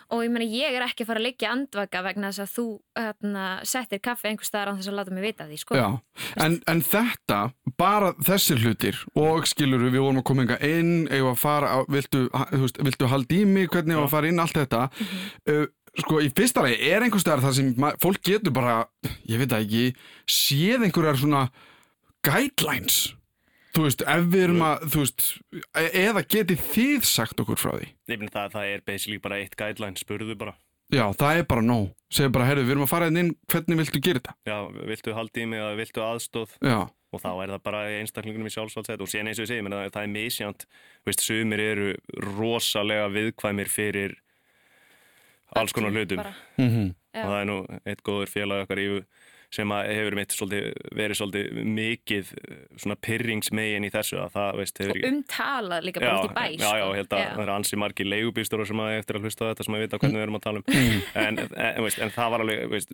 og 0.08 0.22
ég 0.24 0.32
meina 0.32 0.46
ég 0.48 0.76
er 0.76 0.84
ekki 0.86 1.04
að 1.04 1.10
fara 1.10 1.20
að 1.20 1.26
liggja 1.26 1.52
andvaka 1.52 2.02
vegna 2.06 2.30
þess 2.32 2.44
að 2.44 2.52
þú 2.54 2.66
hérna, 2.98 3.46
settir 3.68 4.02
kaffi 4.04 4.30
einhver 4.30 4.48
staðar 4.48 4.70
án 4.72 4.78
þess 4.80 4.90
að 4.92 4.98
láta 4.98 5.14
mig 5.16 5.26
vita 5.26 5.48
því, 5.48 5.58
sko. 5.60 5.78
já. 5.78 5.88
En, 6.44 6.58
en 6.70 6.82
þetta, 6.88 7.40
bara 7.80 8.12
þessir 8.24 8.62
hlutir, 8.64 9.00
og 9.18 9.48
skilur 9.50 9.84
við 9.84 10.00
vorum 10.00 10.22
að 10.22 10.28
koma 10.30 10.46
enga 10.46 10.60
inn, 10.64 10.94
eigum 11.12 11.32
að 11.34 11.42
fara, 11.42 11.74
á, 11.76 11.78
viltu, 11.92 12.24
veist, 12.54 12.80
viltu 12.88 13.10
halda 13.12 13.36
í 13.36 13.42
mig, 13.48 13.68
hvernig 13.74 14.00
að 14.00 14.08
fara 14.14 14.32
inn, 14.32 14.40
allt 14.42 14.56
þetta. 14.62 14.86
uh, 15.52 15.66
sko, 15.98 16.22
í 16.24 16.32
fyrsta 16.36 16.64
lagi 16.64 16.80
er 16.88 17.04
einhver 17.04 17.22
staðar 17.22 17.48
þar 17.48 17.58
sem 17.60 17.70
fólk 18.02 18.24
getur 18.24 18.56
bara, 18.56 18.80
ég 19.28 19.42
veit 19.42 19.52
það 19.52 19.66
ekki, 19.66 19.84
séð 20.38 20.88
einhverjar 20.88 21.20
svona 21.20 21.46
guidelines. 22.24 23.02
Þú 23.78 23.84
veist, 23.84 24.00
ef 24.10 24.24
við 24.26 24.44
erum 24.48 24.64
að, 24.66 24.86
þú 24.90 25.02
veist, 25.04 25.24
e- 25.78 25.90
eða 26.00 26.24
getið 26.26 26.62
þið 26.72 27.04
sagt 27.06 27.42
okkur 27.44 27.60
frá 27.60 27.76
því? 27.76 27.92
Finn 28.10 28.32
það, 28.34 28.48
það 28.56 28.70
er 28.72 28.82
basically 28.90 29.20
bara 29.22 29.38
eitt 29.38 29.54
guideline, 29.60 30.00
spurðu 30.00 30.34
bara. 30.40 30.56
Já, 30.90 31.04
það 31.20 31.38
er 31.38 31.46
bara 31.46 31.62
nóg. 31.62 31.92
Segðu 32.10 32.32
bara, 32.34 32.48
herru, 32.48 32.64
við 32.64 32.74
erum 32.74 32.86
að 32.88 32.90
fara 32.90 33.10
inn, 33.12 33.34
hvernig 33.52 33.78
viltu 33.78 34.00
gera 34.02 34.22
þetta? 34.24 34.34
Já, 34.48 34.56
viltu 34.88 35.14
haldi 35.14 35.44
í 35.44 35.48
mig 35.52 35.62
eða 35.62 35.78
viltu 35.78 36.02
aðstóð 36.02 36.54
Já, 36.64 36.78
og 37.12 37.22
þá 37.22 37.28
er 37.30 37.52
það 37.54 37.62
bara 37.68 37.82
í 37.86 37.98
einstaklingunum 38.02 38.50
í 38.50 38.54
sjálfsvaldsett 38.56 39.04
og 39.04 39.10
síðan 39.12 39.30
eins 39.30 39.38
og 39.38 39.46
ég 39.46 39.52
segi, 39.52 39.64
menn, 39.64 39.76
það 39.94 40.02
er 40.02 40.12
misjant, 40.12 40.64
veist, 41.06 41.22
sumir 41.24 41.62
eru 41.62 41.92
rosalega 42.34 43.06
viðkvæmir 43.14 43.70
fyrir 43.72 44.16
alls 45.56 45.72
konar 45.76 45.94
hlutum 45.94 46.20
mhm, 46.60 46.90
Já. 47.14 47.22
og 47.22 47.30
það 47.30 47.38
er 47.38 47.48
nú 47.48 47.58
eitt 47.88 48.02
góður 48.04 48.32
félag 48.32 48.66
okkar 48.66 48.82
í 48.82 48.88
sem 49.54 49.72
að 49.72 49.90
hefur 49.96 50.16
mitt 50.18 50.34
svolítið, 50.36 50.66
verið 50.98 51.18
svolítið 51.20 51.60
mikið 51.78 52.32
eh, 52.36 52.58
svona 52.76 52.96
pyrringsmegin 53.06 53.86
í 53.88 53.90
þessu 53.94 54.18
að 54.20 54.34
það, 54.36 54.50
veist, 54.60 54.80
hefur 54.82 54.98
Og 54.98 55.08
umtalað 55.08 55.86
líka 55.88 56.02
bara 56.04 56.18
út 56.18 56.28
í 56.28 56.36
bæ, 56.36 56.44
já, 56.52 56.58
já, 56.58 56.68
sko. 56.68 56.90
ég 56.92 57.00
held 57.00 57.16
að 57.16 57.24
það 57.24 57.42
eru 57.46 57.54
ansi 57.54 57.80
margir 57.80 58.10
leigubýstur 58.12 58.64
sem 58.68 58.84
að 58.84 58.94
eftir 58.98 59.18
að 59.18 59.28
hlusta 59.28 59.48
á 59.48 59.50
þetta 59.50 59.68
sem 59.68 59.78
að 59.78 59.84
vita 59.86 60.00
hvernig 60.02 60.20
við 60.20 60.26
erum 60.26 60.38
að 60.38 60.44
tala 60.48 60.62
um. 60.62 60.68
En, 61.24 61.40
en, 61.48 61.82
veist, 61.86 62.02
en 62.04 62.12
það 62.12 62.34
var 62.34 62.44
alveg 62.44 62.74
veist, 62.74 62.92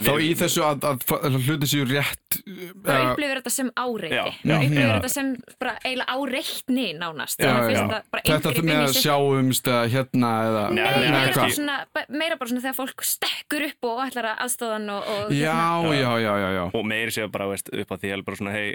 þá 0.00 0.10
í 0.20 0.30
þessu 0.38 0.62
að, 0.64 0.84
að, 0.90 1.04
að 1.20 1.38
hluti 1.46 1.68
séu 1.70 1.84
rétt 1.88 2.38
bara 2.84 2.98
uh, 3.00 3.10
upplifir 3.12 3.40
þetta 3.40 3.52
sem 3.52 3.70
áreiti. 3.76 4.14
Já, 4.16 4.24
upplifir 4.56 4.80
já. 4.80 4.92
þetta 4.96 5.10
sem 5.12 5.30
bara 5.60 5.72
eiginlega 5.84 6.14
áreitni 6.16 6.86
nánast. 7.00 7.40
Já, 7.42 7.50
já. 7.50 7.64
þetta 7.70 8.00
bara 8.10 8.22
Þetta 8.30 8.50
inngrip 8.52 8.68
með 8.70 8.82
að 8.84 8.98
sjáumst 9.00 9.70
eða 9.70 9.82
hérna 9.94 10.30
eða 10.46 10.62
Nei, 10.70 10.80
Nei, 10.80 10.90
nei, 10.90 11.10
meira, 11.10 11.32
kannski- 11.34 11.40
bara 11.40 11.56
svona, 11.56 11.76
meira 12.20 12.36
bara 12.40 12.50
svona 12.52 12.62
þegar 12.64 12.76
fólk 12.78 13.04
stekkur 13.10 13.66
upp 13.66 13.88
og 13.90 14.02
ætlar 14.06 14.28
að 14.30 14.42
aðstóðan 14.46 14.86
og, 14.94 15.10
og 15.14 15.34
Já, 15.34 15.56
já, 15.96 16.10
já, 16.22 16.32
já, 16.44 16.48
já 16.56 16.62
og 16.70 16.86
meiri 16.86 17.14
séu 17.14 17.28
bara 17.32 17.48
veist, 17.50 17.70
upp 17.74 17.94
að 17.96 18.04
því 18.04 18.12
heldur 18.14 18.28
bara 18.30 18.40
svona 18.40 18.54
hei, 18.54 18.68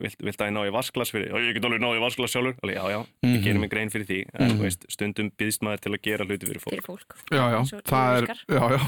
vilt, 0.00 0.18
vilt 0.24 0.40
að 0.44 0.50
ég 0.50 0.54
ná 0.56 0.62
í 0.64 0.72
vasklas 0.74 1.12
fyrir 1.14 1.28
því 1.28 1.36
og 1.38 1.44
ég 1.48 1.58
get 1.58 1.68
alveg 1.68 1.82
ná 1.84 1.90
í 1.92 2.02
vasklas 2.02 2.34
sjálfur. 2.34 2.56
Alveg, 2.64 2.78
já, 2.80 2.84
já, 2.94 3.00
ég 3.04 3.34
Mhm. 3.34 3.42
gerir 3.44 3.60
mig 3.60 3.70
grein 3.74 3.90
fyrir 3.92 4.06
því 4.08 4.20
en 4.40 4.58
veist, 4.62 4.86
stundum 4.90 5.30
býðst 5.38 5.62
maður 5.66 5.80
til 5.84 5.92
að 5.94 6.02
gera 6.08 6.24
hluti 6.28 6.48
fyrir 6.48 6.62
fólk. 6.64 6.74
Fyrir 6.74 6.86
fólk. 6.88 7.16
Já, 7.30 7.44
já, 7.52 7.60
það 7.84 8.16
er, 8.16 8.26
já, 8.48 8.64
já, 8.74 8.80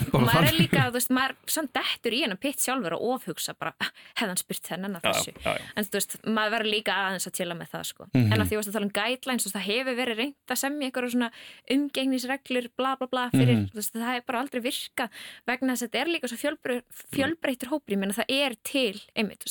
samt 1.51 1.73
dettur 1.73 2.13
í 2.13 2.23
hennar 2.23 2.37
pitt 2.39 2.59
sjálfur 2.59 2.93
og 2.97 3.03
ofhugsa 3.21 3.55
bara, 3.59 3.75
"Ah, 3.81 3.91
hefði 4.17 4.27
hann 4.29 4.37
spurt 4.37 4.63
þennan 4.63 4.97
að 4.97 5.03
þessu 5.03 5.33
já, 5.33 5.53
já. 5.57 5.63
en 5.77 5.85
þú 5.85 5.91
veist, 5.93 6.17
maður 6.25 6.53
verður 6.57 6.73
líka 6.73 6.93
aðeins 6.95 7.27
að 7.27 7.33
tila 7.39 7.55
með 7.55 7.69
það 7.71 7.85
sko. 7.87 8.05
Mhm. 8.15 8.33
en 8.33 8.41
að 8.41 8.49
því 8.49 8.57
að 8.59 8.73
tala 8.73 8.87
um 8.87 8.91
guidelines 8.91 9.53
það 9.53 9.67
hefur 9.71 9.97
verið 9.97 10.17
reynd 10.17 10.35
að 10.49 10.59
semja 10.59 10.91
svona 11.11 11.31
umgengnisreglur, 11.71 12.69
bla 12.77 12.97
bla 12.97 13.07
bla 13.07 13.31
fyrir, 13.31 13.57
Mhm. 13.57 13.71
þú 13.71 13.75
veist, 13.75 13.93
það 13.95 14.17
er 14.17 14.23
bara 14.27 14.41
aldrei 14.43 14.61
virka 14.63 15.11
vegna 15.47 15.73
þess 15.73 15.83
að 15.83 15.91
þetta 15.91 16.01
er 16.01 16.07
líka 16.07 16.29
svo 16.29 16.39
fjölbreyttur, 16.39 16.83
fjölbreyttur 17.13 17.69
hópur, 17.69 17.91
ég 17.95 17.99
menna 17.99 18.13
það 18.15 18.25
er 18.29 18.55
til 18.65 19.01
einmitt, 19.17 19.45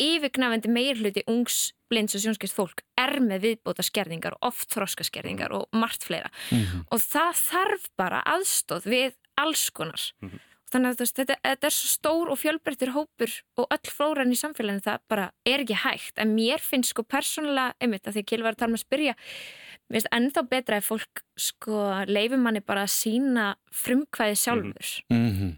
yfirgnafendi 0.00 0.68
meirhluti 0.68 1.22
ungs 1.30 1.72
blinds 1.90 2.14
og 2.16 2.20
sjónskist 2.24 2.56
fólk 2.56 2.80
er 2.98 3.20
með 3.22 3.44
viðbóta 3.44 3.84
skerðingar 3.86 4.34
og 4.34 4.48
oft 4.50 4.68
þroskaskerðingar 4.74 5.52
og 5.54 5.68
margt 5.72 6.02
fleira 6.04 6.30
Mhm. 6.50 6.86
og 6.90 6.98
það 7.00 7.32
þarf 7.52 7.88
bara 7.96 8.22
aðstóð 8.26 8.84
við 8.90 9.14
alls 9.38 9.70
konar 9.70 10.12
Mhm. 10.22 10.40
Þannig 10.74 10.92
að 10.94 11.00
veist, 11.04 11.16
þetta, 11.20 11.36
þetta 11.46 11.68
er 11.70 11.74
svo 11.76 11.88
stór 11.94 12.30
og 12.34 12.38
fjölbreyttur 12.42 12.92
hópur 12.96 13.32
og 13.62 13.66
öll 13.76 13.90
flóran 13.94 14.32
í 14.34 14.38
samfélaginu 14.38 14.82
það 14.84 15.00
bara 15.08 15.26
er 15.46 15.62
ekki 15.64 15.78
hægt. 15.84 16.18
En 16.18 16.34
mér 16.36 16.60
finnst 16.60 16.90
sko 16.92 17.02
persónulega 17.06 17.74
einmitt 17.80 18.06
að 18.10 18.18
því 18.18 18.24
að 18.24 18.28
Kil 18.32 18.42
var 18.44 18.52
að 18.56 18.62
tala 18.64 18.72
um 18.74 18.78
að 18.78 18.84
spyrja 18.84 19.14
mér 19.14 19.98
finnst 20.00 20.12
ennþá 20.18 20.42
betra 20.50 20.76
ef 20.80 20.88
fólk 20.92 21.24
sko 21.36 21.80
leifir 22.10 22.40
manni 22.40 22.60
bara 22.64 22.84
að 22.86 22.92
sína 22.94 23.50
frumkvæði 23.72 24.36
sjálfur. 24.42 24.94
Mhm. 25.12 25.52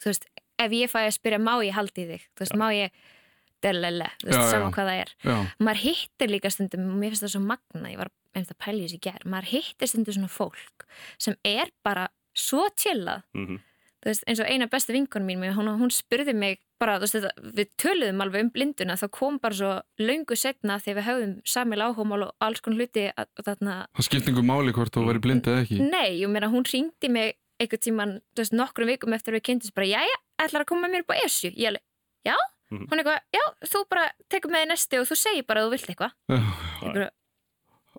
þú 0.00 0.10
veist, 0.12 0.26
ef 0.58 0.70
ég 0.72 0.90
fæ 0.92 1.00
að 1.06 1.14
spyrja 1.16 1.38
má 1.42 1.54
ég 1.64 1.72
haldi 1.74 2.04
þig, 2.08 2.22
þú 2.36 2.44
veist, 2.44 2.54
má 2.56 2.68
ég 2.72 2.90
delele, 3.64 4.06
þú 4.22 4.28
veist, 4.30 4.50
saman 4.52 4.72
hvað 4.72 4.86
það 4.90 5.00
er. 5.02 5.10
Já, 5.24 5.36
maður 5.58 5.80
hittir 5.82 6.28
líka 6.30 6.50
stundum 6.52 6.84
og 6.92 6.98
mér 7.00 7.10
finnst 7.14 7.24
það 7.24 7.32
svo 7.34 7.40
magna, 7.42 7.90
ég 7.90 7.98
var 7.98 8.10
einmitt 8.36 8.52
að 8.52 8.58
pæla 8.64 8.78
í 8.78 8.86
þessi 8.86 9.00
ger 9.02 9.24
maður 9.26 9.48
hittir 9.54 9.88
stundum 9.90 10.14
svona 10.14 10.28
fólk 10.30 10.84
sem 11.18 11.36
er 11.44 11.72
bara 11.84 12.08
svo 12.36 12.66
tjillað 12.76 13.22
Mhm. 13.34 13.56
þú 13.56 13.60
þú 14.06 14.12
veist, 14.12 14.24
eins 14.30 14.38
og 14.40 14.46
eina 14.46 14.68
besta 14.70 14.94
vinkonum 14.94 15.26
mín 15.42 15.54
hún, 15.56 15.68
hún 15.80 15.90
spurði 15.90 16.32
mig 16.38 16.60
bara, 16.78 16.98
þú 17.00 17.06
veist, 17.08 17.16
þetta, 17.18 17.50
við 17.58 17.70
töluðum 17.82 18.22
alveg 18.22 18.44
um 18.46 18.50
blinduna, 18.54 18.94
þá 19.00 19.06
kom 19.10 19.38
bara 19.42 19.58
svo 19.58 19.72
laungu 19.98 20.36
setna 20.38 20.76
þegar 20.78 21.00
við 21.00 21.08
höfðum 21.08 21.32
samil 21.44 21.80
áhómál 21.82 22.22
og 22.28 22.34
alls 22.46 22.62
konar 22.62 22.84
hluti 22.84 23.08
að, 23.10 23.26
að, 23.34 23.44
þarna, 23.50 23.76
Það 23.98 24.06
skipt 24.08 24.30
einhver 24.30 24.46
máli 24.46 24.74
hvort 24.76 24.94
þú 24.94 25.06
væri 25.10 25.22
blind 25.26 25.50
eða 25.50 25.64
ekki. 25.66 25.80
Nei, 25.90 26.20
ég 26.22 26.30
meina, 26.30 26.46
hún 26.52 26.68
ringdi 26.70 27.10
mig 27.10 27.34
einhvern 27.58 27.82
tíman, 27.82 28.16
þú 28.36 28.44
veist, 28.44 28.54
nokkrum 28.54 28.92
vikum 28.92 29.16
eftir 29.16 29.34
að 29.34 29.40
við 29.40 29.46
kynntumst 29.50 29.74
bara, 29.74 29.88
jæja, 29.90 30.20
ætlar 30.46 30.62
að 30.62 30.70
koma 30.70 30.88
mér 30.92 31.02
upp 31.02 31.10
á 31.16 31.20
ESU 31.24 31.50
ég 31.56 31.72
alveg, 31.72 31.82
já, 32.28 32.36
Mhm. 32.66 32.88
hún 32.90 32.98
eitthvað 32.98 33.20
já, 33.30 33.42
þú 33.70 33.80
bara 33.88 34.04
tekur 34.28 34.50
með 34.50 34.62
þér 34.64 34.70
næsti 34.72 34.98
og 34.98 35.04
þú 35.06 35.16
segir 35.16 35.44
bara 35.46 35.60
að 35.62 35.66
þú 35.66 35.70
vilt 35.70 35.90
eitthvað 35.92 37.10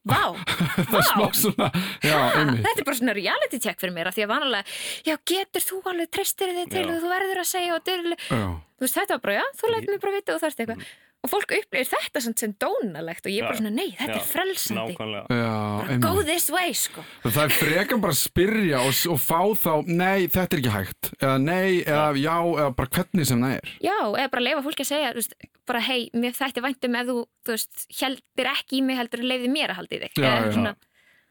Vá, 0.08 0.22
Það 0.92 1.00
er 1.00 1.08
smá 1.10 1.26
svona, 1.42 1.68
já, 2.06 2.18
þetta 2.64 2.74
er 2.78 2.86
bara 2.88 3.00
svona 3.02 3.16
reality 3.18 3.60
check 3.64 3.82
fyrir 3.82 3.96
mér 3.98 4.10
af 4.12 4.16
því 4.18 4.24
að 4.28 4.32
vanalega, 4.34 4.78
já, 5.08 5.16
getur 5.34 5.66
þú 5.68 5.82
alveg 5.92 6.12
treystir 6.16 6.54
þig 6.56 6.72
til 6.72 6.86
Já. 6.86 6.92
og 6.94 7.02
þú 7.04 7.12
verður 7.12 7.42
að 7.44 7.50
segja 7.52 7.76
og 7.76 7.84
dyrli, 7.90 8.18
þú 8.30 8.86
veist, 8.86 8.98
þetta 9.00 9.18
var 9.18 9.24
bara, 9.28 9.36
já, 9.42 9.46
þú 9.60 9.74
læt 9.74 9.90
mér 9.92 10.02
bara 10.06 10.16
vita 10.18 10.38
og 10.38 10.44
þarft 10.46 10.64
eitthvað 10.64 10.88
og 11.28 11.32
fólk 11.34 11.54
upplýðir 11.58 11.90
þetta 11.92 12.22
samt 12.24 12.42
sem 12.42 12.54
dónalegt 12.62 13.28
og 13.28 13.34
ég 13.34 13.44
er 13.44 13.50
bara 13.50 13.60
svona, 13.60 13.72
nei, 13.76 13.90
þetta 13.98 14.16
Já, 14.16 14.22
er 14.22 14.30
frelsandi. 14.32 14.96
Nákvæmlega. 14.96 15.38
já, 15.38 16.00
go 16.06 16.24
this 16.24 16.48
way, 16.54 16.74
sko. 16.78 17.04
Það 17.26 17.40
er 17.44 17.56
frekar 17.58 18.02
bara 18.04 18.16
að 18.16 18.22
spyrja 18.22 18.82
og, 18.88 19.02
og 19.14 19.22
fá 19.22 19.40
þá, 19.60 19.72
nei, 19.92 20.28
þetta 20.32 20.48
er 20.48 20.62
ekki 20.64 20.74
hægt. 20.78 21.12
Eða 21.20 21.38
nei, 21.44 21.70
eða 21.84 22.08
já, 22.22 22.36
eða 22.64 22.74
bara 22.80 22.94
hvernig 22.98 23.30
sem 23.30 23.46
það 23.46 23.56
er. 23.60 23.72
Já, 23.84 23.96
eða 24.08 24.34
bara 24.36 24.46
leifa 24.48 24.66
fólki 24.68 24.86
að 24.86 24.92
segja 24.94 25.14
veist, 25.18 25.38
bara 25.68 25.86
hei, 25.88 26.02
mér 26.16 26.38
þætti 26.38 26.66
væntum 26.68 27.00
ef 27.00 27.10
þú, 27.12 27.18
þú 27.48 27.56
veist, 27.58 27.88
heldir 28.02 28.52
ekki 28.56 28.80
í 28.80 28.84
mig 28.88 29.02
heldur 29.02 29.26
leiði 29.28 29.52
mér 29.52 29.74
að 29.76 29.82
haldi 29.82 30.00
í 30.00 30.04
þig. 30.06 30.22
Já, 30.22 30.28
Eða 30.28 30.44
já. 30.48 30.54
svona, 30.58 30.76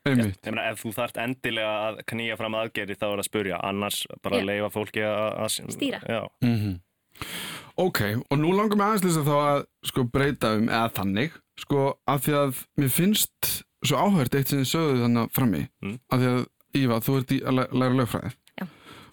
meina, 0.06 0.66
ef 0.70 0.82
þú 0.85 0.96
þarft 1.00 1.22
endilega 1.24 1.76
að 1.88 2.02
knýja 2.12 2.37
fram 2.38 2.59
aðgerði 2.61 2.98
þá 3.00 3.06
er 3.09 3.22
að 3.22 3.30
spurja, 3.30 3.62
annars 3.66 4.02
bara 4.22 4.42
leifa 4.44 4.72
fólki 4.74 5.06
að... 5.06 5.30
að 5.46 5.76
Stýra. 5.76 6.02
Já, 6.04 6.22
mm 6.44 6.76
Ok, 7.76 8.00
og 8.30 8.38
nú 8.40 8.52
langar 8.56 8.76
mig 8.78 8.86
aðeins 8.86 9.04
lýsa 9.04 9.22
þá 9.26 9.34
að 9.36 9.64
sko 9.90 10.04
breyta 10.08 10.54
um, 10.56 10.68
eða 10.68 10.92
þannig 10.96 11.32
sko, 11.60 11.80
af 12.08 12.22
því 12.24 12.32
að 12.40 12.60
mér 12.80 12.88
finnst 12.94 13.50
svo 13.84 13.96
áhört 14.00 14.34
eitt 14.34 14.48
sem 14.48 14.62
þið 14.62 14.70
sögðu 14.70 15.02
þannig 15.04 15.32
frammi 15.36 15.62
Mm. 15.82 15.98
af 16.10 16.20
því 16.20 16.30
að 16.34 16.46
Íva, 16.76 16.96
þú 17.00 17.12
ert 17.20 17.30
í 17.32 17.36
að 17.40 17.54
læ- 17.56 17.72
læra 17.72 17.94
lögfræði 17.96 18.30
Já. 18.60 18.66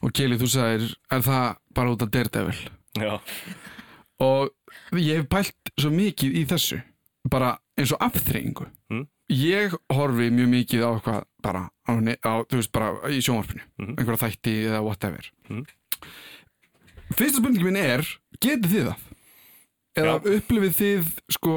og 0.03 0.11
Keli, 0.13 0.35
þú 0.37 0.47
sagðir, 0.51 0.95
er 1.11 1.21
það 1.23 1.55
bara 1.73 1.91
út 1.93 2.01
af 2.01 2.09
Daredevil 2.11 2.61
já, 2.99 3.19
og 4.27 4.49
ég 4.99 5.21
hef 5.21 5.29
pælt 5.31 5.71
svo 5.79 5.91
mikið 5.93 6.35
í 6.41 6.45
þessu 6.49 6.81
bara 7.29 7.53
eins 7.79 7.91
og 7.95 7.99
afþreyingu 8.03 8.67
Mm. 8.91 9.07
ég 9.31 9.75
horfi 9.91 10.27
mjög 10.31 10.49
mikið 10.55 10.83
á 10.83 10.89
eitthvað 10.95 11.23
bara 11.43 11.61
á, 11.87 11.91
á, 12.23 12.33
þú 12.47 12.55
veist, 12.59 12.71
bara 12.71 12.91
í 13.11 13.19
sjónvarpinu 13.23 13.63
Mhm. 13.79 13.95
einhverja 13.99 14.23
þætti 14.27 14.55
eða 14.71 14.83
whatever 14.83 15.31
Mhm. 15.49 15.65
Fyrsta 17.19 17.41
spurningi 17.41 17.67
minn 17.67 17.79
er 17.79 18.05
getið 18.39 18.73
þið 18.73 18.87
það? 18.89 19.03
eða 20.01 20.15
upplifið 20.37 20.73
þið 20.79 21.11
sko 21.35 21.53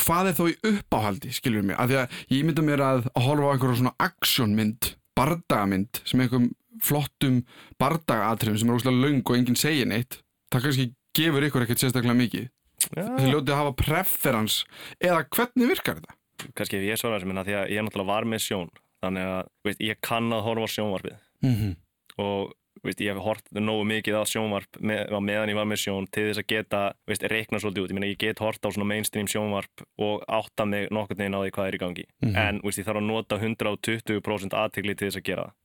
hvað 0.00 0.30
er 0.30 0.36
þá 0.38 0.44
í 0.48 0.54
uppáhaldi 0.70 1.32
skilur 1.36 1.64
mig, 1.66 1.76
af 1.76 1.90
því 1.90 1.98
að 2.00 2.14
ég 2.32 2.46
mynda 2.48 2.64
mér 2.64 2.82
að, 2.84 3.08
að 3.12 3.26
horfa 3.26 3.48
á 3.48 3.52
einhverja 3.52 3.80
svona 3.80 3.94
actionmynd 4.00 4.92
bardagamynd 5.18 6.00
sem 6.08 6.22
einhverjum 6.22 6.50
flottum 6.84 7.40
bardagatriðum 7.82 8.60
sem 8.60 8.70
er 8.70 8.78
óslega 8.78 9.02
löng 9.02 9.24
og 9.24 9.36
enginn 9.36 9.58
segir 9.58 9.88
neitt 9.90 10.20
það 10.52 10.68
kannski 10.68 10.86
gefur 11.18 11.46
ykkur 11.48 11.64
ekkert 11.64 11.82
sérstaklega 11.82 12.16
mikið 12.16 12.46
já. 12.46 13.04
þið 13.18 13.30
ljótið 13.32 13.52
að 13.54 13.60
hafa 13.60 13.74
preferans 13.82 14.60
eða 15.02 15.24
hvernig 15.34 15.72
virkar 15.72 15.98
þetta? 15.98 16.16
kannski 16.54 16.78
ef 16.78 16.86
ég 16.86 17.00
svara 17.00 17.18
þessu 17.18 17.30
minna 17.32 17.44
því 17.48 17.56
að 17.58 17.72
ég 17.74 17.84
náttúrulega 17.84 18.12
var 18.12 18.28
með 18.30 18.44
sjón 18.46 18.70
þannig 19.02 19.32
að 19.32 19.50
veist, 19.66 19.82
ég 19.84 20.00
kann 20.04 20.32
að 20.34 20.44
horfa 20.48 20.70
á 20.70 20.74
sjónvarpið 20.76 21.24
Mm 21.38 21.54
-hmm. 21.54 21.74
og 22.18 22.48
veist, 22.84 23.00
ég 23.04 23.12
hef 23.12 23.22
hort 23.24 23.52
nógu 23.54 23.84
mikið 23.88 24.18
á 24.18 24.22
sjónvarp 24.28 24.80
með, 24.80 25.04
á 25.12 25.18
meðan 25.20 25.52
ég 25.52 25.58
var 25.58 25.68
með 25.68 25.82
sjón 25.84 26.08
til 26.10 26.28
þess 26.28 26.42
að 26.42 26.50
geta 26.54 26.82
veist, 27.08 27.26
reikna 27.30 27.60
svolítið 27.62 27.84
út, 27.84 27.92
ég 27.92 27.98
meina 27.98 28.10
ég 28.10 28.20
get 28.22 28.42
hort 28.42 28.64
á 28.64 28.70
mainstream 28.82 29.30
sjónvarp 29.30 29.86
og 29.98 30.26
átta 30.28 30.66
mig 30.66 30.90
nokkurn 30.94 31.22
veginn 31.22 31.38
á 31.38 31.42
því 31.44 31.54
hvað 31.56 31.68
er 31.68 31.78
í 31.78 31.82
gangi. 31.84 32.04
Mhm. 32.22 32.36
en 32.36 32.60
veist, 32.64 32.78
ég 32.78 32.86
þarf 32.88 33.02
að 33.02 33.08
nota 33.08 33.38
120% 33.38 34.54
aðtegli 34.54 34.96
til 34.96 35.08
þess 35.08 35.20
að 35.22 35.28
gera 35.30 35.48
það. 35.48 35.56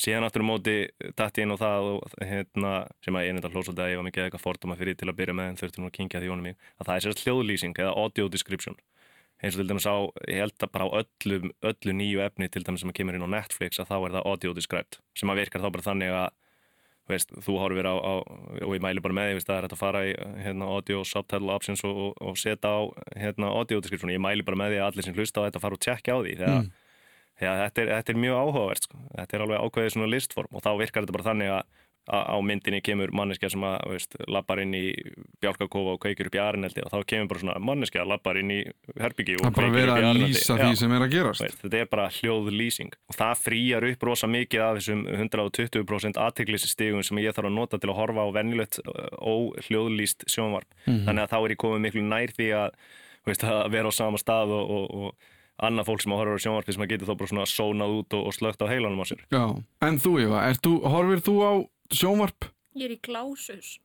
Síðan 0.00 0.24
aftur 0.24 0.44
um 0.44 0.50
móti 0.52 0.76
dætt 1.18 1.38
ég 1.38 1.44
inn 1.44 1.52
á 1.52 1.58
það 1.58 1.88
og, 1.92 2.12
hérna, 2.24 2.72
sem 3.04 3.16
að 3.18 3.24
ég 3.24 3.32
er 3.32 3.36
nefnda 3.36 3.50
hlósaldið 3.52 3.84
að 3.84 3.90
ég 3.92 3.98
var 4.00 4.06
mikið 4.08 4.24
eitthvað 4.24 4.44
fordóma 4.44 4.76
fyrir 4.78 4.96
til 4.96 5.08
að 5.10 5.18
byrja 5.18 5.34
með 5.36 5.50
en 5.50 5.58
þurfti 5.60 5.82
nú 5.82 5.88
að 5.90 5.96
kynkja 5.98 6.22
því 6.22 6.30
honum 6.32 6.46
mig 6.48 6.56
að 6.78 6.86
það 6.86 6.94
er 6.94 7.04
sérst 7.04 7.24
hljóðlýsing 7.26 7.80
eða 7.82 7.96
audio 7.98 8.28
description 8.32 8.78
eins 9.38 9.54
og 9.54 9.62
til 9.62 9.68
dæmis 9.70 9.86
á, 9.86 9.96
ég 10.26 10.42
held 10.42 10.56
að 10.66 10.72
bara 10.74 10.88
á 10.90 10.98
öllu, 11.02 11.52
öllu 11.70 11.94
nýju 11.94 12.24
efni 12.24 12.48
til 12.50 12.64
dæmis 12.66 12.82
sem 12.82 12.92
kemur 12.96 13.14
inn 13.14 13.26
á 13.26 13.34
Netflix 13.38 13.78
að 13.78 13.92
þá 13.92 13.96
er 13.98 14.14
það 14.16 14.28
audio 14.32 14.54
described 14.56 14.98
sem 15.18 15.30
að 15.30 15.42
virkar 15.44 15.62
þá 15.62 15.70
bara 15.70 15.86
þannig 15.86 16.14
að 16.18 16.28
veist, 17.08 17.30
þú 17.44 17.54
horfir 17.62 17.88
á, 17.88 17.94
á 17.96 18.14
og 18.66 18.74
ég 18.76 18.82
mæli 18.84 19.00
bara 19.04 19.16
með 19.16 19.30
því, 19.30 19.44
það 19.46 19.54
er 19.54 19.66
hægt 19.66 19.76
að 19.76 19.80
fara 19.80 20.02
í 20.04 20.10
hérna, 20.44 20.68
audio 20.68 21.04
subtitle 21.08 21.54
options 21.54 21.84
og, 21.88 22.02
og, 22.08 22.18
og 22.20 22.36
setja 22.36 22.68
á 22.68 22.78
hérna, 23.16 23.54
audio 23.54 23.80
description 23.80 24.12
ég 24.12 24.20
mæli 24.20 24.44
bara 24.44 24.58
með 24.60 24.74
því 24.74 24.82
að 24.82 24.90
allir 24.90 25.06
sem 25.06 25.16
hlusta 25.16 25.40
á 25.40 25.46
þetta 25.46 25.62
fara 25.62 25.78
og 25.78 25.84
tjekka 25.86 26.18
á 26.18 26.18
því 26.20 26.36
þegar 26.42 26.60
Mm. 26.66 26.76
Þetta 27.38 27.82
er, 27.84 27.90
þetta 27.92 28.10
er 28.10 28.16
mjög 28.18 28.34
áhugavert 28.34 28.82
sko. 28.82 28.96
þetta 29.14 29.36
er 29.36 29.42
alveg 29.44 29.60
ákveðið 29.62 29.92
svona 29.94 30.06
listform 30.10 30.56
og 30.58 30.62
þá 30.64 30.70
virkar 30.80 31.04
þetta 31.04 31.14
bara 31.14 31.26
þannig 31.28 31.52
að 31.54 31.84
á 32.08 32.36
myndinni 32.40 32.80
kemur 32.84 33.12
manneskja 33.12 33.50
sem 33.52 33.64
að 33.68 33.76
veist, 33.92 34.16
lappar 34.30 34.62
inn 34.62 34.74
í 34.76 34.84
bjálkakofa 35.42 35.94
og 35.96 36.00
kveikir 36.02 36.30
upp 36.30 36.38
í 36.38 36.40
arineldi 36.42 36.84
og 36.84 36.92
þá 36.94 36.98
kemur 37.12 37.30
bara 37.32 37.42
svona 37.42 37.56
manneskja 37.68 38.06
lappar 38.08 38.40
inn 38.40 38.52
í 38.54 38.58
herbyggi 38.96 39.36
og 39.38 39.44
það 39.44 39.50
er 39.50 39.56
bara 39.58 39.68
kveikir 39.68 39.78
verið 39.78 39.92
upp 39.92 39.98
í 39.98 40.02
að 40.02 40.08
arineldi. 40.08 40.32
lýsa 40.32 40.58
því 40.62 40.80
sem 40.80 40.96
er 40.96 41.06
að 41.06 41.14
gerast. 41.14 41.44
Veist, 41.44 41.62
þetta 41.64 41.80
er 41.82 41.90
bara 41.92 42.08
hljóðlýsing. 42.18 42.98
Og 43.08 43.18
það 43.18 43.44
frýjar 43.44 43.88
upp 43.90 44.06
rosa 44.08 44.30
mikið 44.32 44.64
af 44.64 44.78
þessum 44.80 45.04
120% 45.14 46.22
aðteglisistigum 46.24 47.06
sem 47.06 47.22
ég 47.24 47.36
þarf 47.36 47.50
að 47.50 47.58
nota 47.58 47.80
til 47.82 47.92
að 47.92 47.98
horfa 48.00 48.24
á 48.24 48.28
venjulegt 48.38 48.80
óhljóðlýst 49.18 50.28
sjónvarp. 50.30 50.68
Mhm. 50.86 51.04
þannig 51.08 51.24
að 51.26 51.32
þá 51.32 51.38
er 51.44 51.50
ég 51.52 51.62
komið 51.64 51.84
miklu 51.86 52.04
nær 52.08 52.32
því 52.36 52.48
að, 52.56 52.70
veist, 53.26 53.44
að 53.44 53.70
vera 53.74 53.90
á 53.90 53.92
sama 53.92 54.18
stað 54.20 54.54
og, 54.56 54.70
og, 54.70 54.86
og 54.94 55.34
annað 55.58 55.88
fólk 55.90 56.04
sem 56.04 56.14
að 56.14 56.20
horfa 56.22 56.38
á 56.38 56.44
sjónvarpi 56.44 56.74
sem 56.74 56.84
að 56.84 56.92
getur 56.92 57.08
þá 57.08 57.16
bara 57.18 57.30
svona 57.32 57.48
sónað 57.50 57.94
út 57.98 58.14
og, 58.14 58.28
og 58.30 58.36
slögt 58.36 58.62
á 58.62 58.70
heilanum 58.70 59.02
á 59.02 59.06
sér. 59.10 59.24
Já, 59.34 59.42
en 59.82 59.98
þú 59.98 60.12
ert 60.38 60.62
þú, 60.62 60.74
horfir 60.86 61.24
þú 61.26 61.34
á 61.42 61.52
sjónvarp? 61.94 62.48
Ég 62.78 62.84
er 62.86 62.94
í 62.94 62.98
glásus. 63.02 63.78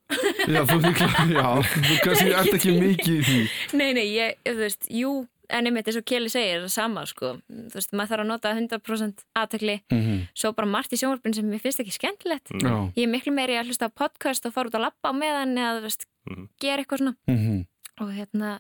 Já, 0.45 0.61
þú 0.69 0.79
líklega, 0.83 1.23
já, 1.39 1.47
þú 1.65 1.99
kannski 2.03 2.33
ert 2.37 2.57
ekki 2.57 2.73
mikið 2.77 3.13
í 3.15 3.21
því. 3.27 3.37
Nei, 3.79 3.91
nei, 3.97 4.07
ég, 4.13 4.35
þú 4.45 4.57
veist, 4.59 4.89
jú 4.93 5.13
en 5.53 5.67
einmitt 5.69 5.87
eins 5.89 5.97
og 5.99 6.05
Keli 6.07 6.29
segir, 6.31 6.61
það 6.63 6.67
er 6.69 6.73
sama 6.73 7.01
sko. 7.09 7.33
Þú 7.49 7.73
veist, 7.77 7.91
maður 7.93 8.11
þarf 8.13 8.23
að 8.23 8.29
nota 8.29 8.51
100% 8.57 9.23
aðtekli 9.37 9.75
mm 9.93 10.19
svo 10.33 10.51
bara 10.57 10.69
margt 10.69 10.93
í 10.95 10.97
sjónvarpin 10.99 11.33
sem 11.35 11.45
mér 11.49 11.61
finnst 11.61 11.81
ekki 11.83 11.93
skemmtilegt. 11.93 12.49
Mm. 12.53 12.63
Já, 12.63 12.75
ég 12.97 13.07
er 13.07 13.11
miklu 13.11 13.33
meiri 13.35 13.57
að 13.59 13.69
hlusta 13.69 13.89
á 13.89 13.91
podcast 13.93 14.45
og 14.49 14.53
fara 14.55 14.69
út 14.71 14.77
að 14.79 14.85
labba 14.87 15.11
á 15.11 15.13
meðan 15.13 15.57
eða, 15.57 15.73
þú 15.79 15.83
veist, 15.87 16.05
Mhm. 16.29 16.45
gera 16.63 16.81
eitthvað 16.83 17.01
svona. 17.03 17.15
Mm 17.27 17.65
og 18.01 18.09
hérna, 18.09 18.59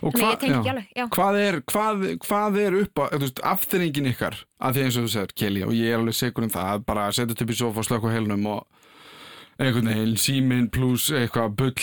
Og 0.00 0.12
þannig 0.12 0.20
hva- 0.24 0.30
ég 0.32 0.38
tengi 0.40 0.56
ekki 0.60 0.70
alveg 0.70 0.88
já, 0.96 1.04
hvað 1.12 1.36
er, 1.40 1.60
hvað, 1.68 2.04
hvað 2.24 2.56
er 2.60 2.76
upp 2.80 2.94
á, 3.00 3.04
þú 3.12 3.20
veist, 3.26 3.40
afþyringin 3.44 4.08
ykkar? 4.14 4.36
Að 4.60 4.74
því 4.76 4.84
eins 4.86 4.96
og 4.96 5.04
þú 5.04 5.10
segir, 5.14 5.34
Kelly, 5.36 5.62
og 5.64 5.72
ég 5.76 5.92
er 5.92 5.98
alveg 6.00 6.16
segur 6.16 6.44
um 6.46 6.50
það 6.52 6.70
að 6.72 6.84
bara 6.86 7.08
setja 7.12 7.36
upp 7.44 7.50
í 7.52 7.56
sofa 7.60 7.80
og 7.82 7.88
slökk 7.90 8.08
á 8.08 8.14
heilnum 8.16 8.46
og 8.46 8.66
einhvern 9.60 9.90
veginn 9.92 10.16
síminn 10.16 10.70
pluss 10.72 11.10
eitthvað 11.12 11.56
bull 11.56 11.74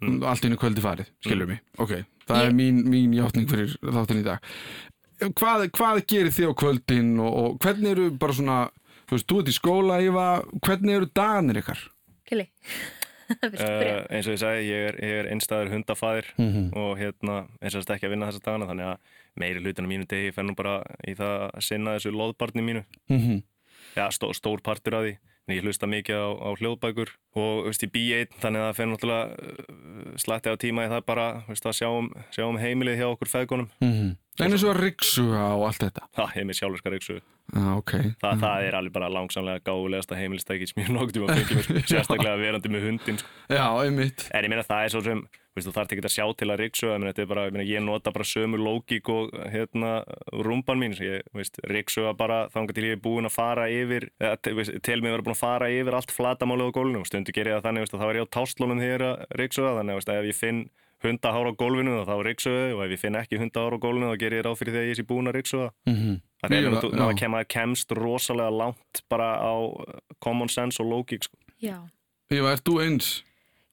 Mm. 0.00 0.22
allt 0.24 0.44
inn 0.48 0.54
í 0.54 0.56
kvöldi 0.56 0.80
farið, 0.80 1.08
skilur 1.20 1.46
mig 1.50 1.58
ok, 1.76 1.90
það 2.24 2.38
Ég- 2.38 2.46
er 2.48 2.52
mín, 2.56 2.78
mín 2.88 3.12
játning 3.12 3.44
fyrir 3.50 3.74
þáttin 3.84 4.22
í 4.22 4.24
dag 4.24 4.38
hvað, 5.36 5.66
hvað 5.76 5.98
gerir 6.08 6.32
þið 6.32 6.48
á 6.48 6.52
kvöldin 6.56 7.10
og, 7.20 7.34
og 7.36 7.58
hvernig 7.60 7.90
eru 7.92 8.06
bara 8.16 8.32
svona 8.32 8.56
þú 9.04 9.12
veist, 9.18 9.26
þú 9.28 9.40
ert 9.42 9.50
í 9.52 9.56
skóla, 9.58 9.98
Íva 10.00 10.24
hvernig 10.64 10.96
eru 10.96 11.10
dagarnir 11.12 11.60
ykkar? 11.60 11.82
Byrja? 12.30 12.46
Uh, 13.30 14.02
eins 14.10 14.26
og 14.26 14.32
ég 14.34 14.40
segi, 14.42 14.62
ég 14.72 14.86
er, 14.88 14.96
ég 15.06 15.12
er 15.20 15.26
einstæður 15.30 15.68
hundafæðir 15.70 16.24
Mm 16.36 16.48
-hmm. 16.50 16.76
og 16.76 16.96
hérna, 16.98 17.46
eins 17.62 17.74
og 17.76 17.84
þetta 17.84 17.94
ekki 17.94 18.06
að 18.06 18.10
vinna 18.10 18.26
þessa 18.26 18.42
dagana 18.42 18.66
þannig 18.66 18.86
að 18.88 18.96
meiri 19.38 19.60
hlutin 19.62 19.86
á 19.86 19.90
mínu 19.92 20.06
degi 20.08 20.32
fer 20.34 20.42
nú 20.44 20.54
bara 20.56 20.82
í 21.06 21.14
það 21.14 21.50
að 21.54 21.60
sinna 21.62 21.94
þessu 21.94 22.10
loðbarni 22.10 22.62
mínu 22.62 22.82
Mm 23.08 23.42
já, 23.96 24.06
stó, 24.14 24.30
stór 24.36 24.62
partur 24.64 24.98
af 24.98 25.04
því. 25.06 25.16
Ég 25.50 25.64
hlusta 25.66 25.88
mikið 25.90 26.14
á, 26.14 26.28
á 26.46 26.48
hljóðbækur 26.60 27.10
og 27.40 27.64
veist, 27.66 27.82
ég 27.82 27.90
bý 27.90 28.02
einn 28.14 28.34
þannig 28.38 28.60
að 28.62 28.68
það 28.68 28.76
fer 28.78 28.88
náttúrulega 28.90 29.24
uh, 29.26 30.12
slatti 30.22 30.52
á 30.52 30.54
tíma 30.62 30.84
í 30.86 30.90
það 30.92 31.00
bara 31.08 31.24
veist, 31.48 31.66
að 31.66 31.78
sjá 31.80 31.88
um, 31.90 32.10
sjá 32.30 32.44
um 32.46 32.58
heimilið 32.60 33.00
hjá 33.00 33.06
okkur 33.08 33.32
feðgunum 33.32 33.70
en 34.46 34.56
eins 34.56 34.64
og 34.64 34.72
að 34.74 34.80
riksuga 34.84 35.44
og 35.56 35.66
allt 35.68 35.84
þetta. 35.86 36.08
Það 36.18 36.38
er 36.40 36.48
mér 36.48 36.58
sjálfurskar 36.60 36.96
yksu 37.00 37.18
ah, 37.56 37.74
ok, 37.78 37.92
Þa, 38.20 38.32
það 38.44 38.68
er 38.68 38.78
alveg 38.78 38.94
bara 38.94 39.10
langsamlega 39.12 39.64
gáfulegasta 39.66 40.18
heimilistæki 40.18 40.70
sem 40.70 40.82
ég 40.84 40.90
nokkuð 40.94 41.18
tíma 41.18 41.36
fengið 41.36 41.70
sérstaklega 41.90 42.38
verandi 42.40 42.72
með 42.72 42.88
hundin 42.88 43.20
sko. 43.20 43.30
já, 43.50 43.66
einmitt. 43.84 44.26
En 44.32 44.46
ég 44.46 44.52
meina 44.52 44.66
það 44.66 44.86
er 44.86 44.94
svo 44.94 45.04
sem 45.06 45.22
þú 45.60 45.72
þarf 45.74 45.92
ekki 45.92 46.04
að 46.06 46.14
sjá 46.14 46.24
til 46.38 46.46
að 46.48 46.60
riksuga 46.62 46.96
ég, 47.02 47.56
ég, 47.68 47.82
nota 47.84 48.12
bara 48.14 48.24
sömu 48.24 48.60
lógík 48.60 49.10
og 49.12 49.32
hérna, 49.52 49.90
rúmban 50.46 50.78
mín 50.80 50.94
veist, 51.36 51.58
riksuga 51.68 52.14
bara 52.16 52.44
þangar 52.54 52.76
til 52.76 52.86
ég 52.86 52.96
er 52.96 53.02
búin 53.02 53.28
að 53.28 53.34
fara 53.34 53.66
yfir 53.68 54.08
til 54.16 55.00
mig 55.02 55.10
að 55.10 55.16
vera 55.18 55.26
búin 55.26 55.36
að 55.36 55.42
fara 55.42 55.72
yfir 55.74 55.98
allt 55.98 56.14
flatamáli 56.14 56.70
á 56.70 56.72
gólfinu. 56.72 57.02
Og 57.02 57.10
stundu 57.10 57.34
ger 57.34 57.50
ég 57.50 57.58
það 57.58 57.66
þannig 57.66 57.88
að 57.90 57.98
þá 57.98 58.06
er 58.08 58.20
ég 58.20 58.30
á 58.30 58.34
táslunum 58.38 58.80
þegar 58.80 59.04
ég 59.04 59.58
er 59.58 59.66
að 59.66 59.80
þannig 59.80 60.00
að 60.00 60.20
ef 60.20 60.30
ég 60.30 60.38
finn 60.38 60.62
hundahár 61.04 61.48
á 61.48 61.52
gólfinu 61.60 62.00
þá 62.08 62.14
riksuga 62.26 62.64
og 62.76 62.82
ef 62.86 62.94
ég 62.96 63.00
finn 63.00 63.16
ekki 63.20 63.40
hundahár 63.40 63.76
á 63.76 63.78
gólfinu 63.82 64.10
þá 64.12 64.18
ger 64.20 64.36
ég 64.36 64.44
ráð 64.46 64.58
fyrir 64.60 64.74
því 64.76 64.82
að 64.82 64.90
ég 64.90 64.98
sé 65.00 65.06
búin 65.08 65.30
að 65.30 65.38
riksuga 65.40 65.70
mm 65.88 66.18
Það 66.40 66.54
er 66.56 66.62
Mjög, 66.64 66.74
að 66.80 66.94
já. 66.96 67.16
kem, 67.20 67.34
kemst 67.52 67.90
rosalega 67.92 68.50
langt 68.50 69.02
bara 69.12 69.26
á 69.44 69.54
uh, 69.60 69.98
common 70.24 70.48
sense 70.48 70.80
og 70.80 70.88
logík 70.88 71.26
sko. 71.26 71.36
Já. 71.60 71.76
Íva, 72.32 72.54
ert 72.54 72.64
þú 72.64 72.78
eins? 72.80 73.10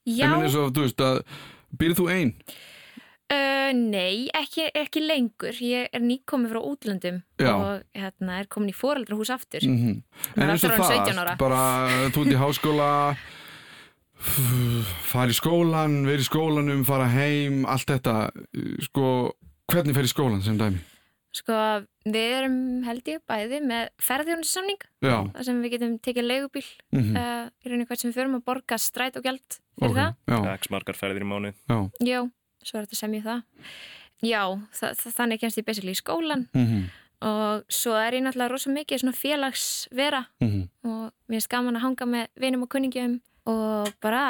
Já, 0.03 0.27
og, 0.35 0.73
þú 0.75 0.83
veist, 0.83 0.99
að 0.99 1.21
býrð 1.79 2.01
þú 2.01 2.07
ein? 2.11 2.33
uh, 3.31 3.71
nei, 3.71 4.27
ekki, 4.35 4.67
ekki 4.75 5.03
lengur. 5.03 5.55
Ég 5.63 5.87
er 5.95 6.03
nýkomið 6.03 6.53
frá 6.55 6.61
útlöndum 6.63 7.21
Já. 7.39 7.53
og 7.55 7.87
hérna, 7.95 8.41
er 8.41 8.51
komin 8.51 8.71
í 8.71 8.75
foreldrahús 8.75 9.31
aftur. 9.31 9.63
Mm 9.67 10.03
En 10.35 10.43
Maður 10.43 10.53
eins 10.53 10.67
og 10.67 10.75
það, 10.75 10.93
17 11.07 11.23
ára. 11.23 11.35
bara 11.39 11.61
þú 12.11 12.25
ert 12.25 12.35
í 12.35 12.41
háskóla 12.43 12.89
fara 14.17 15.31
í 15.31 15.37
skólan 15.37 16.01
vera 16.07 16.23
í 16.23 16.27
skólanum, 16.27 16.83
fara 16.87 17.07
heim 17.11 17.65
allt 17.69 17.89
þetta, 17.91 18.29
sko 18.87 19.09
hvernig 19.69 19.97
fer 19.97 20.07
í 20.07 20.11
skólan 20.11 20.43
sem 20.45 20.57
dæmi? 20.59 20.81
Sko, 21.37 21.53
við 22.07 22.31
erum 22.39 22.57
held 22.87 23.09
ég 23.11 23.21
bæði 23.29 23.59
með 23.67 23.91
ferðjónusamning 24.01 24.85
þar 25.03 25.45
sem 25.45 25.59
við 25.61 25.75
getum 25.75 25.97
tekið 26.01 26.29
leigubíl 26.31 26.65
mm 26.95 27.19
uh, 27.19 27.45
í 27.61 27.69
rauninni 27.69 27.85
hvert 27.85 28.01
sem 28.01 28.09
við 28.09 28.21
förum 28.21 28.39
að 28.39 28.45
borga 28.47 28.79
stræt 28.81 29.19
og 29.19 29.27
gjald 29.27 29.59
fyrir 29.77 29.91
ok, 29.91 30.15
já, 30.31 30.55
X 30.55 30.71
margar 30.73 30.97
ferðir 30.97 31.25
í 31.25 31.29
mánu 31.29 31.51
já 31.53 31.75
það. 31.75 32.07
Já, 32.07 32.19
svo 32.63 32.79
er 32.79 32.87
þetta 32.87 33.01
sem 33.01 33.17
ég 33.19 33.27
það. 33.27 33.43
Já, 34.25 34.41
þa 34.79 34.93
þa 34.97 35.13
þannig 35.19 35.43
kemst 35.43 35.61
ég 35.61 35.67
basically 35.67 35.93
í 35.93 35.99
skólan 35.99 36.47
mm 36.55 36.87
og 37.25 37.63
svo 37.73 37.95
er 37.97 38.13
ég 38.13 38.21
náttúrulega 38.21 38.51
rosa 38.51 38.69
mikið 38.69 38.99
svona 39.01 39.17
félagsvera 39.17 40.23
-hmm. 40.41 40.67
og 40.85 41.11
mér 41.25 41.39
finnst 41.39 41.49
gaman 41.49 41.75
að 41.75 41.81
hanga 41.81 42.05
með 42.05 42.27
vinum 42.35 42.61
og 42.61 42.69
kunningjum 42.69 43.21
og 43.47 43.89
bara, 44.03 44.23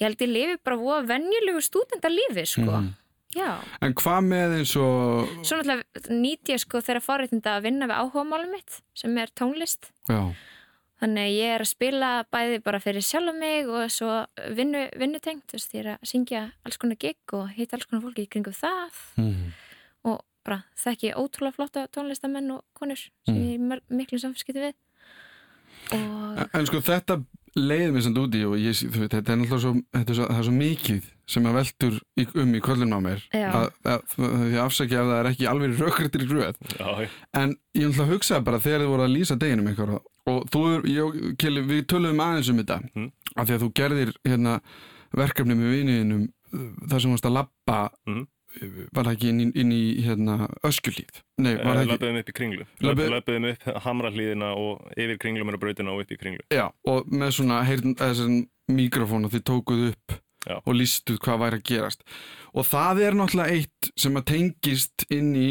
ég 0.00 0.06
held 0.08 0.22
ég 0.24 0.32
lifi 0.32 0.56
bara 0.64 0.78
voða 0.80 1.04
venjulegu 1.12 1.60
stúdendalífi 1.64 2.46
sko. 2.48 2.80
Já, 3.36 3.60
En 3.80 3.92
hvað 3.94 4.24
með 4.26 4.54
eins 4.58 4.72
og 4.80 5.28
svo 5.46 5.60
náttúrulega 5.60 6.14
nýt 6.18 6.50
ég 6.50 6.58
sko 6.64 6.80
þeirra 6.82 7.02
forréttinda 7.04 7.52
að 7.58 7.68
vinna 7.68 7.86
við 7.86 8.00
áhugamálum 8.02 8.50
mitt 8.56 8.80
sem 8.98 9.18
er 9.22 9.30
tónlist. 9.38 9.92
Já, 10.10 10.32
Þannig 11.00 11.30
ég 11.32 11.54
er 11.54 11.62
að 11.64 11.68
spila 11.70 12.08
bæði 12.28 12.58
bara 12.60 12.80
fyrir 12.82 13.00
sjálf 13.00 13.32
mig 13.38 13.64
og 13.72 13.86
svo 13.88 14.18
vinnu, 14.52 14.82
vinnutengt, 15.00 15.46
þú 15.48 15.56
veist, 15.56 15.70
ég 15.72 15.80
er 15.86 15.94
að 15.94 16.02
syngja 16.10 16.42
alls 16.66 16.76
konar 16.76 16.98
gig 17.00 17.16
og 17.32 17.46
hitta 17.56 17.78
alls 17.78 17.86
konar 17.88 18.02
fólki 18.04 18.26
í 18.26 18.28
kringum 18.28 18.52
það. 18.56 18.98
Mm 19.16 19.52
og 20.10 20.22
bara 20.44 20.62
þekki 20.80 21.10
ótrúlega 21.14 21.52
flotta 21.56 21.82
tónlistamenn 21.92 22.50
og 22.54 22.62
konur 22.74 22.96
sem 22.96 23.34
Mm. 23.36 23.40
ég 23.44 23.72
er 23.72 23.80
miklum 23.92 24.20
samfélskipti 24.20 24.60
við. 24.64 24.74
Og 25.92 26.54
En 26.54 26.66
sko 26.66 26.80
þetta 26.84 27.18
leiði 27.56 27.90
mér 27.94 28.02
samt 28.06 28.18
úti 28.22 28.40
og 28.46 28.54
ég, 28.60 28.76
þú 28.78 29.00
veit, 29.02 29.10
þetta 29.16 29.32
er 29.32 29.38
náttúrulega 29.40 29.62
svo, 29.64 29.72
þetta 29.96 30.12
er 30.12 30.18
svo, 30.20 30.26
það 30.30 30.38
er 30.40 30.46
svo 30.48 30.54
mikið 30.58 31.08
sem 31.30 31.46
að 31.46 31.56
veltur 31.60 31.96
í, 32.20 32.26
um 32.42 32.54
í 32.54 32.60
kollunum 32.62 32.94
á 32.94 33.00
mér 33.06 33.20
Já. 33.34 33.48
að, 33.50 33.66
að, 33.84 34.14
að 34.18 34.36
því 34.44 34.60
afsækja 34.64 35.00
ef 35.02 35.08
það 35.10 35.18
er 35.20 35.28
ekki 35.32 35.48
alveg 35.50 35.74
rökriðir 35.80 36.24
í 36.24 36.28
röð 36.30 36.56
Já, 36.78 37.08
En 37.42 37.56
ég 37.78 37.88
ætla 37.90 38.06
að 38.06 38.12
hugsa 38.14 38.40
bara 38.46 38.60
þegar 38.62 38.84
þið 38.84 38.92
voru 38.94 39.06
að 39.06 39.14
lýsa 39.16 39.38
deginum 39.42 39.70
ykkur 39.72 39.94
og, 39.98 40.40
þú, 40.54 40.64
ég, 40.90 41.20
Kili, 41.42 41.62
við 41.70 41.86
töluðum 41.90 42.22
aðeins 42.26 42.50
um 42.54 42.60
þetta 42.62 42.80
Mm. 42.94 43.10
af 43.36 43.46
því 43.46 43.54
að 43.56 43.62
þú 43.64 43.70
gerðir 43.78 44.12
hérna 44.26 44.56
verkefni 45.16 45.54
með 45.58 45.74
viniðinum 45.76 46.28
þar 46.90 47.00
sem 47.02 47.10
varst 47.14 47.26
að 47.30 47.36
labba 47.38 47.80
Mhm. 48.06 48.26
Var 48.92 49.04
það 49.06 49.12
ekki 49.14 49.28
inn 49.30 49.40
í, 49.40 49.46
inn 49.62 49.72
í 49.72 49.82
hérna, 50.04 50.48
öskjulíð 50.66 51.20
Nei, 51.38 51.54
var 51.56 51.76
það 51.76 51.82
ekki 51.84 51.92
Löpuðum 51.94 52.18
upp 52.20 52.30
í 52.32 52.36
kringlu 52.40 52.64
Löbbuðu- 52.82 53.12
Löpuðum 53.14 53.48
upp 53.52 53.68
hamrahlíðina 53.86 54.48
og 54.58 54.88
yfir 54.96 55.20
kringlumur 55.22 55.54
og 55.58 55.62
brautina 55.62 55.94
og 55.94 56.02
upp 56.04 56.10
í 56.10 56.18
kringlu 56.20 56.42
Já, 56.54 56.66
og 56.90 57.06
með 57.12 57.30
svona 57.38 57.60
heyrn, 57.68 57.94
þessan 58.00 58.40
mikrofón 58.70 59.24
og 59.28 59.34
þið 59.34 59.44
tókuð 59.52 59.84
upp 59.92 60.16
Já. 60.48 60.56
og 60.64 60.72
lístuð 60.74 61.18
hvað 61.20 61.40
væri 61.42 61.56
að 61.60 61.64
gerast. 61.68 62.00
Og 62.56 62.64
það 62.64 63.00
er 63.04 63.16
náttúrulega 63.18 63.56
eitt 63.58 63.90
sem 64.00 64.14
að 64.16 64.24
tengist 64.30 65.04
inn 65.12 65.34
í 65.36 65.50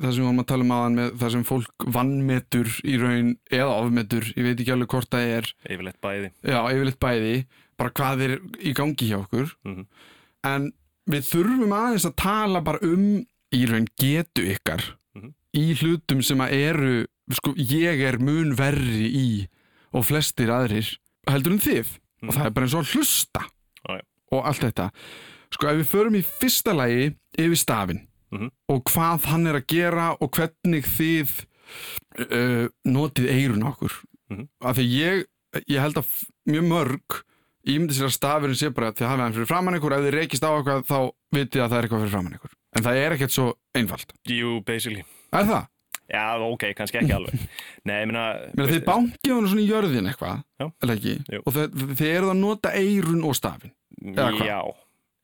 það 0.00 0.14
sem 0.14 0.22
við 0.22 0.24
varum 0.24 0.40
að 0.40 0.46
tala 0.48 0.64
um 0.64 0.72
aðan 0.72 0.94
með 0.96 1.10
það 1.20 1.32
sem 1.34 1.42
fólk 1.44 1.84
vannmetur 1.98 2.70
í 2.88 2.94
raun 3.02 3.34
eða 3.52 3.74
ofmetur, 3.82 4.30
ég 4.32 4.46
veit 4.48 4.62
ekki 4.64 4.72
alveg 4.72 4.88
hvort 4.94 5.10
það 5.12 5.34
er. 5.36 5.50
Yfirleitt 5.68 6.00
bæði. 6.00 6.30
Já, 6.48 6.58
yfirleitt 6.72 6.98
bæði, 7.04 7.34
bara 7.76 7.92
hvað 8.00 8.24
er 8.24 8.34
í 8.64 8.72
gangi 8.80 9.10
hjá 9.12 9.18
okkur. 9.20 9.52
Mhm. 9.68 9.84
en 10.48 10.72
við 11.10 11.22
þurfum 11.30 11.72
aðeins 11.76 12.06
að 12.06 12.16
tala 12.16 12.60
bara 12.64 12.78
um 12.82 13.24
í 13.52 13.64
raun 13.68 13.86
getu 14.00 14.44
ykkar 14.54 14.82
Mhm. 15.14 15.32
í 15.54 15.74
hlutum 15.76 16.22
sem 16.22 16.38
að 16.38 16.52
eru 16.52 17.06
sko, 17.30 17.52
ég 17.56 18.00
er 18.00 18.18
mun 18.18 18.54
verri 18.56 19.08
í 19.12 19.48
og 19.92 20.04
flestir 20.06 20.48
aðrir 20.48 20.96
heldur 21.28 21.52
en 21.52 21.58
þið 21.58 21.86
og 22.22 22.28
Mhm. 22.28 22.32
það 22.36 22.46
er 22.46 22.50
bara 22.50 22.66
eins 22.66 22.74
og 22.74 22.84
að 22.84 22.92
hlusta 22.94 23.40
Já, 23.88 23.94
já. 23.96 24.02
og 24.32 24.44
allt 24.46 24.60
þetta 24.60 24.90
sko 25.52 25.66
ef 25.68 25.76
við 25.76 25.90
förum 25.92 26.16
í 26.16 26.24
fyrsta 26.24 26.72
lagi 26.74 27.14
yfir 27.38 27.56
stafinn 27.56 28.06
Mhm. 28.32 28.50
og 28.68 28.84
hvað 28.84 29.24
hann 29.24 29.46
er 29.46 29.60
að 29.60 29.66
gera 29.66 30.16
og 30.20 30.30
hvernig 30.32 30.84
þið 30.86 31.44
uh, 32.18 32.68
notið 32.86 33.28
eirun 33.30 33.62
okkur 33.64 33.92
Mhm. 34.30 34.48
af 34.62 34.76
því 34.76 34.86
ég, 34.88 35.24
ég 35.68 35.80
held 35.80 35.94
að 35.96 36.06
mjög 36.48 36.64
mörg 36.68 37.22
ímyndi 37.62 37.96
sér 37.96 38.08
að 38.08 38.16
stafurinn 38.16 38.58
sé 38.58 38.70
bara 38.74 38.90
að 38.90 38.98
þið 39.00 39.10
hafið 39.10 39.24
hann 39.24 39.36
fyrir 39.36 39.50
framann 39.50 39.78
ykkur 39.78 39.96
ef 39.96 40.06
þið 40.06 40.16
reykist 40.16 40.46
á 40.46 40.50
eitthvað 40.50 40.86
þá 40.88 40.98
vitið 41.36 41.62
að 41.64 41.68
það 41.68 41.78
er 41.78 41.86
eitthvað 41.86 42.02
fyrir 42.02 42.14
framann 42.16 42.38
ykkur 42.38 42.56
en 42.72 42.86
það 42.86 43.00
er 43.02 43.16
ekkert 43.16 43.36
svo 43.36 43.46
einfalt 43.78 44.14
Jú, 44.28 44.54
basically 44.66 45.04
er 45.32 45.48
það? 45.50 45.68
Já, 46.12 46.24
ok, 46.44 46.64
kannski 46.76 47.00
ekki 47.00 47.14
alveg 47.16 47.42
Nei, 47.88 47.96
ég 48.02 48.08
meina 48.10 48.24
Meina, 48.52 48.70
þið 48.72 48.86
bankið 48.88 49.34
hann 49.36 49.50
svona 49.52 49.62
í 49.62 49.68
jörðin 49.70 50.10
eitthvað 50.10 50.42
Já. 50.58 50.66
eða 50.68 50.96
ekki? 50.98 51.18
Jú. 51.30 51.42
og 51.42 51.56
þið, 51.56 51.84
þið 52.00 52.14
eruð 52.16 52.32
að 52.34 52.40
nota 52.42 52.74
eirun 52.76 53.28
og 53.28 53.38
hvað? 53.38 54.42
Já, 54.42 54.58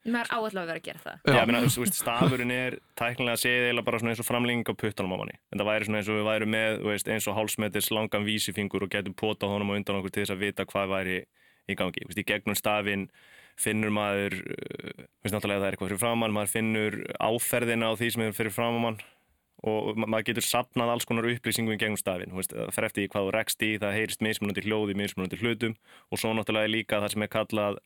maður 0.08 0.30
áallega 0.32 0.62
að 0.62 0.68
vera 0.70 0.78
að 0.78 0.84
gera 0.86 1.02
það 1.02 1.34
Já, 1.34 1.40
meina, 1.48 1.60
þú 1.66 1.82
veist, 1.82 1.98
stafurinn 1.98 2.52
er 2.54 2.76
tæknilega 2.98 3.40
séð 3.42 3.66
eða 3.72 3.84
bara 3.86 4.00
svona 4.00 4.12
eins 4.14 4.22
og 4.22 4.28
framlenging 4.28 4.70
á 4.70 4.74
puttanum 4.78 5.14
á 5.14 5.18
manni. 5.18 5.34
En 5.52 5.60
það 5.60 5.68
væri 5.68 5.88
svona 5.88 6.00
eins 6.00 6.10
og 6.12 6.18
við 6.18 6.28
værum 6.28 6.52
með, 6.54 6.76
þú 6.78 6.92
veist, 6.92 7.10
eins 7.12 7.28
og 7.28 7.36
hálsmetis 7.38 7.90
langan 7.92 8.26
vísifingur 8.28 8.86
og 8.86 8.92
getum 8.94 9.16
potað 9.18 9.54
honum 9.54 9.72
á 9.74 9.76
undan 9.76 9.98
okkur 10.00 10.14
til 10.14 10.24
þess 10.24 10.34
að 10.36 10.44
vita 10.46 10.68
hvað 10.68 10.92
væri 10.94 11.18
í 11.68 11.76
gangi. 11.78 12.06
Veist, 12.08 12.22
í 12.22 12.26
gegnum 12.28 12.56
stafinn 12.58 13.08
finnur 13.58 13.90
maður, 13.94 14.38
uh, 14.38 15.04
þú 15.04 15.26
veist, 15.26 15.34
náttúrulega 15.34 15.62
það 15.62 15.68
er 15.68 15.76
eitthvað 15.76 15.92
fyrir 15.92 16.02
framann, 16.04 16.34
maður 16.36 16.54
finnur 16.54 16.98
áferðina 17.18 17.90
á 17.90 17.92
því 17.98 18.10
sem 18.14 18.26
er 18.26 18.36
fyrir 18.36 18.54
framann 18.54 19.00
og 19.66 19.96
ma- 19.98 20.06
maður 20.06 20.28
getur 20.30 20.46
sapnað 20.46 20.92
alls 20.92 21.06
konar 21.08 21.26
upplýsingum 21.26 21.74
í 21.74 21.80
gegnum 21.80 21.98
stafinn. 21.98 22.30
Þú 22.30 22.38
veist, 22.38 22.54
það 22.54 22.74
fer 22.76 22.88
eftir 22.88 23.08
hvað 23.10 23.26
þú 23.26 23.34
rekst 23.34 23.62
í, 23.66 23.70
það 23.82 23.96
heyrist 23.98 24.22
mismunandi 24.22 24.66
hljóð 24.68 24.92
í 24.94 24.98
mismunandi 25.00 25.40
hlutum 25.42 25.78
og 26.12 26.20
svo 26.22 26.34
náttúrulega 26.36 26.70
er 26.70 26.76
líka 26.76 27.00
það 27.02 27.14
sem 27.16 27.26
er 27.26 27.32
kallað 27.34 27.80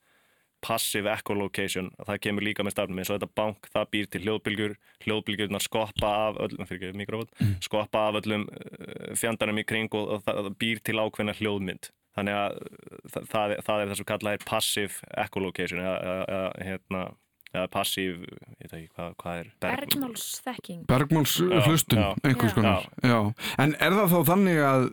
passive 0.63 1.11
echolocation, 1.11 1.91
það 2.07 2.21
kemur 2.23 2.45
líka 2.47 2.63
með 2.63 2.77
stafnum 2.77 3.01
eins 3.03 3.11
og 3.11 3.19
þetta 3.19 3.35
bank, 3.41 3.67
það 3.75 3.89
býr 3.95 4.11
til 4.13 4.21
hljóðbylgjur 4.23 4.75
hljóðbylgjurnar 5.07 5.65
skoppa 5.65 6.13
af 6.29 6.39
öllum 6.45 6.69
fyrir 6.71 6.95
skoppa 7.65 8.05
af 8.11 8.21
öllum 8.21 8.47
uh, 8.47 9.11
fjandarnum 9.19 9.59
í 9.59 9.67
kring 9.67 9.99
og, 9.99 10.23
það 10.23 10.53
býr 10.63 10.83
til 10.87 11.01
ákveðna 11.03 11.35
hljóðmynd 11.41 11.91
þannig 12.17 12.37
að 12.39 12.57
það, 13.13 13.27
það, 13.33 13.53
er, 13.57 13.63
það 13.67 13.83
er 13.85 13.91
það 13.93 13.99
sem 14.03 14.09
kallað 14.13 14.37
er 14.39 14.47
passive 14.49 15.13
echolocation 15.25 15.83
eða, 15.83 15.97
eða, 16.03 16.25
eða, 16.37 16.51
hérna, 16.69 17.03
eða 17.53 17.67
passive 17.73 18.27
ég 18.31 18.67
veit 18.67 18.75
ekki 18.79 18.89
hvað, 18.97 19.15
hvað 19.23 19.39
er 19.43 19.51
berg- 19.65 19.79
Bergmálsþekking 19.83 20.83
Bergmáls 20.91 21.37
Já, 21.41 21.61
hlustun, 21.69 22.03
já. 22.03 22.09
einhvers 22.25 22.53
Já. 22.53 22.57
konar 22.57 22.89
já. 23.03 23.19
En 23.65 23.75
er 23.81 23.97
það 23.99 24.13
þá 24.15 24.19
þannig 24.33 24.63
að 24.69 24.89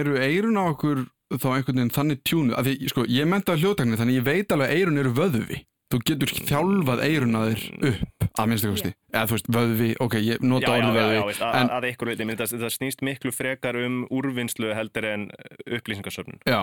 eru 0.00 0.16
eirun 0.24 0.58
á 0.58 0.64
okkur 0.72 1.04
þá 1.34 1.46
einhvern 1.56 1.78
veginn 1.80 1.94
þannig 1.94 2.20
tjúnu 2.24 2.54
að 2.58 2.68
því, 2.70 2.74
sko, 2.92 3.04
ég 3.10 3.26
menta 3.28 3.56
hljóðtækni 3.58 3.98
þannig 4.00 4.18
ég 4.20 4.26
veit 4.28 4.52
alveg 4.54 4.70
að 4.70 4.76
eirun 4.78 5.00
eru 5.02 5.12
vöðvi 5.16 5.58
þú 5.92 6.00
getur 6.10 6.32
þjálfað 6.48 7.02
eirun 7.06 7.38
að 7.38 7.50
þér 7.50 7.90
upp 7.90 8.28
að 8.34 8.48
minnstu 8.50 8.70
kosti, 8.72 8.94
eða 9.14 9.26
þú 9.30 9.36
veist, 9.36 9.50
vöðvi 9.56 9.90
ok, 10.02 10.16
ég 10.24 10.46
nota 10.46 10.70
Já, 10.70 10.72
já, 10.72 10.78
orðið 10.78 10.94
já, 10.94 11.00
vöðvi 11.00 11.18
já, 11.18 11.26
veist, 11.28 11.44
að, 11.44 11.58
en, 11.60 11.74
að 11.76 11.88
einhver 11.90 12.10
leiti, 12.10 12.30
það, 12.40 12.54
það 12.64 12.72
snýst 12.78 13.04
miklu 13.06 13.34
frekar 13.34 13.78
um 13.82 14.00
úrvinnslu 14.14 14.72
heldur 14.74 15.10
en 15.12 15.28
upplýsingarsöfnun 15.68 16.42
já 16.48 16.62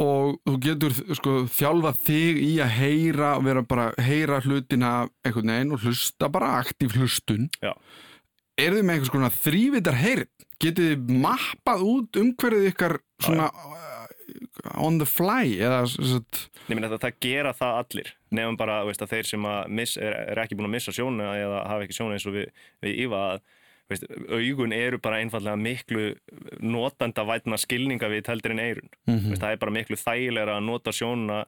og 0.00 0.40
þú 0.42 0.54
getur 0.62 0.94
sko 1.14 1.34
þjálfað 1.54 2.00
þig 2.08 2.40
í 2.42 2.52
að 2.62 2.72
heyra 2.80 3.28
og 3.38 3.44
vera 3.46 3.62
bara 3.66 3.86
heyra 4.02 4.40
hlutina 4.42 4.92
einhvern 5.22 5.52
veginn 5.52 5.76
og 5.76 5.84
hlusta 5.86 6.30
bara 6.32 6.56
aktív 6.58 6.96
hlustun. 6.98 7.48
Já. 7.62 7.74
eru 8.58 8.78
þið 8.78 8.86
með 8.86 8.94
einhvers 8.94 9.12
konar 9.14 9.36
þrývitar 9.44 9.98
heyrn 9.98 10.30
getið 10.62 10.90
þið 10.90 11.22
mappað 11.22 11.86
út 11.90 12.18
umhverfið 12.20 12.68
ykkar 12.70 12.96
svona 13.22 13.48
on 14.80 14.98
the 14.98 15.06
fly 15.08 15.44
eða 15.58 15.82
satt, 15.90 16.44
Nei, 16.68 16.76
minna, 16.78 16.88
það, 16.94 17.00
það 17.04 17.18
gera 17.26 17.52
það 17.58 17.80
allir 17.82 18.12
nefnum 18.34 18.56
bara 18.60 18.78
veist, 18.88 19.02
að 19.04 19.12
þeir 19.16 19.28
sem 19.34 19.44
að 19.50 19.68
miss, 19.80 19.96
er, 20.00 20.16
er 20.32 20.40
ekki 20.44 20.56
búin 20.58 20.70
að 20.70 20.74
missa 20.78 20.94
sjónu 20.96 21.26
eða 21.28 21.60
hafa 21.68 21.84
ekki 21.86 21.98
sjónu 21.98 22.16
eins 22.16 22.26
og 22.30 22.36
við, 22.38 22.48
við 22.86 22.98
Íva 23.04 23.20
að 23.34 23.42
veist, 23.92 24.06
augun 24.32 24.72
eru 24.72 24.98
bara 25.04 25.20
einfallega 25.20 25.60
miklu 25.60 26.06
notandavætna 26.64 27.58
skilninga 27.60 28.08
við 28.12 28.30
heldur 28.32 28.54
en 28.56 28.62
eirun 28.64 28.90
mm 29.10 29.28
veist, 29.30 29.42
það 29.44 29.54
er 29.56 29.62
bara 29.62 29.74
miklu 29.76 29.98
þægilega 30.00 30.56
að 30.58 30.66
nota 30.70 30.94
sjónuna 30.94 31.44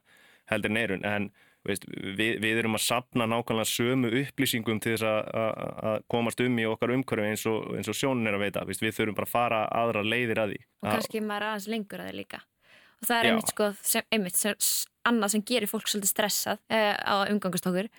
heldur 0.53 0.73
en 0.75 0.81
eirun 0.83 1.07
en 1.09 1.29
veist, 1.67 1.87
við, 1.91 2.37
við 2.45 2.61
erum 2.61 2.77
að 2.79 2.85
sapna 2.85 3.27
nákvæmlega 3.27 3.67
sömu 3.73 4.11
upplýsingum 4.21 4.79
til 4.85 4.93
þess 4.95 5.07
að- 5.09 5.31
að 5.35 5.81
að 5.91 5.97
komast 6.13 6.43
um 6.45 6.61
í 6.63 6.67
okkar 6.71 6.93
umhverfi 6.95 7.31
eins 7.33 7.47
og, 7.51 7.73
eins 7.75 7.89
og 7.91 7.97
sjónun 7.99 8.29
er 8.31 8.37
að 8.39 8.45
veita. 8.45 8.63
Veist, 8.69 8.85
við 8.85 8.95
þurfum 8.95 9.17
bara 9.19 9.27
að 9.27 9.33
fara 9.35 9.59
aðra 9.81 10.05
leiðir 10.07 10.39
að 10.45 10.53
því. 10.55 10.61
Og 10.85 10.93
kannski 10.95 11.23
maður 11.27 11.49
aðeins 11.49 11.67
lengur 11.73 12.05
að 12.05 12.13
það 12.13 12.19
líka 12.21 12.41
og 13.03 13.11
það 13.11 13.19
er 13.19 13.31
einmitt 13.31 13.53
sko 13.53 13.71
sem, 13.83 14.09
einmitt 14.15 14.41
sem, 14.41 14.57
annað 15.07 15.37
sem 15.37 15.45
gerir 15.47 15.71
fólk 15.71 15.91
svolítið 15.91 16.13
stressað 16.13 16.61
uh, 16.73 16.97
á 16.97 17.15
umgangast 17.31 17.69
okkur. 17.71 17.91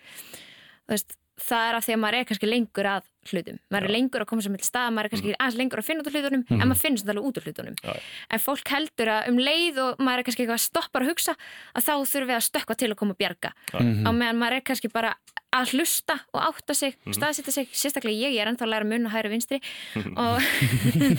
Þú 0.88 0.94
veist, 0.94 1.16
það 1.38 1.68
er 1.68 1.78
af 1.78 1.86
því 1.86 1.94
að 1.94 2.00
maður 2.02 2.18
er 2.18 2.26
kannski 2.28 2.48
lengur 2.48 2.88
að 2.88 3.08
hlutum. 3.28 3.58
Maður 3.72 3.86
er 3.86 3.94
lengur 3.94 4.24
að 4.24 4.28
koma 4.30 4.44
með 4.48 4.62
til 4.62 4.68
stað 4.68 4.92
maður 4.94 5.08
er 5.08 5.12
kannski 5.14 5.34
aðeins 5.36 5.58
lengur 5.60 5.82
að 5.82 5.88
finna 5.88 6.02
út 6.02 6.08
úr 6.08 6.16
hlutunum 6.16 6.44
en 6.48 6.64
maður 6.64 6.80
finnst 6.82 7.04
þetta 7.04 7.14
alveg 7.14 7.28
út 7.28 7.40
úr 7.40 7.48
hlutunum. 7.48 7.76
Já. 7.82 7.92
en 8.34 8.42
fólk 8.42 8.72
heldur 8.74 9.10
að 9.14 9.28
um 9.32 9.40
leið 9.42 9.80
og 9.84 10.02
maður 10.02 10.22
er 10.22 10.28
kannski 10.28 10.44
eitthvað 10.44 10.58
að 10.58 10.64
stoppa 10.64 11.02
að 11.02 11.10
hugsa 11.12 11.34
að 11.38 11.86
þá 11.88 11.92
þurfum 11.94 12.30
við 12.30 12.38
að 12.38 12.46
stökkva 12.48 12.78
til 12.80 12.90
að 12.90 12.98
koma 13.02 13.14
að 13.14 13.20
bjarga. 13.22 13.52
Á 13.78 14.10
meðan 14.10 14.40
maður 14.40 14.58
er 14.58 14.64
kannski 14.70 14.90
bara 14.92 15.14
að 15.58 15.72
hlusta 15.76 16.16
og 16.34 16.40
átta 16.46 16.74
sig, 16.78 16.94
staðsita 17.14 17.52
sig. 17.54 17.68
Sérstaklega 17.74 18.16
ég, 18.28 18.36
ég 18.36 18.42
er 18.44 18.50
ennþá 18.52 18.66
að 18.66 18.72
læra 18.74 18.88
mun 18.88 19.06
og 19.08 19.12
hægri 19.14 19.32
vinstri. 19.34 19.58
Og 20.24 20.40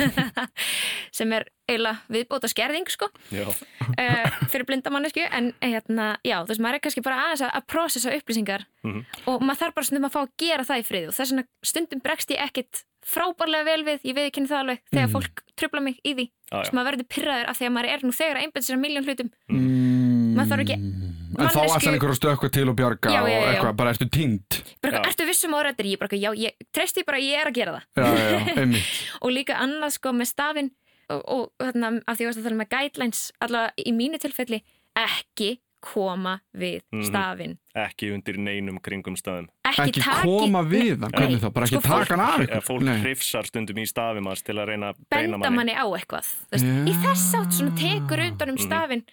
sem 1.18 1.32
er 1.36 1.46
eiginlega 1.70 2.02
viðbóta 2.14 2.50
skerðing 2.50 2.88
sko 2.90 3.10
uh, 3.10 4.38
fyrir 4.50 4.66
blindamannesku 4.70 5.22
en 5.28 5.52
hérna, 5.62 6.12
já, 6.26 6.40
þú 6.44 6.54
veist, 6.54 6.64
maður 6.66 6.80
er 6.80 6.84
kannski 6.86 7.04
bara 7.06 7.20
aðeins 7.28 7.44
að, 7.46 7.54
að 7.60 7.68
prósessa 7.74 8.16
upplýsingar 8.18 8.66
Mhm. 8.80 9.02
og 9.28 9.42
maður 9.44 9.60
þarf 9.60 9.74
bara 9.76 9.86
stundum 9.90 10.06
að 10.08 10.14
fá 10.14 10.20
að 10.24 10.30
gera 10.40 10.64
það 10.64 10.78
í 10.80 10.84
frið 10.88 11.08
og 11.10 11.16
þess 11.18 11.32
vegna 11.34 11.44
stundum 11.68 12.00
bregst 12.06 12.30
ég 12.32 12.40
ekkit 12.46 12.78
frábærlega 13.10 13.66
vel 13.68 13.82
við, 13.84 13.98
ég 14.08 14.16
veið 14.16 14.30
kynni 14.38 14.48
það 14.48 14.62
alveg 14.64 14.80
þegar 14.94 15.10
fólk 15.18 15.42
trubla 15.60 15.82
mig 15.84 15.98
í 16.08 16.14
því. 16.16 16.26
Sem 16.64 16.78
maður 16.78 16.88
verður 16.94 17.08
pyrraður 17.12 17.50
af 17.52 17.60
því 17.60 17.68
að 17.68 17.74
maður 17.76 17.90
er 17.92 18.06
nú 18.08 18.14
þegar 18.16 18.40
að 18.40 18.46
einbæða 18.46 18.66
sér 18.70 18.78
að 18.78 18.84
miljón 18.86 19.08
hlutum. 19.10 19.30
Mm. 19.52 20.32
maður 20.40 20.50
þarf 20.54 20.64
ekki 20.64 20.78
En 21.38 21.48
þá 21.54 21.60
ætlar 21.62 21.94
einhver 21.94 22.10
að 22.14 22.18
stökkva 22.18 22.50
til 22.52 22.66
og 22.72 22.76
bjarga 22.80 23.12
Já, 23.14 23.22
já, 23.22 23.30
já, 23.30 23.38
og 23.38 23.44
já. 23.46 23.52
eitthvað, 23.54 23.76
bara 23.78 23.92
ertu 23.94 24.08
Já. 24.98 25.02
ertu 25.12 25.28
vissum 25.30 25.54
á 25.54 25.60
rættir, 25.68 25.86
ég 25.94 26.00
bara, 26.02 26.18
já, 26.18 26.32
ég 26.34 26.52
treysti 26.74 27.04
bara 27.06 27.20
ég 27.22 27.38
er 27.44 27.48
að 27.52 27.58
gera 27.60 27.82
það. 27.96 28.76
Og 29.24 29.32
líka 29.36 29.58
annað 29.62 29.94
sko 30.00 30.14
með 30.16 30.32
stafinn 30.34 30.72
og, 31.10 31.22
og 31.26 31.50
þarna 31.62 31.94
af 32.08 32.18
því 32.20 32.28
að 32.30 32.38
það 32.40 32.52
er 32.52 32.60
með 32.60 32.70
guidelines 32.74 33.24
allavega 33.42 33.86
í 33.86 33.94
mínu 33.98 34.20
tilfelli 34.22 34.64
ekki 35.00 35.60
koma 35.80 36.42
við 36.60 36.82
Mhm. 36.92 37.06
stafinn. 37.08 37.54
Ekki 37.80 38.10
undir 38.12 38.36
neinum 38.38 38.82
kringum 38.84 39.16
staðum. 39.16 39.48
ekki, 39.64 39.86
Ekki 39.94 40.02
taki, 40.04 40.26
koma 40.28 40.62
við 40.68 41.00
Nei, 41.00 41.38
þá, 41.40 41.54
bara 41.54 41.66
ekki 41.70 41.80
sko, 41.80 41.82
taka 41.88 42.18
hann 42.18 42.26
af 42.26 42.42
ykkur 42.44 42.66
fólk 42.68 42.90
hrifsar 43.06 43.46
stundum 43.48 43.78
í 43.80 43.86
stafum 43.88 44.26
hans 44.28 44.42
til 44.44 44.56
að 44.60 44.68
reyna 44.74 44.90
að 44.92 44.96
beina 45.10 45.38
benda 45.38 45.50
manni. 45.56 45.72
á 45.78 45.86
eitthvað 45.96 46.28
veist, 46.52 46.66
í 46.66 46.94
þess 47.00 47.36
átt 47.40 47.80
tekur 47.80 48.20
undan 48.28 48.50
um 48.50 48.58
stafinn 48.58 49.04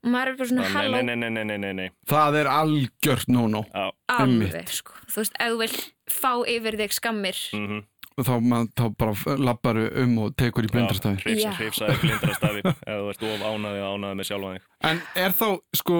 og 0.00 0.10
maður 0.14 0.32
er 0.32 0.36
bara 0.40 0.48
svona 0.50 0.64
Nei, 0.64 0.72
halló 0.74 1.00
nei, 1.02 1.14
nei, 1.16 1.30
nei, 1.30 1.44
nei, 1.44 1.58
nei, 1.60 1.72
nei. 1.76 1.88
Það 2.08 2.38
er 2.40 2.50
algjört 2.54 3.28
no-no 3.28 3.64
Já, 3.68 3.86
alveg 4.16 4.74
sko. 4.74 4.96
þú 5.10 5.22
veist, 5.22 5.36
ef 5.38 5.52
þú 5.52 5.58
vilt 5.60 5.80
fá 6.10 6.32
yfir 6.48 6.78
þig 6.80 6.96
skammir 6.96 7.40
mhm. 7.56 7.82
og 8.16 8.26
þá, 8.26 8.32
man, 8.52 8.70
þá 8.76 8.84
bara 9.00 9.36
labbaru 9.38 9.86
um 10.04 10.16
og 10.24 10.34
tekur 10.40 10.66
í 10.66 10.72
Já. 10.72 11.52
hrifsaði 11.58 11.98
blindrastafi 12.02 12.64
ef 12.64 12.80
þú 12.86 13.12
ert 13.12 13.26
of 13.28 13.46
ánaði 13.52 13.84
og 13.84 13.94
ánaði 13.96 14.20
með 14.20 14.30
sjálfa 14.30 14.54
þig. 14.56 14.66
En 14.90 15.02
er 15.24 15.36
þá, 15.36 15.48
sko, 15.82 15.98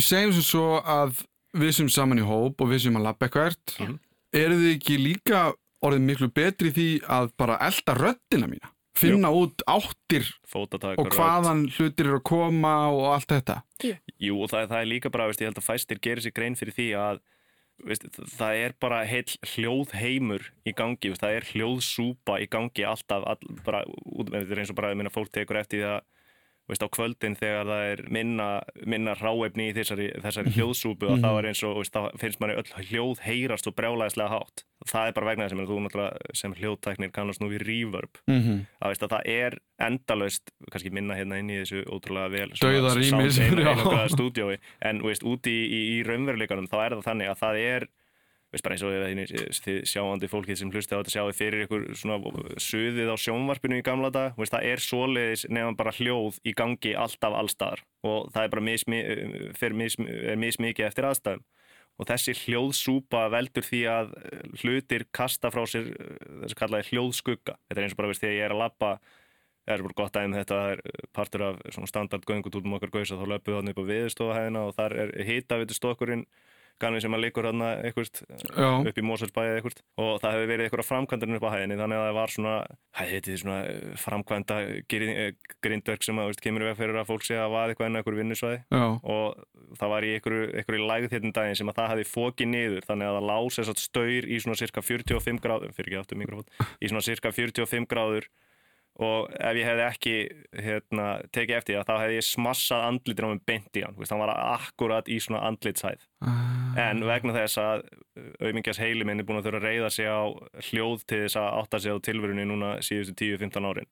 segjum 0.00 0.34
sem 0.38 0.48
svo 0.48 0.66
að 0.80 1.22
við 1.54 1.76
sem 1.78 1.88
saman 1.92 2.18
í 2.18 2.26
hóp 2.26 2.60
og 2.60 2.72
við 2.72 2.86
sem 2.88 2.96
að 2.98 3.06
labba 3.06 3.28
eitthvað 3.28 3.58
Mhm. 3.78 3.98
eru 4.34 4.56
þið 4.58 4.72
ekki 4.74 4.98
líka 4.98 5.44
orðið 5.84 6.06
miklu 6.08 6.28
betri 6.32 6.72
því 6.74 6.88
að 7.06 7.30
bara 7.38 7.58
elda 7.60 7.94
röddina 7.94 8.48
mína 8.50 8.73
finna 8.98 9.30
út 9.34 9.62
áttir 9.66 10.26
Fótatak 10.46 11.00
og 11.02 11.10
hvaðan 11.16 11.64
hlutir 11.74 12.08
eru 12.08 12.20
að 12.20 12.26
koma 12.30 12.74
og 12.94 13.06
allt 13.16 13.30
þetta. 13.32 13.60
Jú, 14.22 14.40
og 14.44 14.50
það, 14.52 14.68
það 14.70 14.80
er 14.80 14.90
líka 14.90 15.10
bara, 15.14 15.28
veist, 15.30 15.42
ég 15.42 15.50
held 15.50 15.60
að 15.60 15.66
fæstir 15.68 16.02
gerir 16.04 16.24
sér 16.24 16.34
grein 16.36 16.58
fyrir 16.58 16.76
því 16.76 16.88
að 17.00 17.22
veist, 17.90 18.06
það 18.38 18.62
er 18.62 18.74
bara 18.80 19.02
heil 19.08 19.26
hljóðheimur 19.54 20.46
í 20.64 20.74
gangi, 20.78 21.10
veist, 21.10 21.24
það 21.24 21.38
er 21.40 21.48
hljóðsúpa 21.50 22.38
í 22.44 22.48
gangi 22.50 22.86
alltaf, 22.86 23.26
all, 23.26 23.54
bara, 23.66 23.82
út, 24.14 24.30
þetta 24.30 24.54
er 24.54 24.62
eins 24.62 24.74
og 24.74 24.78
bara, 24.78 24.94
minna, 24.94 25.12
fólk 25.14 25.32
tekur 25.34 25.58
eftir 25.60 25.82
því 25.82 25.88
að 25.90 26.02
veist, 26.70 26.84
á 26.84 26.88
kvöldin 26.88 27.36
þegar 27.38 27.68
það 27.68 27.82
er 27.92 28.02
minna, 28.14 28.48
minna 28.88 29.14
ráefni 29.18 29.68
í 29.70 29.74
þessari, 29.76 30.08
þessari 30.24 30.52
hljóðsúpu 30.56 31.10
og 31.12 31.20
þá 31.20 31.30
er 31.32 31.48
eins 31.50 31.62
og, 31.66 31.80
veist, 31.80 31.96
þá 31.96 32.20
finnst 32.20 32.40
manni 32.40 32.56
öll 32.60 32.86
hljóð 32.88 33.20
heyrast 33.24 33.68
og 33.68 33.76
brjálæðislega 33.78 34.32
hátt. 34.32 34.64
Það 34.88 35.08
er 35.08 35.16
bara 35.16 35.28
vegna 35.30 35.48
þess 35.48 35.56
að 35.58 35.72
þú 35.72 35.80
náttúrulega 35.84 36.38
sem 36.40 36.56
hljóðtæknir 36.58 37.12
kannast 37.14 37.42
nú 37.42 37.50
við 37.52 37.64
reverb. 37.68 38.20
Mm 38.28 38.40
-hmm. 38.40 38.58
að, 38.80 38.88
veist, 38.92 39.04
að 39.04 39.14
það 39.14 39.28
er 39.34 39.58
endalaust 39.84 40.54
kannski 40.70 40.90
minna 40.94 41.18
hérna 41.18 41.38
inn 41.38 41.50
í 41.50 41.60
þessu 41.62 41.84
ótrúlega 41.90 42.30
vel 42.30 42.50
einhverja 43.44 44.08
stúdiói 44.08 44.56
en 44.80 45.02
veist, 45.02 45.24
úti 45.24 45.50
í, 45.50 45.64
í, 45.66 45.80
í 45.98 46.02
raunveruleikanum 46.06 46.70
þá 46.70 46.78
er 46.84 46.96
það 46.96 47.06
þannig 47.08 47.32
að 47.32 47.40
það 47.42 47.60
er 47.64 47.88
veist, 48.54 48.64
bara 48.64 48.76
eins 48.76 48.84
og 48.86 48.94
þið, 49.64 49.80
sjáandi 49.90 50.30
fólkið 50.30 50.60
sem 50.60 50.70
hlusti 50.72 50.94
á 50.94 50.98
þetta 51.00 51.14
sjáði 51.14 51.36
fyrir 51.38 51.64
ykkur 51.66 51.86
svona 51.98 52.44
suðið 52.62 53.10
á 53.10 53.16
sjónvarpinu 53.20 53.80
í 53.80 53.86
gamla 53.86 54.12
dag 54.14 54.38
veist, 54.38 54.54
það 54.54 54.68
er 54.70 54.84
svoleiðis 54.84 55.46
nefn 55.50 55.78
bara 55.78 55.94
hljóð 55.96 56.38
í 56.46 56.54
gangi 56.56 56.94
alltaf 56.98 57.36
allstaðar 57.40 57.84
og 58.06 58.30
það 58.34 58.46
er 58.46 58.54
bara 58.54 58.66
mismi, 58.70 59.02
mis, 59.80 59.98
er 59.98 60.40
mismikið 60.40 60.88
eftir 60.90 61.08
aðstæðum. 61.10 61.44
Og 61.94 62.08
þessi 62.08 62.32
hljóðsúpa 62.34 63.28
veldur 63.30 63.62
því 63.62 63.80
að 63.86 64.08
hlutir 64.64 65.04
kasta 65.14 65.52
frá 65.54 65.62
sér 65.70 65.92
þessi 66.42 66.56
kallaði 66.58 66.88
hljóðskugga. 66.88 67.54
Þetta 67.68 67.78
er 67.78 67.86
eins 67.86 67.94
og 67.94 68.00
bara 68.00 68.10
veist, 68.10 68.24
þegar 68.24 68.34
ég 68.34 68.46
er 68.48 68.54
að 68.56 68.62
labba 68.64 68.96
það 69.64 69.74
er 69.74 69.84
bara 69.86 69.96
gott 70.00 70.18
aðeins 70.18 70.40
þetta 70.42 70.58
er 70.72 70.82
partur 71.16 71.44
af 71.46 71.60
svona 71.72 71.88
standard 71.88 72.26
göngutútum 72.28 72.76
okkar 72.76 72.92
gausa 72.92 73.16
þá 73.16 73.24
löpum 73.30 73.52
við 73.52 73.58
hann 73.60 73.72
upp 73.72 73.80
á 73.80 73.90
viðstofahæðina 73.90 74.64
og 74.68 74.74
þar 74.76 74.96
er 75.04 75.14
hitavitu 75.24 75.76
stokkurinn 75.78 76.26
ganni 76.82 77.00
sem 77.00 77.14
að 77.14 77.22
liggur 77.22 77.46
hann 77.48 77.62
eitthvað 77.62 78.08
upp 78.88 78.98
í 78.98 79.04
Moselsbæði 79.06 79.52
eitthvað 79.60 79.76
og 80.02 80.20
það 80.22 80.34
hefur 80.34 80.48
verið 80.50 80.64
eitthvað 80.66 80.88
framkvæmdarinn 80.88 81.38
upp 81.38 81.46
á 81.46 81.54
hæðinni 81.54 81.76
þannig 81.78 82.00
að 82.00 82.06
það 82.08 82.16
var 82.18 82.32
svona, 82.34 82.54
heiti 82.98 83.22
þið 83.30 83.38
svona 83.44 83.58
eh, 83.70 83.94
framkvæmda 84.04 84.56
geri- 84.90 85.16
grindverk 85.64 86.06
sem 86.06 86.18
að 86.18 86.30
veist, 86.32 86.42
kemur 86.44 86.64
í 86.64 86.68
veg 86.70 86.78
fyrir 86.80 86.98
að 87.00 87.08
fólk 87.12 87.26
sé 87.28 87.38
að 87.38 87.54
vaða 87.54 87.72
eitthvað 87.74 87.90
inn 87.90 87.94
á 87.94 87.98
eitthvað 88.02 88.20
vinnusvæði. 88.22 88.58
Og 89.04 89.78
það 89.78 89.92
var 89.94 90.04
í 90.08 90.12
einhverju, 90.18 90.42
einhverju 90.60 90.88
lægð 90.90 91.14
hérna 91.14 91.30
um 91.30 91.36
daginn 91.38 91.58
sem 91.62 91.70
að 91.72 91.78
það 91.80 91.92
hefði 91.94 92.08
fókið 92.10 92.50
niður 92.54 92.88
þannig 92.90 93.08
að 93.10 93.16
það 93.20 93.28
lási 93.30 93.60
þess 93.62 93.72
að 93.74 93.82
staur 93.84 94.28
í 94.34 94.40
svona 94.44 94.58
cirka 94.60 94.82
45 94.84 95.40
gráður 95.46 95.72
fyrir 95.78 95.92
ekki 95.94 96.02
áttu 96.02 96.18
mikrofón 96.20 96.68
í 96.84 96.90
svona 96.90 97.04
cirka 97.06 97.32
45 97.34 97.88
gráður 97.90 98.28
og 99.02 99.30
ef 99.34 99.56
ég 99.58 99.66
hefði 99.66 99.84
ekki 99.88 100.14
hérna, 100.62 101.06
tekið 101.34 101.56
eftir 101.56 101.78
það 101.80 101.88
þá 101.88 102.02
hefði 102.04 102.18
ég 102.18 102.26
smassað 102.28 102.84
andlitin 102.88 103.26
á 103.26 103.30
mig 103.32 103.40
beint 103.48 103.78
í 103.78 103.82
hann. 103.82 103.96
Hann 103.98 104.22
var 104.22 104.32
akkurat 104.34 105.10
í 105.10 105.18
svona 105.22 105.42
andlitshæð. 105.48 106.04
En 106.78 107.02
vegna 107.06 107.34
þess 107.34 107.58
að 107.62 107.82
auðmingjas 108.38 108.78
heili 108.82 109.06
minn 109.06 109.22
er 109.22 109.26
búin 109.26 109.40
að 109.40 109.48
þurfa 109.48 109.60
að 109.62 109.66
reyða 109.66 109.90
sig 109.94 110.06
á 110.06 110.22
hljóð 110.70 111.04
til 111.10 111.20
þess 111.24 111.38
að 111.42 111.50
átta 111.58 111.82
sig 111.82 111.94
á 111.94 112.04
tilverunni 112.06 112.46
núna 112.46 112.70
síðustu 112.86 113.16
10-15 113.18 113.68
árin. 113.70 113.90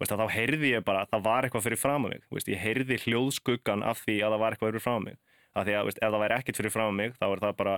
Veist, 0.00 0.12
þá 0.12 0.28
heyrði 0.34 0.74
ég 0.74 0.84
bara 0.84 1.04
að 1.04 1.12
það 1.14 1.26
var 1.28 1.46
eitthvað 1.46 1.66
fyrir 1.68 1.78
fram 1.78 2.06
að 2.06 2.14
mig 2.14 2.22
Veist, 2.32 2.48
ég 2.50 2.60
heyrði 2.60 2.96
hljóðskuggan 3.06 3.84
af 3.86 4.02
því 4.04 4.16
að 4.20 4.34
það 4.34 4.42
var 4.42 4.56
eitthvað 4.56 4.72
fyrir 4.72 4.84
fram 4.84 5.00
að 5.00 5.04
mig. 5.08 5.18
Af 5.52 5.66
því 5.68 5.76
að 5.78 5.88
veist, 5.88 6.00
ef 6.00 6.12
það 6.12 6.22
væri 6.24 6.38
ekkert 6.38 6.60
fyrir 6.60 6.74
fram 6.74 6.92
að 6.92 6.96
mig 6.98 7.18
þá 7.18 7.26
er 7.28 7.42
það 7.44 7.58
bara 7.60 7.74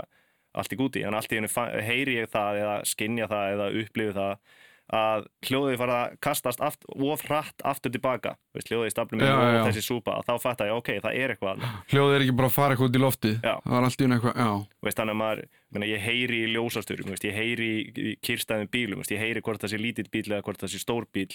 allt 0.54 0.74
í 0.74 0.78
gúti. 0.78 1.02
En 1.04 1.18
allt 1.18 1.34
í 1.34 1.38
hennu 1.38 1.82
heyri 1.84 2.16
ég 2.20 2.30
það 2.32 2.60
eða 2.62 2.76
skinja 2.88 3.28
það 3.30 3.56
eða 3.56 3.68
upplifi 3.82 4.16
það 4.16 4.54
að 4.92 5.24
hljóðið 5.48 5.78
fara 5.80 5.94
að 6.02 6.16
kastast 6.24 6.60
aft, 6.60 6.82
of 6.92 7.22
hratt 7.24 7.62
aftur 7.64 7.92
tilbaka. 7.94 8.34
Veist, 8.52 8.68
hljóðið 8.68 8.90
í 8.90 8.92
staflum 8.92 9.22
Já, 9.24 9.32
og 9.32 9.68
þessi 9.70 9.84
súpa 9.86 10.18
þá 10.26 10.34
fatt 10.42 10.64
ég, 10.66 10.74
ok, 10.76 10.90
það 11.06 11.16
er 11.22 11.34
eitthvað 11.34 11.64
hljóðið 11.94 12.16
er 12.18 12.24
ekki 12.26 12.36
bara 12.36 12.50
að 12.50 12.56
fara 12.58 12.76
eitthvað 12.76 12.90
út 12.90 12.98
í 12.98 13.02
loftið. 13.04 13.38
Já. 13.40 13.54
Það 13.64 13.74
var 13.76 13.88
allt 13.88 14.04
í 14.04 14.04
einu 14.04 14.18
eitthvað, 14.18 14.36
já. 14.44 14.50
Veist, 14.84 15.00
þannig 15.00 15.16
að 15.16 15.20
maður, 15.22 15.42
menna, 15.72 15.88
ég 15.88 16.04
heyri 16.04 16.42
í 16.44 16.52
ljósasturum 16.52 17.14
ég 17.14 17.38
heyri 17.40 17.70
í, 17.80 18.14
kyrstæðum 18.20 18.70
bílum 18.76 19.00
veist, 19.00 19.14
ég 19.16 19.24
heyri 19.24 19.44
hvort 19.44 19.64
það 19.64 19.72
sé 19.72 19.80
lítill 19.80 20.08
bíl 20.12 20.26
eða 20.28 20.44
hvort 20.44 20.60
það 20.60 20.74
sé 20.74 20.82
stór 20.84 21.08
bíl 21.08 21.30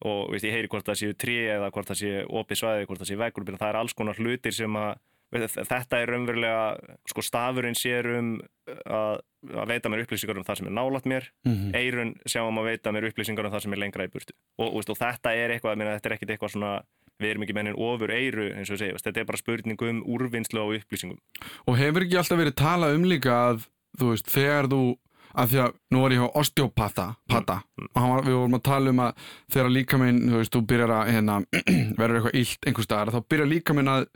og 0.00 0.32
ég 0.32 0.54
heyri 0.54 0.68
hvort 0.72 0.86
það 0.88 1.00
séu 1.02 1.14
trí 1.20 1.36
eða 1.52 1.68
hvort 1.74 1.90
það 1.92 1.98
sé 2.00 2.12
opið 2.24 2.60
svæði, 2.62 2.86
hvort 2.88 3.02
það 3.02 3.10
sé 3.10 3.20
veggur 3.20 3.50
það 3.52 3.68
er 3.68 3.78
alls 3.82 3.96
konar 3.96 4.16
hlutir 4.16 4.56
sem 4.56 4.78
að 4.80 4.94
þetta 5.30 6.00
er 6.00 6.10
raunverulega 6.10 6.62
sko 7.08 7.22
stafurinn 7.22 7.78
sér 7.78 8.08
um 8.18 8.30
að, 8.66 9.20
að 9.54 9.70
veita 9.70 9.90
mér 9.92 10.04
upplýsingar 10.04 10.38
um 10.40 10.46
það 10.46 10.60
sem 10.60 10.70
er 10.70 10.74
nálat 10.74 11.06
mér. 11.10 11.28
Mhm. 11.46 11.74
eirun 11.74 12.14
sjáum 12.26 12.58
að 12.60 12.70
veita 12.72 12.94
mér 12.94 13.10
upplýsingar 13.10 13.46
um 13.46 13.54
það 13.54 13.62
sem 13.66 13.76
er 13.76 13.82
lengra 13.84 14.06
í 14.06 14.12
burtu. 14.12 14.34
Og, 14.58 14.74
veist, 14.78 14.90
og 14.90 14.98
þetta 14.98 15.34
er 15.34 15.54
eitthvað, 15.54 15.78
minna, 15.78 15.98
þetta 15.98 16.10
er 16.10 16.16
ekkit 16.18 16.34
eitthvað 16.34 16.54
svona 16.56 16.72
við 17.20 17.34
erum 17.34 17.44
ekki 17.44 17.56
mennin 17.56 17.76
ofur 17.76 18.10
eiru 18.14 18.48
eins 18.56 18.72
og 18.72 18.80
veist, 18.80 19.04
þetta 19.04 19.20
er 19.22 19.28
bara 19.28 19.40
spurning 19.40 19.84
um 19.86 20.02
úrvinnslu 20.08 20.62
á 20.64 20.66
upplýsingum. 20.78 21.20
Og 21.68 21.78
hefur 21.78 22.06
ekki 22.06 22.18
alltaf 22.18 22.40
verið 22.40 22.56
talað 22.58 22.96
um 22.96 23.06
líka 23.08 23.36
að, 23.50 23.68
þú 24.00 24.12
veist, 24.14 24.30
þegar 24.32 24.70
þú 24.72 24.82
að 25.30 25.52
því 25.52 25.60
að 25.62 25.74
nú 25.94 26.02
var 26.02 26.14
ég 26.14 26.24
á 26.26 26.28
osteopata 26.40 27.06
pata, 27.30 27.60
og 27.78 28.00
hann 28.00 28.12
var, 28.14 28.24
við 28.26 28.36
vorum 28.40 28.58
að 28.58 28.64
tala 28.66 28.90
um 28.90 29.02
að 29.04 29.24
þegar 29.54 29.72
líka 29.76 30.00
minn, 30.00 30.20
þú 30.26 30.40
veist, 30.40 30.54
þú 30.56 30.62
byrjar 30.72 30.94
að 30.96 31.12
hérna, 31.14 31.36
verður 32.00 32.18
eitthvað 32.18 32.38
illt 32.40 32.66
einhver 32.66 32.86
staðar 32.88 33.12
þá 33.14 33.20
byrjar 33.30 33.50
líka 33.52 33.76
minn 33.76 33.92
að 33.92 34.08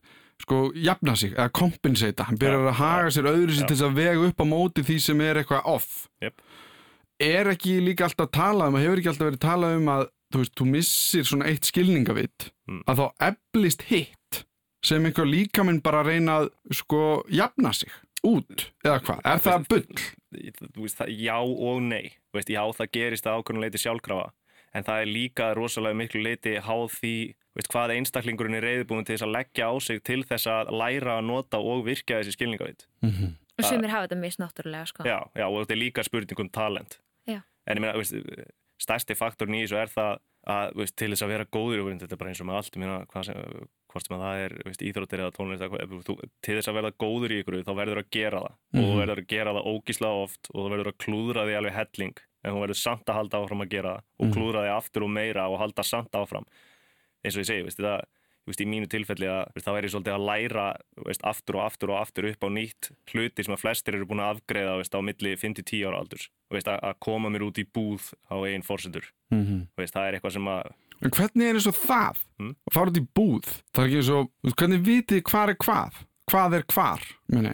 sko 0.43 0.73
jafna 0.75 1.15
sig, 1.17 1.33
eða 1.37 1.51
kompensata, 1.55 2.25
hann 2.29 2.39
byrjar 2.41 2.67
að 2.69 2.79
haga 2.81 3.11
sér 3.15 3.29
öðru 3.31 3.55
sér 3.55 3.69
til 3.69 3.77
þess 3.77 3.87
að 3.89 3.95
vega 4.01 4.27
upp 4.29 4.41
á 4.43 4.47
móti 4.51 4.83
því 4.85 4.97
sem 5.01 5.21
er 5.21 5.41
eitthvað 5.43 5.69
off 5.75 6.09
Jep. 6.23 6.43
er 7.23 7.53
ekki 7.55 7.79
líka 7.85 8.09
alltaf 8.09 8.31
talað 8.35 8.69
um, 8.73 8.75
og 8.79 8.85
hefur 8.85 8.99
ekki 9.03 9.13
alltaf 9.13 9.29
verið 9.31 9.43
talað 9.45 9.77
um 9.79 9.89
að 9.95 10.05
þú 10.35 10.41
veist, 10.43 10.55
þú 10.59 10.67
missir 10.73 11.25
svona 11.29 11.47
eitt 11.53 11.71
skilningavitt 11.71 12.51
Mm. 12.65 12.79
að 12.89 12.97
þá 12.97 13.07
eflist 13.29 13.83
hitt 13.91 14.39
sem 14.85 15.05
einhver 15.05 15.27
líkaminn 15.29 15.83
bara 15.85 15.99
reyna 16.03 16.39
að 16.41 16.47
sko 16.73 17.01
jafna 17.29 17.75
sig 17.77 17.91
út 18.25 18.71
eða 18.81 19.03
hvað, 19.05 19.19
er 19.29 19.43
það 19.45 19.67
bull? 19.69 19.99
veist, 20.81 20.97
það, 20.97 21.11
já 21.21 21.37
og 21.45 21.83
nei 21.85 22.15
veist, 22.33 22.49
já, 22.49 22.63
það 22.73 22.89
gerist 22.97 23.29
að 23.29 23.37
ákveðinu 23.43 23.61
leiti 23.67 23.83
sjálfkrafa 23.83 24.31
en 24.75 24.87
það 24.89 25.03
er 25.05 25.13
líka 25.13 25.51
rosalega 25.61 25.99
miklu 26.01 26.23
leiti 26.25 26.57
háð 26.57 26.89
því 26.97 27.13
veist, 27.55 27.71
hvað 27.71 27.95
einstaklingurinn 27.97 28.55
er 28.59 28.67
reyðbúin 28.67 29.05
til 29.07 29.15
þess 29.17 29.27
að 29.29 29.35
leggja 29.37 29.69
á 29.71 29.75
sig 29.81 30.03
til 30.03 30.23
þess 30.25 30.47
að 30.51 30.73
læra 30.75 31.19
að 31.21 31.25
nota 31.29 31.59
og 31.63 31.85
virkja 31.87 32.21
þessi 32.21 32.35
skilningavit 32.37 32.87
og 33.05 33.65
sumir 33.65 33.93
hafa 33.95 34.09
þetta 34.09 34.19
misnáttúrulega 34.19 34.87
sko. 34.91 35.05
Já, 35.07 35.21
já, 35.39 35.47
og 35.47 35.61
þetta 35.63 35.75
er 35.77 35.79
líka 35.79 36.03
spurning 36.03 36.41
um 36.43 36.49
talent. 36.51 36.99
Já. 37.27 37.41
En 37.67 37.79
ég 37.79 37.81
meina, 37.81 37.95
stærsti 38.83 39.15
faktorn 39.15 39.55
í 39.55 39.63
þessu 39.65 39.79
er 39.79 39.93
það 39.93 40.17
að 40.51 40.75
veist, 40.77 40.97
til 40.99 41.09
þess 41.15 41.23
að 41.25 41.31
vera 41.33 41.47
góður 41.55 41.81
í 41.95 41.99
þetta 42.03 42.13
er 42.13 42.21
bara 42.21 42.33
eins 42.35 42.41
og 42.43 42.49
með 42.51 42.59
allt, 42.59 42.75
ég 42.77 42.83
meina, 42.83 42.97
hvað 43.09 43.25
sem, 43.31 43.39
hvort 43.95 44.05
sem 44.09 44.17
að 44.17 44.25
það 44.25 44.43
er 44.43 44.55
íþróttir 44.91 45.23
eða 45.23 45.33
tónlist 45.39 45.63
eða 45.65 45.87
þú, 46.05 46.17
til 46.45 46.57
þess 46.59 46.69
að 46.69 46.77
verða 46.81 46.93
góður 47.05 47.33
í 47.33 47.39
ykkur 47.41 47.57
þá 47.65 47.73
verður 47.79 48.03
að 48.03 48.11
gera 48.11 48.43
það 48.45 48.55
Mhm. 48.75 48.83
og 48.83 48.91
þú 48.91 48.99
verður 49.01 49.23
að 49.23 49.29
gera 49.31 49.55
það 49.55 49.69
ógíslega 49.73 50.23
oft 50.27 50.51
og 50.53 50.59
þú 50.59 50.69
verður 50.75 50.91
að 50.93 50.99
klúðra 51.05 51.47
því 51.47 51.57
alveg 51.61 51.75
helling 51.79 52.15
en 52.45 52.53
þú 52.53 52.61
verður 52.67 52.81
samt 52.83 53.07
að 53.09 53.15
halda 53.21 53.39
áfram 53.41 53.63
að 53.65 53.71
gera 53.71 53.95
það 53.95 54.03
og 54.19 54.27
Mhm. 54.27 54.35
klúðra 54.35 54.61
því 54.67 54.73
aftur 54.77 55.03
og 55.07 55.11
meira 55.15 55.49
og 55.49 55.59
halda 55.63 55.83
samt 55.87 56.11
áfram 56.13 56.47
eins 57.25 57.35
og 57.37 57.43
ég 57.45 57.49
segi, 57.49 57.65
veist, 57.67 57.81
það, 57.81 58.05
veist, 58.47 58.61
í 58.61 58.69
mínu 58.69 58.89
tilfelli 58.93 59.29
að 59.33 59.61
þá 59.65 59.71
er 59.79 59.87
ég 59.89 59.93
svolítið 59.95 60.15
að 60.15 60.27
læra 60.29 60.67
veist, 61.09 61.25
aftur 61.25 61.59
og 61.59 61.65
aftur 61.67 61.93
og 61.95 62.01
aftur 62.03 62.29
upp 62.31 62.45
á 62.45 62.49
nýtt 62.53 62.91
hluti 63.13 63.45
sem 63.47 63.55
að 63.57 63.63
flestir 63.65 63.97
eru 63.99 64.07
búin 64.11 64.21
að 64.25 64.37
afgreða 64.37 64.77
á 64.79 65.01
milli 65.01 65.35
5-10 65.41 65.85
ára 65.89 66.01
aldurs 66.05 66.29
að, 66.55 66.79
að 66.79 66.99
koma 67.01 67.33
mér 67.33 67.47
út 67.49 67.59
í 67.59 67.67
búð 67.67 68.13
á 68.31 68.37
einn 68.45 68.63
fórsendur 68.67 69.11
Mhm. 69.35 69.67
veist, 69.77 69.95
það 69.97 70.07
er 70.09 70.19
eitthvað 70.21 70.37
sem 70.37 70.45
að 70.53 70.73
En 71.03 71.11
hvernig 71.11 71.49
er 71.49 71.57
eins 71.59 71.67
og 71.67 71.75
það? 71.75 72.21
Mm. 72.39 72.53
Að 72.71 72.73
fara 72.77 72.91
út 72.93 72.99
í 73.01 73.09
búð? 73.19 73.49
Það 73.75 73.83
er 73.83 73.89
ekki 73.89 73.97
eins 73.99 74.11
og, 74.15 74.29
hvernig 74.55 74.85
vitið 74.87 75.23
hvað 75.27 75.49
er 75.51 75.57
hvað? 75.65 75.99
Hvað 76.31 76.55
er 76.55 76.63
hvar, 76.73 77.03
meni? 77.29 77.51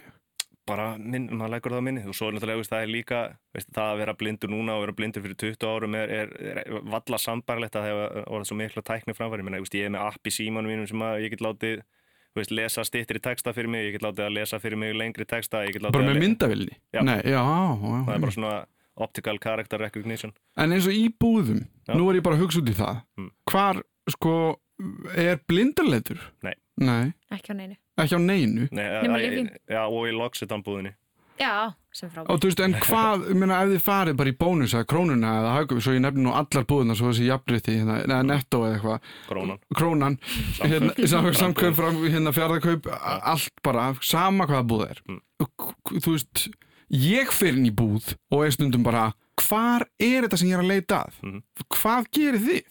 Bara, 0.71 0.87
minn, 0.97 1.27
maður 1.35 1.53
leggur 1.55 1.75
það 1.75 1.83
á 1.83 1.87
minni 1.87 2.03
og 2.07 2.17
svo 2.17 2.29
er 2.31 2.37
náttúrulega, 2.37 2.61
veist, 2.63 2.73
það 2.73 2.85
er 2.85 2.91
líka 2.95 3.21
veist, 3.55 3.71
það 3.75 3.93
að 3.93 4.01
vera 4.01 4.17
blindur 4.19 4.51
núna 4.53 4.75
og 4.77 4.85
vera 4.85 4.97
blindur 4.97 5.25
fyrir 5.25 5.39
20 5.43 5.71
árum 5.71 5.97
er, 5.99 6.13
er, 6.17 6.35
er 6.51 6.77
valla 6.95 7.19
sambarlegt 7.21 7.77
að 7.79 7.87
það 7.89 8.03
orða 8.25 8.49
svo 8.49 8.59
mikla 8.59 8.85
tækni 8.87 9.15
framfæri 9.17 9.47
Menna, 9.47 9.61
veist, 9.63 9.77
ég 9.77 9.89
er 9.89 9.95
með 9.95 10.07
app 10.09 10.31
í 10.31 10.35
símanum 10.35 10.71
mínum 10.71 10.89
sem 10.89 11.03
að 11.07 11.25
ég 11.25 11.35
get 11.35 11.43
látið 11.45 11.81
veist, 12.37 12.53
lesa 12.55 12.85
stittri 12.87 13.21
texta 13.23 13.53
fyrir 13.55 13.71
mig 13.71 13.89
ég 13.89 13.97
get 13.97 14.05
látið 14.05 14.27
að 14.27 14.35
lesa 14.39 14.59
fyrir 14.63 14.79
mig 14.79 14.95
lengri 14.95 15.27
texta 15.27 15.65
ég 15.67 15.75
get 15.75 15.83
látið 15.83 15.99
Bara 15.99 16.07
að 16.07 16.13
með 16.15 16.25
myndavilni? 16.25 16.77
Nei, 17.01 17.17
já, 17.27 17.41
já. 17.41 17.43
það 18.07 18.13
er 18.15 18.23
bara 18.25 18.35
svona 18.37 18.53
optical 19.01 19.37
character 19.43 19.81
recognition 19.81 20.33
En 20.59 20.75
eins 20.75 20.87
og 20.87 20.95
í 20.95 21.07
búðum, 21.11 21.63
Já. 21.87 21.95
nú 21.95 22.09
er 22.11 22.19
ég 22.19 22.25
bara 22.25 22.37
að 22.37 22.45
hugsa 22.45 22.59
út 22.61 22.69
í 22.69 22.75
það. 22.75 22.99
Mm. 23.17 23.29
Hvar, 23.51 23.79
sko, 24.15 24.33
er 25.15 25.39
blindarleitur? 25.47 26.19
Nei. 26.45 26.53
Nei, 26.81 27.11
ekki 27.33 27.53
á 27.53 27.55
neinu 27.55 27.75
ekki 28.05 28.17
á 28.17 28.21
neinu. 28.21 28.67
Nei, 28.71 28.87
já, 29.69 29.83
og 29.87 30.03
í 30.07 30.11
loksitanbúðinni 30.17 30.93
já, 31.41 31.73
sem 31.91 32.09
frábært 32.13 32.29
Og 32.29 32.37
þú 32.37 32.49
veist, 32.51 32.59
en 32.61 32.73
hvað, 32.83 33.23
ég 33.31 33.37
meina, 33.41 33.55
ef 33.65 33.71
þið 33.71 33.79
farið 33.81 34.17
bara 34.19 34.29
í 34.29 34.35
bónus 34.37 34.75
eða 34.77 34.85
krónuna 34.91 35.31
eða 35.39 35.53
hagum, 35.55 35.79
svo 35.81 35.93
ég 35.95 36.03
nefni 36.03 36.21
nú 36.21 36.33
allar 36.37 36.67
búðuna, 36.69 36.93
svo 36.99 37.09
þessi 37.09 37.25
jafnriti, 37.31 37.77
hérna, 37.79 37.95
eða 38.05 38.19
netto 38.29 38.59
eða 38.67 38.75
eitthvað, 38.75 39.07
krónan 39.31 39.59
krónan, 39.79 40.17
hérna, 40.61 41.07
sam- 41.09 41.31
samkvæm 41.33 41.73
fram, 41.79 41.97
hérna, 42.05 42.33
fjárðarkaup, 42.35 42.85
a- 42.93 43.19
allt 43.33 43.49
bara, 43.65 43.87
sama 44.05 44.45
hvaða 44.45 44.67
búð 44.69 44.85
er. 44.91 45.01
Mm. 45.09 45.21
Þú 45.97 46.13
veist, 46.13 46.45
ég 46.93 47.33
fyrir 47.33 47.57
inn 47.57 47.71
í 47.71 47.73
búð 47.73 48.13
og 48.29 48.45
er 48.45 48.53
stundum 48.53 48.83
bara, 48.85 49.07
hvar 49.41 49.87
er 49.97 50.27
þetta 50.27 50.37
sem 50.37 50.51
ég 50.51 50.59
er 50.59 50.61
að 50.61 50.71
leita 50.75 51.01
að? 51.07 51.17
Mhm. 51.25 51.41
Hvað 51.73 52.11
gerir 52.13 52.39
þið? 52.45 52.61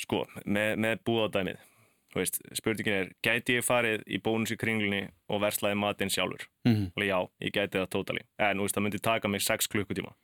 sko, 0.00 0.24
með, 0.46 0.72
með 0.82 0.98
búðadæmið 1.06 1.58
veist, 2.22 2.40
spurningin 2.54 2.94
er, 2.98 3.08
gæti 3.24 3.58
ég 3.58 3.64
farið 3.66 4.04
í 4.06 4.20
bónus 4.22 4.52
í 4.54 4.58
kringlunni 4.60 5.08
og 5.28 5.40
verslaði 5.42 5.78
matinn 5.80 6.12
sjálfur? 6.12 6.46
Mm. 6.68 6.90
og 6.96 7.02
já, 7.04 7.18
ég 7.42 7.52
gæti 7.56 7.80
það 7.80 7.90
totally. 7.90 8.26
En 8.38 8.62
veist, 8.62 8.76
það 8.76 8.86
myndi 8.86 9.02
taka 9.02 9.28
mig 9.28 9.42
6 9.42 9.68
klukkutíma. 9.72 10.14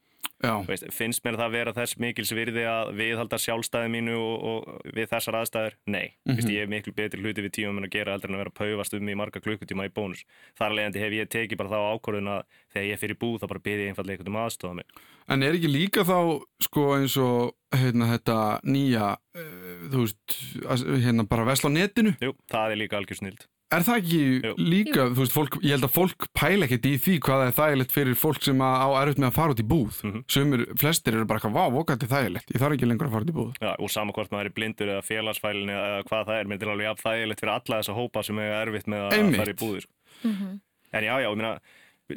Veist, 0.64 0.86
finnst 0.96 1.20
mér 1.24 1.36
það 1.36 1.50
vera 1.52 1.72
þess 1.76 1.98
mikils 2.00 2.30
virði 2.32 2.62
að 2.64 2.94
viðhalda 2.96 3.36
sjálfstæði 3.36 3.90
mínu 3.92 4.14
og, 4.16 4.44
og 4.50 4.86
við 4.96 5.10
þessar 5.12 5.36
aðstæður? 5.36 5.74
Nei, 5.86 6.16
mm 6.24 6.32
Mhm. 6.32 6.48
ég 6.54 6.60
hef 6.64 6.68
miklu 6.72 6.92
betri 6.96 7.20
hluti 7.20 7.44
við 7.44 7.52
tíma 7.58 7.74
minn 7.74 7.84
að 7.84 7.92
gera 7.92 8.12
heldur 8.12 8.30
en 8.30 8.36
að 8.36 8.42
vera 8.44 8.50
að 8.50 8.60
paufast 8.60 8.94
um 8.96 9.08
í 9.08 9.16
marga 9.16 9.40
klukkutíma 9.40 9.84
í 9.84 9.92
bónus. 9.92 10.24
Þar 10.56 10.70
alveg 10.70 10.96
hef 10.96 11.12
ég 11.12 11.28
tekið 11.28 11.56
bara 11.58 11.68
þá 11.68 11.80
ákvörðun 11.92 12.32
að 12.32 12.42
þegar 12.72 12.88
ég 12.88 12.98
fyrir 12.98 13.18
búð 13.20 13.40
þá 13.40 13.46
bara 13.48 13.60
byrði 13.60 13.84
ég 13.84 13.88
einfallega 13.92 14.16
einhvern 14.16 14.32
um 14.32 14.40
aðstofa 14.40 14.74
mig 14.74 14.86
en 15.30 15.42
er 15.46 15.56
ekki 15.58 15.70
líka 15.70 16.04
þá, 16.04 16.18
sko, 16.66 16.88
eins 16.98 17.16
og, 17.22 17.54
hérna, 17.72 18.10
þetta 18.18 18.38
nýja, 18.66 19.12
uh, 19.38 19.88
þú 19.92 20.04
veist, 20.04 20.36
að- 20.66 21.00
hérna, 21.06 21.28
bara 21.30 21.44
vesla 21.48 21.70
á 21.70 21.76
netinu? 21.78 22.16
Jú, 22.20 22.34
það 22.50 22.72
er 22.74 22.80
líka 22.84 22.98
algjör 23.00 23.22
snild 23.22 23.46
Er 23.70 23.84
það 23.86 23.98
ekki 24.00 24.20
Jú. 24.42 24.54
líka, 24.58 25.02
þú 25.14 25.20
veist, 25.22 25.30
fólk, 25.36 25.56
ég 25.62 25.70
held 25.76 25.84
að 25.86 25.92
fólk 25.94 26.24
pæla 26.34 26.66
ekkert 26.66 26.86
í 26.90 26.96
því 26.98 27.12
hvað 27.22 27.38
það 27.38 27.46
er 27.46 27.54
þægilegt 27.60 27.92
fyrir 27.94 28.16
fólk 28.18 28.42
sem 28.42 28.58
að 28.66 28.80
á 28.82 28.88
erfitt 28.98 29.20
með 29.22 29.28
að 29.30 29.36
fara 29.36 29.54
út 29.54 29.60
í 29.62 29.66
búð. 29.70 30.00
Mhm. 30.02 30.24
Sumir, 30.26 30.64
flestir 30.74 31.14
eru 31.14 31.24
bara 31.30 31.38
eitthvað, 31.38 31.54
vá, 31.54 31.64
vokandi 31.70 32.08
þægilegt, 32.10 32.50
ég 32.50 32.58
þarf 32.64 32.74
ekki 32.74 32.88
lengur 32.90 33.06
að 33.06 33.12
fara 33.14 33.22
út 33.22 33.30
í 33.30 33.36
búð. 33.38 33.52
Já, 33.62 33.70
og 33.78 33.90
sama 33.94 34.10
hvort 34.12 34.30
maður 34.34 34.46
er 34.50 34.56
blindur 34.58 34.90
eða 34.90 35.06
félagsfælin 35.06 35.70
eða 35.70 36.02
hvað 36.02 36.26
það 36.26 36.40
er, 36.40 36.44
mér 36.50 36.62
er 36.66 36.72
alveg 36.74 36.88
jafn 36.90 37.04
þægilegt 37.06 37.40
fyrir 37.44 37.54
alla 37.54 37.78
þessa 37.78 37.94
hópa 37.94 38.24
sem 38.26 38.38
er 38.42 38.66
erfitt 38.66 38.86
með 38.90 39.00
að 39.06 39.14
Einmitt. 39.20 39.38
fara 39.38 39.54
í 39.54 39.60
búðir 39.62 39.82
sko. 39.86 39.94
Mhm. 40.26 40.60
En 40.92 41.04
já, 41.06 41.14
já, 41.22 41.28
ég 41.30 41.36
meina, 41.38 41.60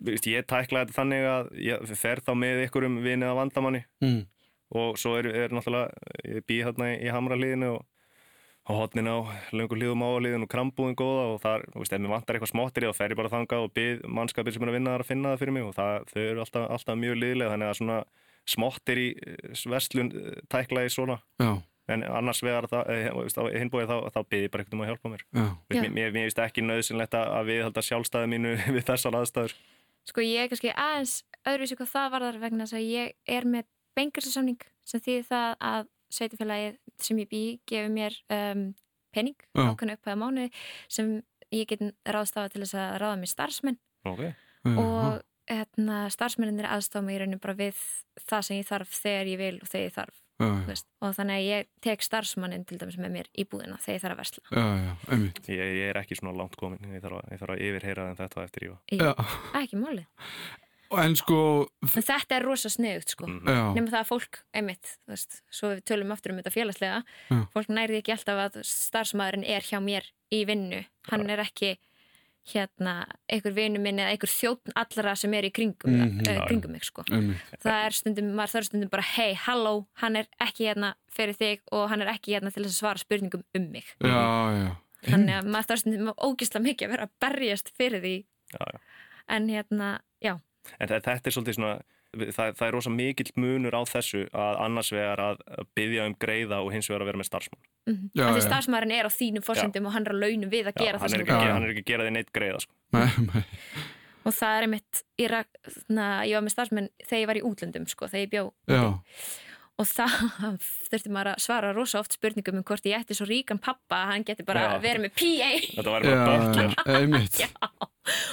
ég 0.02 0.46
tækla 0.50 0.84
þetta 0.84 0.98
þannig 0.98 1.26
að 1.30 1.50
ég 1.64 1.96
fer 2.00 2.22
þá 2.26 2.34
með 2.40 2.66
ykkurum 2.68 3.02
vinið 3.06 3.32
að 3.32 3.40
vandamanni. 3.42 3.84
Mm. 4.04 4.22
og 4.74 4.98
svo 4.98 5.18
er, 5.20 5.28
er 5.30 5.52
náttúrulega, 5.54 5.92
ég 6.26 6.46
bý 6.50 6.56
hérna 6.66 6.94
í, 6.96 7.02
í 7.06 7.12
hamraliðinu 7.14 7.76
og 7.76 7.84
á 8.64 8.72
hotnin 8.72 9.10
á 9.12 9.20
löngu 9.52 9.76
hlýðum 9.76 10.06
áliðin 10.08 10.46
og 10.46 10.52
krambúðin 10.52 10.96
góða 10.96 11.26
og 11.34 11.42
þar, 11.44 11.66
þú 11.74 11.82
veist, 11.82 11.94
ef 11.94 12.00
mér 12.00 12.14
vantar 12.14 12.38
eitthvað 12.38 12.52
smottir 12.54 12.88
þá 12.88 12.96
fer 12.96 13.12
ég 13.12 13.20
bara 13.20 13.32
þangað 13.34 13.66
og 13.66 13.74
byrð 13.76 14.06
mannskapir 14.08 14.56
sem 14.56 14.64
er 14.64 14.72
að 14.72 14.78
vinna 14.78 14.94
þar 14.94 15.04
að 15.04 15.10
finna 15.12 15.34
það 15.34 15.42
fyrir 15.44 15.56
mig 15.58 15.68
og 15.68 15.76
það, 15.76 16.08
þau 16.14 16.22
eru 16.24 16.44
alltaf, 16.46 16.68
alltaf 16.78 17.00
mjög 17.02 17.20
liðlega 17.20 17.54
þannig 17.54 17.72
að 17.72 17.78
svona 17.82 18.00
smottir 18.54 19.02
í 19.04 19.10
verslun 19.72 20.14
tækla 20.52 20.86
í 20.88 20.94
svona. 20.96 21.20
Já, 21.44 21.52
en 21.92 22.06
annars 22.08 22.40
vegar 22.44 22.70
það, 22.72 22.90
eh, 22.96 23.10
veist, 23.20 23.40
á 23.40 23.44
hinbóið 23.52 23.92
þá, 23.92 23.98
þá 24.16 24.20
byrði 24.32 24.48
ég 24.48 24.54
bara 24.54 24.64
ekkert 24.64 24.78
um 24.78 24.84
að 24.86 24.92
hjálpa 24.94 25.12
mér. 25.12 25.26
Já, 25.36 25.46
mér, 25.92 26.16
finnst 26.16 26.44
ekki 26.44 26.64
nöðsynlegt 26.64 27.20
að 27.20 27.36
að 27.36 27.52
viðhalda 27.52 27.84
sjálfstæði 27.84 28.32
mínu 28.32 28.56
við 28.78 28.88
þessar 28.88 29.20
aðstæður 29.20 29.58
Sko 30.10 30.24
ég 30.26 30.44
er 30.44 30.52
kannski 30.52 30.72
aðeins 30.74 31.18
öðruvísi 31.48 31.78
hvað 31.80 31.92
það 31.94 32.14
varðar 32.16 32.40
vegna 32.44 32.68
þess 32.68 32.78
að 32.80 32.88
ég 32.92 33.36
er 33.38 33.48
með 33.48 33.68
bengarsasamning 33.98 34.64
sem 34.88 35.04
þýðir 35.04 35.28
það 35.30 35.52
að 35.72 35.92
sveitifélagið 36.14 36.80
sem 37.04 37.22
ég 37.24 37.30
bý 37.30 37.44
gefur 37.70 37.94
mér 37.94 38.18
um, 38.34 38.66
pening 39.14 39.38
Já. 39.54 39.70
ákveðnu 39.70 39.98
upphæða 39.98 40.18
mánuði 40.20 40.50
sem 40.92 41.14
ég 41.54 41.70
get 41.70 41.86
ráðstafa 42.10 42.54
til 42.54 42.64
þess 42.64 42.78
að 42.80 42.98
ráða 43.04 43.20
mér 43.22 43.32
starfsmenn 43.32 43.80
okay. 44.10 44.34
og 44.74 45.22
hérna, 45.50 46.04
starfsmenninir 46.14 46.70
aðstofa 46.70 47.06
mig 47.06 47.18
í 47.18 47.22
rauninu 47.24 47.42
bara 47.44 47.58
við 47.58 47.80
það 48.24 48.48
sem 48.48 48.60
ég 48.60 48.70
þarf 48.70 49.00
þegar 49.04 49.32
ég 49.34 49.42
vil 49.42 49.56
og 49.60 49.70
þegar 49.70 49.86
ég 49.88 49.98
þarf 49.98 50.23
já, 50.42 50.78
og 51.04 51.14
þannig 51.18 51.38
að 51.38 51.46
ég 51.48 51.70
tek 51.86 52.04
starfsmannin 52.06 52.66
til 52.70 52.80
dæmis 52.82 52.98
með 53.02 53.14
mér 53.18 53.30
í 53.38 53.46
búðina 53.50 53.78
þegar 53.84 53.98
ég 53.98 54.04
þarf 54.04 54.16
að 54.16 54.22
versla. 54.24 54.44
Já, 54.50 54.66
já, 54.88 55.22
ég, 55.54 55.62
ég 55.78 55.86
er 55.92 56.02
ekki 56.02 56.18
svona 56.20 56.36
langt 56.40 56.58
komin 56.60 56.92
ég 56.94 57.04
þarf 57.04 57.20
að, 57.22 57.32
ég 57.34 57.44
þarf 57.44 57.56
að 57.56 57.64
yfirheyra 57.68 58.10
en 58.10 58.20
þetta 58.20 58.46
eftir 58.48 58.68
ég 58.68 59.00
ekki 59.62 59.82
málið. 59.82 60.28
En 60.94 61.16
sko, 61.18 61.38
en 61.82 62.04
þetta 62.06 62.36
er 62.38 62.44
rosa 62.46 62.70
sniðugt 62.70 63.16
sko. 63.16 63.26
Já, 63.26 63.62
nema 63.74 63.90
það 63.90 64.02
að 64.04 64.10
fólk, 64.12 64.42
einmitt, 64.54 64.92
þú 65.02 65.16
veist, 65.16 65.40
svo 65.50 65.72
við 65.72 65.80
tölum 65.90 66.14
aftur 66.14 66.34
um 66.34 66.42
þetta 66.42 66.54
félagslega, 66.54 67.00
Já. 67.32 67.40
fólk 67.56 67.72
nærði 67.74 68.02
ekki 68.02 68.14
alltaf 68.14 68.42
að 68.44 68.60
starfsmæðurinn 68.70 69.48
er 69.56 69.66
hjá 69.66 69.80
mér 69.82 70.12
í 70.34 70.44
vinnu, 70.46 70.84
hann 71.10 71.26
er 71.34 71.42
ekki 71.42 71.72
hérna, 72.52 73.06
einhver 73.32 73.54
vinnu 73.56 73.80
minn 73.80 74.00
eða 74.04 74.12
einhver 74.12 74.28
þjóttn 74.32 74.74
allra 74.76 75.14
sem 75.16 75.34
er 75.34 75.44
í 75.48 75.52
kringum, 75.56 75.88
mm 75.94 76.10
Mhm. 76.20 76.28
uh, 76.28 76.46
kringum 76.48 76.72
mig, 76.72 76.84
sko 76.84 77.04
einmitt. 77.10 77.38
það 77.64 77.86
er 77.86 77.92
stundum, 77.96 78.34
maður 78.36 78.52
þarf 78.58 78.66
stundum 78.68 78.90
bara 78.90 79.04
hei, 79.04 79.34
halló, 79.36 79.86
hann 80.02 80.16
er 80.16 80.28
ekki 80.42 80.68
hérna 80.68 80.94
fyrir 81.10 81.38
þig 81.40 81.60
og 81.72 81.90
hann 81.90 82.02
er 82.02 82.08
ekki 82.12 82.34
hérna 82.36 82.52
til 82.54 82.64
þess 82.66 82.76
að 82.76 82.82
svara 82.82 83.00
spurningum 83.00 83.44
um 83.56 83.72
mig, 83.72 83.86
Já, 84.02 84.12
já. 84.60 84.76
þannig 85.08 85.36
að 85.40 85.48
maður 85.56 85.70
þarf 85.72 85.80
stundum 85.86 86.14
ógislega 86.18 86.64
mikið 86.68 86.88
að 86.88 86.92
vera 86.98 87.08
að 87.08 87.14
berjast 87.22 87.72
fyrir 87.78 88.02
því 88.02 88.16
já, 88.52 88.60
já. 88.74 88.80
en 89.30 89.48
hérna, 89.48 90.00
já 90.22 90.40
en 90.80 90.88
þe- 90.88 91.02
þetta 91.02 91.28
er 91.28 91.32
svolítið 91.32 91.56
svona 91.56 91.82
það, 92.14 92.52
það 92.60 92.66
er 92.68 92.76
rosa 92.78 92.92
mikill 92.94 93.32
munur 93.42 93.76
á 93.78 93.82
þessu 93.90 94.24
að 94.34 94.60
annars 94.68 94.92
vegar 94.94 95.22
að 95.24 95.42
að 95.58 95.70
byggja 95.78 96.06
um 96.10 96.16
greiða 96.22 96.60
og 96.66 96.72
hins 96.76 96.90
vegar 96.92 97.06
að 97.06 97.10
vera 97.12 97.22
með 97.24 97.30
starfsmann 97.32 97.64
mm 97.90 98.04
Já, 98.16 98.26
því 98.30 98.40
já. 98.42 98.46
starfsmæðurinn 98.48 98.96
er 99.00 99.10
á 99.10 99.12
þínum 99.18 99.46
fórsendum 99.48 99.88
og 99.90 99.96
hann 99.98 100.06
er 100.08 100.16
á 100.16 100.22
launum 100.24 100.52
við 100.54 100.70
að 100.72 100.78
Já, 100.78 100.84
gera 100.86 101.00
það 101.02 101.08
hann, 101.08 101.16
er 101.20 101.24
ekki, 101.26 101.34
að 101.38 101.44
gera- 101.44 101.54
hann 101.58 101.64
er 101.68 101.74
ekki 101.74 101.84
að 101.86 101.92
gera 101.94 102.08
því 102.08 102.14
neitt 102.18 102.34
greiða 102.38 102.60
sko. 102.64 102.74
Nei, 102.94 103.08
nei. 103.34 103.44
og 104.24 104.36
það 104.38 104.58
er 104.60 104.68
einmitt 104.68 105.02
ég, 105.20 105.32
rak, 105.34 105.50
na, 105.92 106.06
ég 106.30 106.38
var 106.38 106.46
með 106.46 106.54
starfsmenn 106.56 106.92
þegar 107.04 107.24
ég 107.24 107.32
var 107.34 107.40
í 107.42 107.48
útlöndum 107.50 107.88
sko, 107.92 108.08
þegar 108.12 108.24
ég 108.28 108.32
bjó 108.36 108.46
og 109.82 109.88
það 109.90 110.12
þurfti 110.92 111.10
maður 111.12 111.32
að 111.34 111.40
svara 111.48 111.72
rosa 111.74 111.98
oft 112.04 112.14
spurningum 112.14 112.60
um 112.60 112.66
hvort 112.68 112.86
ég 112.86 113.02
ætti 113.02 113.16
svo 113.18 113.26
ríkan 113.26 113.58
pappa 113.60 114.04
að 114.04 114.12
hann 114.14 114.26
geti 114.28 114.46
bara 114.46 114.68
Já. 114.76 114.82
verið 114.84 115.08
með 115.08 115.16
PA 115.18 115.50
þetta 115.82 115.96
var 115.96 116.06
bara. 116.06 117.18
Já. 117.42 117.50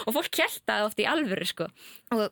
og 0.05 0.13
fólk 0.19 0.29
kjælt 0.37 0.61
það 0.69 0.85
oft 0.91 1.01
í 1.01 1.07
alvöru 1.09 1.49
sko. 1.49 1.67
og 2.13 2.27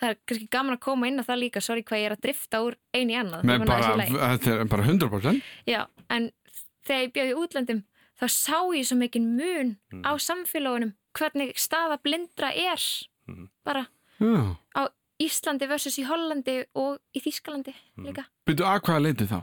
það 0.00 0.08
er 0.12 0.16
kannski 0.26 0.48
gaman 0.50 0.76
að 0.76 0.80
koma 0.80 1.06
inn 1.08 1.18
á 1.20 1.24
það 1.26 1.40
líka 1.42 1.60
sorry 1.62 1.82
hvað 1.82 1.98
ég 2.02 2.06
er 2.10 2.16
að 2.16 2.20
drifta 2.26 2.60
úr 2.64 2.76
einu 2.94 3.12
í 3.12 3.18
annað 3.18 3.44
Nei, 3.44 3.58
bara, 3.58 4.06
þetta 4.06 4.54
er 4.60 4.64
bara 4.70 4.82
100%. 4.84 5.42
Já, 5.66 5.86
en 6.10 6.30
þegar 6.86 7.02
ég 7.06 7.12
bjóð 7.16 7.32
í 7.32 7.38
útlöndum 7.42 7.82
þá 8.18 8.26
sá 8.34 8.58
ég 8.74 8.86
svo 8.86 8.96
mikinn 8.98 9.36
mun 9.36 9.76
Mm. 9.92 10.02
á 10.04 10.12
samfélagunum 10.18 10.92
hvernig 11.14 11.54
staða 11.58 11.98
blindra 12.02 12.50
er 12.54 12.78
Mhm. 13.28 13.48
bara 13.64 13.86
Já. 14.20 14.56
á 14.76 14.88
Íslandi 15.20 15.66
versus 15.68 15.98
í 15.98 16.04
Hollandi 16.06 16.64
og 16.76 17.00
í 17.14 17.20
Þýskalandi 17.20 17.74
Mhm. 17.96 18.06
líka. 18.06 18.24
Byrju, 18.46 18.64
að 18.64 18.80
hvaða 18.82 19.02
leiti 19.02 19.26
þá? 19.26 19.42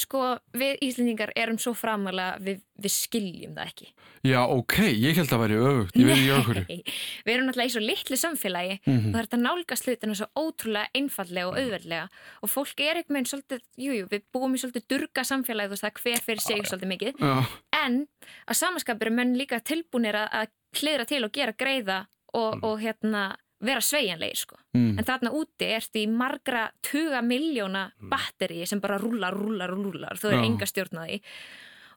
Sko, 0.00 0.20
við 0.56 0.78
Íslendingar 0.86 1.30
erum 1.36 1.58
svo 1.60 1.72
framalega 1.76 2.38
við, 2.42 2.60
við 2.80 2.92
skiljum 2.94 3.54
það 3.56 3.68
ekki. 3.70 3.88
Já, 4.26 4.40
ok, 4.52 4.74
ég 4.92 5.16
held 5.16 5.32
að 5.32 5.40
væri 5.44 5.58
öfugt. 5.64 5.96
Nei, 6.00 6.78
við 7.24 7.32
erum 7.34 7.46
náttúrulega 7.48 7.70
í 7.70 7.74
svo 7.74 7.82
litlu 7.84 8.18
samfélagi 8.20 8.78
Mhm. 8.86 9.06
og 9.06 9.14
það 9.14 9.20
er 9.20 9.28
þetta 9.28 9.40
nálgast 9.44 9.86
hlutina 9.88 10.14
svo 10.18 10.28
ótrúlega 10.36 10.90
einfallega 11.00 11.48
og 11.48 11.58
auðveldlega 11.60 12.08
og 12.42 12.52
fólk 12.52 12.80
er 12.84 13.00
einhvern 13.00 13.16
veginn 13.20 13.30
svolítið, 13.32 13.60
jújú, 13.80 13.98
jú, 14.00 14.08
við 14.12 14.22
búum 14.34 14.54
í 14.56 14.60
svolítið 14.62 14.86
durga 14.92 15.24
samfélagi 15.24 15.68
þú 15.70 15.76
veist 15.76 15.86
það 15.86 16.00
hver 16.04 16.24
fyrir 16.26 16.40
sig 16.44 16.64
svolítið 16.68 16.92
mikið 16.94 17.20
Já, 17.20 17.34
en 17.84 18.00
að 18.48 18.60
samanskapur 18.60 19.06
er 19.10 19.16
menn 19.20 19.36
líka 19.38 19.60
tilbúinir 19.60 20.16
að, 20.20 20.28
að 20.32 20.80
hlýðra 20.80 21.06
til 21.10 21.24
og 21.24 21.32
gera 21.32 21.52
greiða 21.56 22.00
og, 22.34 22.54
Mm. 22.60 22.64
og 22.64 22.80
hérna 22.80 23.22
vera 23.62 23.80
sveigjanlegir 23.80 24.36
sko. 24.36 24.56
mm. 24.74 24.98
En 24.98 25.04
þarna 25.04 25.30
úti 25.32 25.66
ertu 25.76 26.00
í 26.02 26.08
margra 26.08 26.70
tuga 26.82 27.20
miljóna 27.22 27.90
Mm. 28.00 28.08
batteri 28.10 28.66
sem 28.66 28.80
bara 28.80 28.98
rúlar, 28.98 29.32
rúlar 29.34 29.70
og 29.70 29.84
rúlar. 29.84 30.16
Þú 30.18 30.28
er 30.32 30.36
Já. 30.38 30.44
enga 30.46 30.66
stjórnaði. 30.66 31.20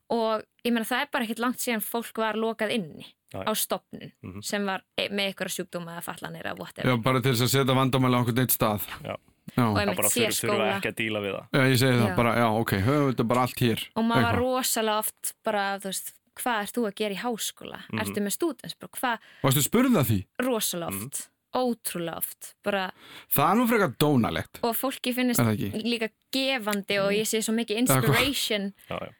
Og 0.10 0.44
ég 0.66 0.74
meina 0.74 0.86
það 0.86 1.02
er 1.02 1.10
bara 1.12 1.26
ekkert 1.26 1.40
langt 1.40 1.60
síðan 1.64 1.82
fólk 1.82 2.18
var 2.18 2.36
lokað 2.36 2.74
inni 2.76 3.06
Já. 3.34 3.44
á 3.48 3.52
stopnun 3.56 4.12
Mhm. 4.22 4.42
sem 4.44 4.66
var 4.66 4.84
e- 4.98 5.10
með 5.10 5.34
eitthvað 5.34 5.54
sjúkdóma 5.56 5.98
eða 5.98 6.04
fallanir 6.04 6.44
eða 6.44 6.56
Já, 6.56 6.60
whatever. 6.60 6.98
bara 7.02 7.22
til 7.22 7.32
þess 7.32 7.42
að 7.42 7.54
setja 7.66 7.76
vandamæli 7.76 8.14
á 8.14 8.20
einhvern 8.20 8.40
eitt 8.40 8.52
stað. 8.52 8.82
Já. 9.04 9.16
Já, 9.58 9.64
Og 9.68 9.76
Það 9.76 9.82
einmitt 9.84 9.96
bara 9.98 10.08
sé 10.10 10.22
þurfa 10.28 10.40
þurfa 10.40 10.56
skóla. 10.56 10.80
ekki 10.80 10.88
að 10.92 10.96
díla 10.96 11.20
við 11.20 11.34
það. 11.36 11.48
Já 11.54 11.62
ég 11.68 11.78
segi 11.78 11.98
það 12.00 12.08
Já. 12.10 12.16
bara, 12.16 12.36
já, 12.36 12.48
ok, 12.62 12.72
höfum 12.80 13.14
þetta 13.14 13.28
bara 13.28 13.42
allt 13.42 13.60
hér. 13.60 13.80
Og 13.96 14.04
maður 14.06 14.24
var 14.24 14.36
rosalega 14.40 14.98
oft 15.00 15.34
bara, 15.44 15.80
þú 15.80 15.84
veist, 15.84 16.14
hvað 16.36 16.62
ert 16.64 16.74
þú 16.74 16.82
að 16.88 16.96
gera 16.96 17.14
í 17.14 17.18
háskóla? 17.18 17.80
Mhm. 17.92 18.00
Ertu 18.00 18.20
með 18.24 18.34
stúdensbró? 18.38 18.88
Hvað? 18.90 19.20
Varstu 19.44 19.62
spurð 19.64 19.98
að 20.00 20.06
því? 20.08 20.26
Rosalega 20.40 21.04
oft. 21.06 21.30
Ótrúlega 21.54 22.18
oft. 22.18 22.54
Bara, 22.66 22.88
Það 23.34 23.50
er 23.52 23.58
nú 23.60 23.68
frekar 23.70 23.92
dónalegt. 24.02 24.60
og 24.64 24.76
fólki 24.76 25.14
finnist 25.14 25.40
Er 25.40 25.84
líka 25.86 26.10
gefandi 26.34 26.98
og 27.00 27.12
ég 27.14 27.28
sé 27.30 27.42
svo 27.46 27.54
mikið 27.54 27.78
inspiration 27.84 28.74
Já, 28.90 28.98
já. 28.98 29.12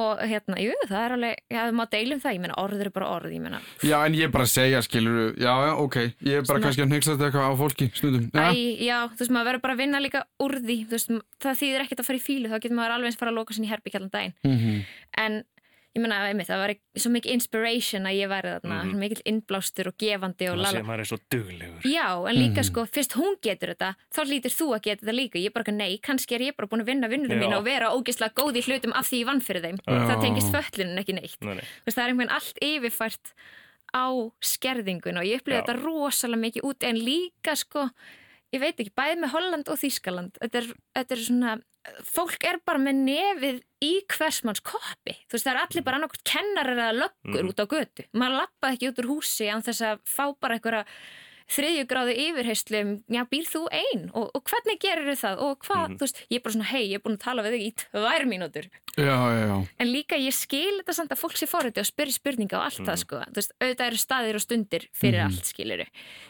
og 0.00 0.18
hérna, 0.24 0.56
jú, 0.56 0.72
það 0.88 1.02
er 1.04 1.12
alveg, 1.18 1.36
já, 1.52 1.62
má 1.76 1.84
deilum 1.92 2.18
það, 2.22 2.32
ég 2.32 2.40
meina, 2.40 2.54
orður 2.56 2.86
er 2.86 2.90
bara 2.96 3.08
orð, 3.12 3.28
ég 3.36 3.42
meina, 3.44 3.60
Já, 3.84 3.98
en 4.06 4.14
ég 4.16 4.30
bara 4.32 4.46
segja, 4.48 4.80
skilur, 4.80 5.34
já, 5.36 5.52
já, 5.52 5.72
ok, 5.76 5.96
ég 6.24 6.32
er 6.38 6.46
bara 6.48 6.58
Svona- 6.58 6.64
kannski 6.64 6.82
að 6.86 6.88
nexast 6.94 7.20
eitthvað 7.20 7.44
á 7.44 7.52
fólki, 7.60 7.90
stundum. 7.94 8.30
Já, 8.32 8.48
æ, 8.56 8.80
já, 8.88 8.96
þú 9.12 9.18
veist, 9.20 9.30
maður 9.36 9.48
verður 9.52 9.60
bara 9.66 9.74
að 9.76 9.82
vinna 9.84 10.00
líka 10.00 10.24
úr 10.40 10.56
því, 10.64 10.78
veist, 10.88 11.12
það 11.44 11.60
þýðir 11.60 11.84
ekkert 11.84 12.00
að 12.00 12.08
fara 12.08 12.18
í 12.18 12.24
fílu, 12.24 12.48
þá 12.48 12.56
getur 12.64 12.76
maður 12.80 12.94
alveg 12.96 13.06
eins 13.12 13.20
fara 13.20 13.30
að 13.32 13.36
loka 13.36 13.52
sinni 13.54 13.68
í 13.68 13.72
herbygg 13.74 13.94
allan 14.00 14.10
daginn, 14.16 14.34
Mhm. 14.48 14.84
en 15.18 15.44
ég 15.94 16.00
meina, 16.00 16.18
einmitt, 16.28 16.48
það 16.48 16.60
var 16.62 16.72
svo 16.96 17.10
mikið 17.12 17.32
inspiration 17.36 18.06
að 18.08 18.16
ég 18.16 18.28
væri 18.32 18.52
þarna, 18.54 18.76
svo 18.90 18.98
mikill 19.02 19.22
innblástur 19.28 19.90
og 19.90 19.96
gefandi 20.00 20.46
og 20.48 20.56
Það 20.56 20.64
sé 20.64 20.72
lala. 20.72 20.84
maður 20.88 21.00
er 21.04 21.08
svo 21.10 21.18
duglegur. 21.34 21.82
Já, 21.84 22.06
en 22.30 22.36
líka 22.36 22.60
Mhm. 22.62 22.68
sko, 22.70 22.86
fyrst 22.88 23.12
hún 23.18 23.36
getur 23.42 23.74
þetta, 23.74 23.90
þá 24.14 24.20
lítur 24.24 24.52
þú 24.56 24.66
að 24.76 24.82
geta 24.82 25.04
þetta 25.06 25.14
líka. 25.20 25.36
Ég 25.38 25.46
er 25.46 25.50
bara, 25.52 25.72
nei, 25.72 25.98
kannski 26.02 26.32
er 26.34 26.40
ég 26.48 26.56
bara 26.56 26.66
búin 26.68 26.80
að 26.80 26.86
vinna 26.86 27.08
vinnunum 27.08 27.36
Já. 27.38 27.42
mín 27.44 27.56
og 27.58 27.64
vera 27.64 27.90
ógeðslega 27.92 28.32
góð 28.34 28.56
í 28.56 28.62
hlutum 28.64 28.92
af 28.96 29.04
því 29.10 29.20
ég 29.20 29.26
vann 29.26 29.40
fyrir 29.40 29.62
þeim. 29.62 29.78
Já. 29.86 30.08
Það 30.08 30.22
tengist 30.22 30.52
föllunum 30.52 30.98
ekki 30.98 31.14
neitt. 31.14 31.36
Nei, 31.42 31.54
nei. 31.54 31.62
Þú 31.62 31.84
veist, 31.86 31.96
það 31.98 32.04
er 32.04 32.08
einhvern 32.08 32.18
veginn 32.22 32.36
allt 32.36 32.58
yfirfært 32.62 33.32
á 33.92 34.06
skerðingun 34.40 35.18
og 35.20 35.24
ég 35.28 35.40
upplifði 35.42 35.60
Já. 35.60 35.64
þetta 35.66 35.82
rosalega 35.84 36.40
mikið 36.46 36.62
út 36.64 36.82
en 36.88 36.96
líka 36.96 37.54
sko, 37.56 37.90
ég 38.54 38.60
veit 38.60 38.76
ekki, 38.80 38.92
bæði 38.96 39.18
með 39.20 39.32
Holland 39.34 39.68
og 39.68 39.76
Þískaland 39.78 40.32
þetta 40.40 40.56
er, 40.62 40.66
þetta 40.96 41.12
er 41.12 41.22
svona, 41.26 41.62
fólk 42.06 42.44
er 42.46 42.60
bara 42.64 42.78
með 42.78 42.94
nefið 43.08 43.60
í 43.82 43.92
hversmanns 44.06 44.62
koppi, 44.62 45.16
þú 45.26 45.34
veist 45.34 45.46
það 45.48 45.52
er 45.56 45.62
allir 45.66 45.82
bara 45.86 45.98
annarkvæmt 45.98 46.24
kennarar 46.24 46.78
eða 46.78 47.00
löggur 47.00 47.42
Mhm. 47.42 47.48
út 47.50 47.60
á 47.60 47.66
götu. 47.66 48.04
Maður 48.14 48.38
lappaði 48.38 48.76
ekki 48.76 48.88
út 48.92 48.98
úr 49.02 49.10
húsi 49.10 49.50
án 49.50 49.62
þess 49.66 49.82
að 49.82 49.98
fá 50.06 50.24
bara 50.40 50.54
einhverja 50.58 50.84
þriðjugráði 51.52 52.14
yfirheyslu 52.22 52.78
um, 52.80 52.92
já, 53.12 53.22
býr 53.28 53.44
þú 53.50 53.62
ein? 53.74 54.04
Og, 54.14 54.30
og 54.34 54.44
hvernig 54.48 54.78
gerir 54.80 55.16
það? 55.18 55.38
Og 55.42 55.58
hvað, 55.66 55.88
Mhm. 55.88 55.96
þú 55.98 56.06
veist, 56.06 56.20
ég 56.30 56.36
er 56.38 56.40
bara 56.46 56.54
svona 56.54 56.70
hei, 56.70 56.84
ég 56.88 56.94
er 56.94 57.00
búin 57.04 57.16
að 57.18 57.24
tala 57.26 57.42
við 57.42 57.52
þig 57.52 57.66
í 57.66 57.74
tvær 57.82 58.24
mínútur 58.30 58.70
já, 58.96 59.16
já, 59.32 59.46
já. 59.48 59.56
En 59.80 59.88
líka 59.92 60.16
ég 60.20 60.34
skil 60.36 60.80
þetta 60.82 60.92
samt 60.94 61.12
að 61.14 61.20
fólk 61.22 61.36
sé 61.40 61.46
forriti 61.48 61.80
og 61.80 61.86
spyrir 61.88 62.12
spurninga 62.12 62.58
og 62.58 62.64
allt 62.66 62.82
það 62.84 62.98
sko. 63.00 63.20
Þú 63.32 63.38
veist, 63.40 63.52
auðvitað 63.60 63.86
eru 63.86 63.96
staðir 64.02 64.34
og 64.38 64.42
stundir 64.44 64.86
fyrir 64.92 65.20
Mhm. 65.22 65.26
allt 65.32 65.44
skiluru. 65.48 65.86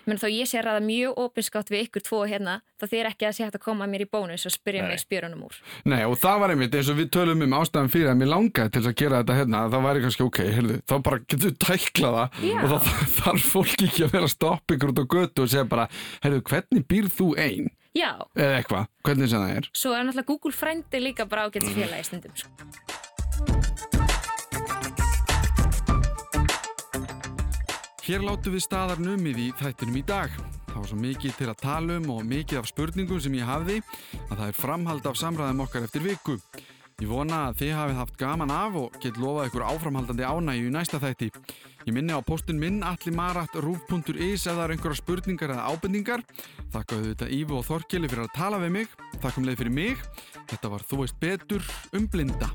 Menn 0.07 0.19
þó 0.19 0.27
ég 0.31 0.47
sé 0.47 0.59
að 0.61 0.67
ræða 0.69 0.83
mjög 0.87 1.13
opinskátt 1.19 1.69
við 1.71 1.89
ykkur 1.89 2.03
tvo 2.07 2.21
hérna, 2.29 2.61
þá 2.81 2.85
þýr 2.93 3.07
ekki 3.11 3.27
að 3.27 3.35
sé 3.35 3.45
hægt 3.45 3.55
að 3.59 3.65
koma 3.67 3.87
mér 3.87 4.03
í 4.07 4.11
bónus 4.11 4.47
og 4.47 4.53
spyrja 4.53 4.83
Nei. 4.83 4.89
mig 4.91 4.99
spjörunum 5.03 5.43
úr. 5.47 5.55
Nei, 5.85 6.03
og 6.05 6.17
það 6.19 6.39
var 6.41 6.51
einmitt 6.51 6.75
eins 6.75 6.89
og 6.91 6.97
við 6.97 7.11
tölum 7.11 7.43
um 7.43 7.51
ástæðan 7.59 7.91
fyrir 7.91 8.11
að 8.11 8.19
mér 8.23 8.33
langaði 8.35 8.71
til 8.73 8.83
að 8.83 8.95
gera 8.95 9.23
þetta 9.23 9.39
hérna, 9.39 9.57
að 9.67 9.71
það 9.73 9.87
væri 9.87 10.03
kannski 10.03 10.25
ok, 10.27 10.39
heyrðu, 10.53 10.83
þá 10.87 11.03
bara 11.03 11.19
getur 11.19 11.51
við 11.51 11.59
tæklað 11.59 12.15
það 12.19 12.29
Já. 12.43 12.57
og 12.63 12.69
þá 12.71 12.79
þarf 13.23 13.43
fólk 13.53 13.83
ekki 13.83 14.05
að 14.05 14.13
vera 14.13 14.29
Já, 17.93 18.13
Eða 18.41 18.55
eitthvað, 18.63 18.87
hvernig 19.05 19.29
sem 19.29 19.43
það 19.45 19.57
er. 19.59 19.67
svo 19.77 19.93
er 19.93 20.07
náttúrulega 20.09 20.31
Google 20.31 20.53
frændi 20.57 21.01
líka 21.03 21.27
bara 21.29 21.45
ágætt 21.49 21.69
félagi 21.77 22.05
stundum 22.09 22.37
sko. 22.37 23.63
Hér 28.03 28.25
látum 28.27 28.57
við 28.57 28.65
staðar 28.65 29.01
numið 29.03 29.39
í 29.39 29.49
þættinum 29.61 29.99
í 30.01 30.03
dag. 30.07 30.33
Það 30.67 30.79
var 30.81 30.89
svo 30.91 30.99
mikið 30.99 31.35
til 31.39 31.49
að 31.53 31.61
tala 31.63 31.97
um 32.01 32.09
og 32.17 32.25
mikið 32.27 32.59
af 32.63 32.69
spurningum 32.71 33.21
sem 33.23 33.37
ég 33.39 33.47
hafði 33.47 33.77
að 34.25 34.33
það 34.41 34.47
er 34.49 34.57
framhald 34.59 35.07
af 35.07 35.19
samræðum 35.21 35.63
okkar 35.67 35.87
eftir 35.87 36.05
viku. 36.07 36.39
Ég 37.01 37.09
vona 37.11 37.49
að 37.49 37.63
þið 37.63 37.73
hafið 37.79 38.01
haft 38.03 38.19
gaman 38.21 38.53
af 38.55 38.77
og 38.79 38.99
get 39.03 39.19
lofað 39.21 39.49
ykkur 39.49 39.65
áframhaldandi 39.71 40.27
ánægju 40.29 40.69
í 40.69 40.75
næsta 40.75 41.01
þætti. 41.03 41.31
Ég 41.89 41.97
minni 41.97 42.15
á 42.15 42.21
postin 42.23 42.61
minn 42.61 42.83
allimarat.ruf.is 42.87 44.47
eru 44.53 44.77
einhverja 44.77 45.01
spurningar 45.01 45.57
eða 45.57 45.67
ábendingar. 45.73 46.23
Þakka 46.75 47.01
auðvitað 47.01 47.37
Ívu 47.41 47.59
og 47.59 47.69
Þorkeli 47.71 48.13
fyrir 48.13 48.29
að 48.29 48.35
tala 48.37 48.63
við 48.63 48.77
mig. 48.79 48.97
Þakkum 49.25 49.49
leið 49.49 49.63
fyrir 49.65 49.79
mig. 49.81 50.09
Þetta 50.53 50.75
var 50.77 50.87
Þú 50.93 51.05
veist 51.05 51.23
betur 51.23 51.71
um 51.97 52.11
blinda. 52.13 52.53